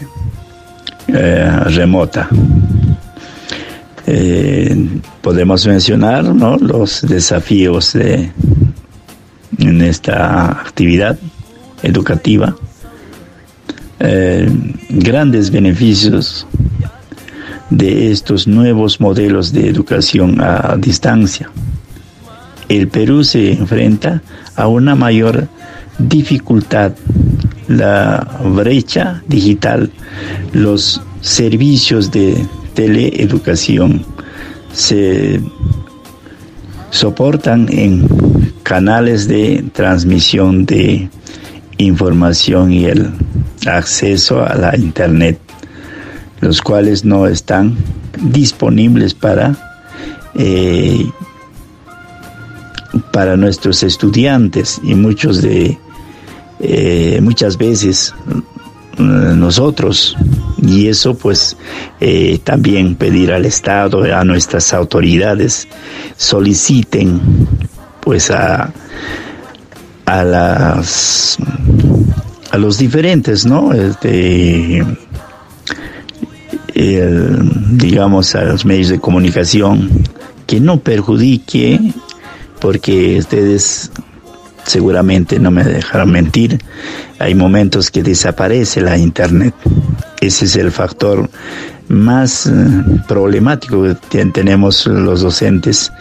eh, 1.07 1.51
remota. 1.65 2.27
Eh, 4.11 4.75
podemos 5.21 5.67
mencionar 5.67 6.23
los 6.23 7.03
desafíos 7.03 7.93
de, 7.93 8.31
en 9.59 9.81
esta 9.81 10.49
actividad 10.49 11.19
educativa 11.83 12.55
eh, 13.99 14.49
grandes 14.89 15.51
beneficios 15.51 16.47
de 17.69 18.11
estos 18.11 18.47
nuevos 18.47 18.99
modelos 18.99 19.53
de 19.53 19.69
educación 19.69 20.41
a 20.41 20.75
distancia. 20.75 21.51
El 22.67 22.87
Perú 22.87 23.23
se 23.23 23.51
enfrenta 23.51 24.23
a 24.55 24.67
una 24.67 24.95
mayor 24.95 25.47
dificultad, 25.99 26.93
la 27.67 28.27
brecha 28.43 29.21
digital, 29.27 29.91
los 30.51 30.99
servicios 31.21 32.09
de 32.09 32.43
teleeducación 32.79 34.05
se 34.71 35.41
soportan 36.91 37.67
en 37.69 38.07
canales 38.63 39.27
de 39.27 39.65
transmisión 39.73 40.65
de 40.65 41.09
información 41.77 42.71
y 42.71 42.85
el 42.85 43.11
acceso 43.65 44.45
a 44.45 44.55
la 44.55 44.77
Internet, 44.77 45.37
los 46.39 46.61
cuales 46.61 47.03
no 47.03 47.27
están 47.27 47.75
disponibles 48.17 49.13
para, 49.13 49.57
eh, 50.35 51.05
para 53.11 53.35
nuestros 53.35 53.83
estudiantes. 53.83 54.79
Y 54.83 54.95
muchos 54.95 55.41
de, 55.41 55.77
eh, 56.61 57.19
muchas 57.21 57.57
veces 57.57 58.13
mm, 58.97 59.37
nosotros 59.37 60.15
y 60.61 60.87
eso 60.87 61.15
pues 61.15 61.57
eh, 61.99 62.39
también 62.43 62.95
pedir 62.95 63.31
al 63.31 63.45
Estado, 63.45 64.03
a 64.15 64.23
nuestras 64.23 64.73
autoridades, 64.73 65.67
soliciten 66.17 67.21
pues 68.01 68.31
a, 68.31 68.71
a 70.05 70.23
las 70.23 71.37
a 72.51 72.57
los 72.57 72.77
diferentes, 72.79 73.45
¿no? 73.45 73.73
Este, 73.73 74.83
digamos 77.71 78.35
a 78.35 78.43
los 78.43 78.65
medios 78.65 78.89
de 78.89 78.99
comunicación 78.99 79.89
que 80.47 80.59
no 80.59 80.79
perjudique 80.79 81.79
porque 82.59 83.17
ustedes 83.19 83.91
seguramente 84.65 85.39
no 85.39 85.51
me 85.51 85.63
dejarán 85.63 86.11
mentir 86.11 86.59
hay 87.19 87.35
momentos 87.35 87.91
que 87.91 88.03
desaparece 88.03 88.81
la 88.81 88.97
internet 88.97 89.53
ese 90.21 90.45
es 90.45 90.55
el 90.55 90.71
factor 90.71 91.29
más 91.87 92.45
eh, 92.45 92.51
problemático 93.07 93.83
que 94.09 94.25
tenemos 94.25 94.85
los 94.85 95.21
docentes 95.21 95.91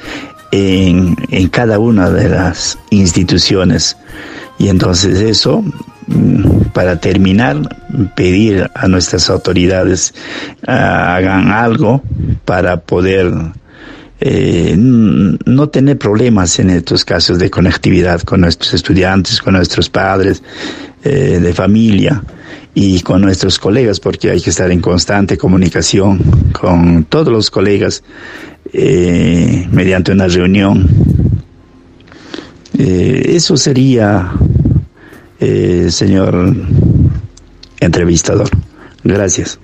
en, 0.51 1.16
en 1.31 1.49
cada 1.49 1.79
una 1.79 2.11
de 2.11 2.29
las 2.29 2.79
instituciones. 2.91 3.97
Y 4.59 4.69
entonces 4.69 5.21
eso 5.21 5.62
Mm, 6.09 6.71
para 6.73 6.97
terminar, 6.97 7.61
pedir 8.16 8.71
a 8.75 8.89
nuestras 8.89 9.29
autoridades 9.29 10.14
ah, 10.66 11.16
hagan 11.16 11.51
algo 11.51 12.03
para 12.47 12.81
poder 12.81 13.31
eh, 14.21 14.75
no 14.79 15.69
tener 15.69 15.99
problemas 15.99 16.59
en 16.61 16.71
estos 16.71 17.05
casos 17.05 17.39
de 17.39 17.51
conectividad 17.51 18.23
con 18.23 18.41
nuestros 18.41 18.73
estudiantes, 18.73 19.43
con 19.43 19.53
nuestros 19.55 19.91
padres 19.91 20.43
eh, 21.05 21.41
de 21.43 21.53
familia 21.53 22.23
y 22.75 23.01
con 23.01 23.23
nuestros 23.23 23.59
colegas, 23.59 24.01
porque 24.01 24.31
hay 24.31 24.41
que 24.41 24.51
estar 24.51 24.71
en 24.71 24.81
constante 24.81 25.37
comunicación 25.37 26.19
con 26.53 27.05
todos 27.05 27.29
los 27.29 27.51
colegas 27.51 28.03
eh, 28.73 29.66
mediante 29.73 30.12
una 30.12 30.29
reunión. 30.29 30.89
eso 32.79 33.57
sería 33.57 34.33
eh, 35.41 35.89
señor 35.91 36.53
entrevistador. 37.81 38.49
Gracias. 39.05 39.59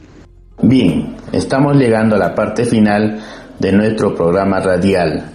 Bien, 0.62 1.16
estamos 1.32 1.76
llegando 1.76 2.14
a 2.14 2.18
la 2.18 2.34
parte 2.34 2.64
final 2.64 3.20
de 3.58 3.72
nuestro 3.72 4.14
programa 4.14 4.60
radial 4.60 5.30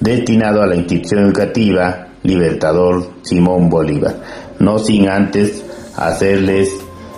destinado 0.00 0.62
a 0.62 0.66
la 0.66 0.74
institución 0.74 1.26
educativa 1.26 2.08
Libertador 2.22 3.10
Simón 3.22 3.68
Bolívar. 3.68 4.16
No 4.58 4.78
sin 4.78 5.08
antes 5.08 5.61
hacerles 5.96 6.76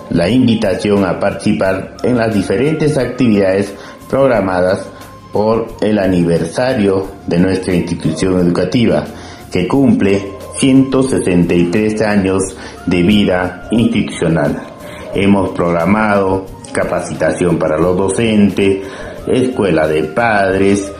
la 0.09 0.29
invitación 0.29 1.03
a 1.05 1.19
participar 1.19 1.97
en 2.03 2.17
las 2.17 2.33
diferentes 2.33 2.97
actividades 2.97 3.73
programadas 4.09 4.85
por 5.31 5.67
el 5.81 5.99
aniversario 5.99 7.07
de 7.27 7.39
nuestra 7.39 7.73
institución 7.73 8.39
educativa 8.39 9.03
que 9.51 9.67
cumple 9.67 10.33
163 10.59 12.01
años 12.01 12.41
de 12.85 13.03
vida 13.03 13.67
institucional. 13.71 14.61
Hemos 15.13 15.49
programado 15.49 16.45
capacitación 16.71 17.57
para 17.57 17.77
los 17.77 17.97
docentes, 17.97 18.85
escuela 19.27 19.87
de 19.87 20.03
padres, 20.03 20.91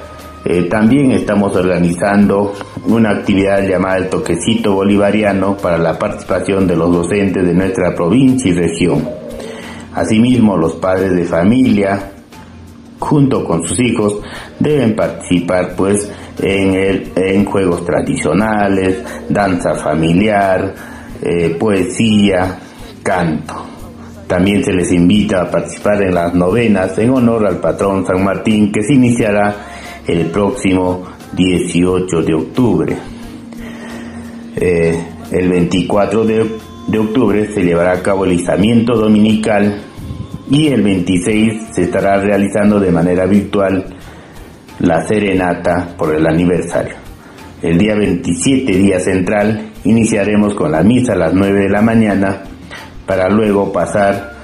eh, 0.47 0.67
también 0.69 1.11
estamos 1.11 1.55
organizando 1.55 2.53
una 2.85 3.09
actividad 3.09 3.67
llamada 3.67 3.97
el 3.97 4.09
toquecito 4.09 4.75
bolivariano 4.75 5.57
para 5.57 5.79
la 5.79 5.97
participación 5.97 6.67
de 6.67 6.75
los 6.75 6.93
docentes 6.93 7.43
de 7.43 7.53
nuestra 7.55 7.95
provincia 7.95 8.51
y 8.51 8.53
región. 8.53 9.09
Asimismo, 9.95 10.55
los 10.55 10.73
padres 10.73 11.15
de 11.15 11.25
familia, 11.25 12.11
junto 12.99 13.43
con 13.43 13.67
sus 13.67 13.79
hijos, 13.79 14.19
deben 14.59 14.95
participar 14.95 15.73
pues 15.75 16.11
en, 16.39 16.75
el, 16.75 17.11
en 17.15 17.45
juegos 17.45 17.83
tradicionales, 17.83 19.03
danza 19.27 19.73
familiar, 19.73 20.75
eh, 21.23 21.55
poesía, 21.59 22.59
canto. 23.01 23.65
También 24.27 24.63
se 24.63 24.73
les 24.73 24.91
invita 24.91 25.41
a 25.41 25.49
participar 25.49 26.03
en 26.03 26.13
las 26.13 26.35
novenas 26.35 26.95
en 26.99 27.09
honor 27.09 27.47
al 27.47 27.57
patrón 27.57 28.05
San 28.05 28.23
Martín 28.23 28.71
que 28.71 28.83
se 28.83 28.93
iniciará 28.93 29.55
el 30.08 30.28
próximo 30.28 31.03
18 31.34 32.22
de 32.22 32.34
octubre. 32.34 32.97
Eh, 34.56 35.03
el 35.32 35.49
24 35.49 36.26
de, 36.26 36.41
octubre 36.99 37.47
se 37.53 37.64
llevará 37.64 37.93
a 37.93 38.01
cabo 38.01 38.26
el 38.26 38.34
izamiento 38.34 38.95
dominical 38.95 39.82
y 40.49 40.68
el 40.68 40.84
26 40.84 41.74
se 41.74 41.84
estará 41.84 42.18
realizando 42.18 42.80
de 42.80 42.91
manera 42.91 43.26
virtual 43.26 43.86
la 44.80 45.03
serenata 45.08 45.95
por 45.97 46.14
el 46.14 46.26
aniversario. 46.28 46.95
El 47.62 47.78
día 47.78 47.95
27, 47.95 48.72
día 48.74 48.99
central, 48.99 49.72
iniciaremos 49.86 50.53
con 50.53 50.72
la 50.72 50.84
misa 50.84 51.14
a 51.14 51.18
las 51.18 51.34
9 51.34 51.62
de 51.62 51.70
la 51.70 51.82
mañana 51.82 52.43
para 53.08 53.30
luego 53.30 53.72
pasar 53.72 54.36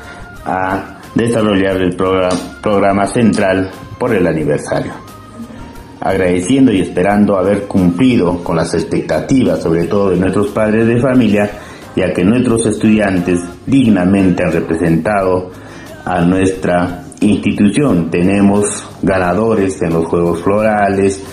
a 0.43 0.99
desarrollar 1.13 1.77
el 1.77 1.95
programa, 1.95 2.35
programa 2.61 3.05
central 3.05 3.69
por 3.99 4.15
el 4.15 4.25
aniversario. 4.25 5.10
Agradeciendo 6.01 6.73
y 6.73 6.81
esperando 6.81 7.37
haber 7.37 7.67
cumplido 7.67 8.43
con 8.43 8.55
las 8.55 8.73
expectativas, 8.73 9.61
sobre 9.61 9.85
todo 9.85 10.09
de 10.09 10.17
nuestros 10.17 10.47
padres 10.47 10.87
de 10.87 10.99
familia, 10.99 11.49
ya 11.95 12.11
que 12.11 12.23
nuestros 12.23 12.65
estudiantes 12.65 13.39
dignamente 13.65 14.43
han 14.43 14.51
representado 14.51 15.51
a 16.03 16.21
nuestra 16.21 17.03
institución. 17.19 18.09
Tenemos 18.09 18.83
ganadores 19.01 19.81
en 19.81 19.93
los 19.93 20.05
Juegos 20.05 20.41
Florales, 20.41 21.23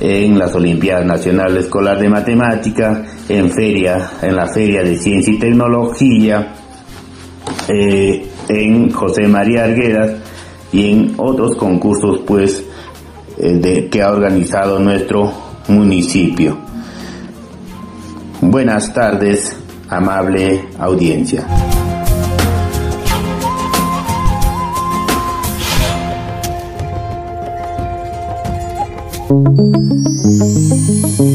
en 0.00 0.38
las 0.38 0.54
Olimpiadas 0.54 1.06
Nacionales 1.06 1.64
Escolar 1.64 1.98
de 1.98 2.08
Matemática, 2.08 3.04
en 3.28 3.50
feria, 3.50 4.12
en 4.22 4.36
la 4.36 4.46
Feria 4.48 4.82
de 4.82 4.96
Ciencia 4.96 5.32
y 5.32 5.38
Tecnología, 5.38 6.54
eh, 7.68 8.26
en 8.48 8.90
José 8.90 9.28
María 9.28 9.64
Arguedas 9.64 10.16
y 10.72 10.90
en 10.90 11.14
otros 11.18 11.56
concursos 11.56 12.20
pues 12.26 12.64
de, 13.38 13.88
que 13.88 14.02
ha 14.02 14.10
organizado 14.10 14.78
nuestro 14.78 15.32
municipio. 15.68 16.58
Buenas 18.40 18.92
tardes, 18.92 19.56
amable 19.88 20.64
audiencia. 20.78 21.46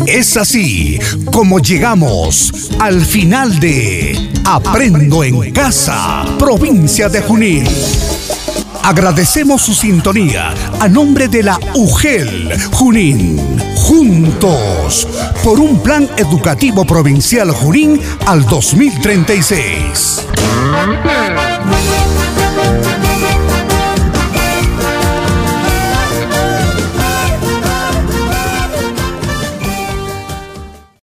Es 0.06 0.38
así 0.38 1.00
como 1.32 1.60
llegamos 1.60 2.72
al 2.80 3.02
final 3.02 3.60
de 3.60 4.16
Aprendo 4.46 5.24
en 5.24 5.52
Casa, 5.52 6.26
provincia 6.38 7.10
de 7.10 7.22
Junín. 7.22 7.64
Agradecemos 8.88 9.64
su 9.64 9.74
sintonía 9.74 10.54
a 10.80 10.88
nombre 10.88 11.28
de 11.28 11.44
la 11.44 11.60
UGEL 11.74 12.58
Junín. 12.72 13.38
Juntos 13.76 15.06
por 15.44 15.60
un 15.60 15.84
plan 15.84 16.08
educativo 16.16 16.86
provincial 16.86 17.52
Junín 17.52 18.02
al 18.26 18.46
2036. 18.46 20.26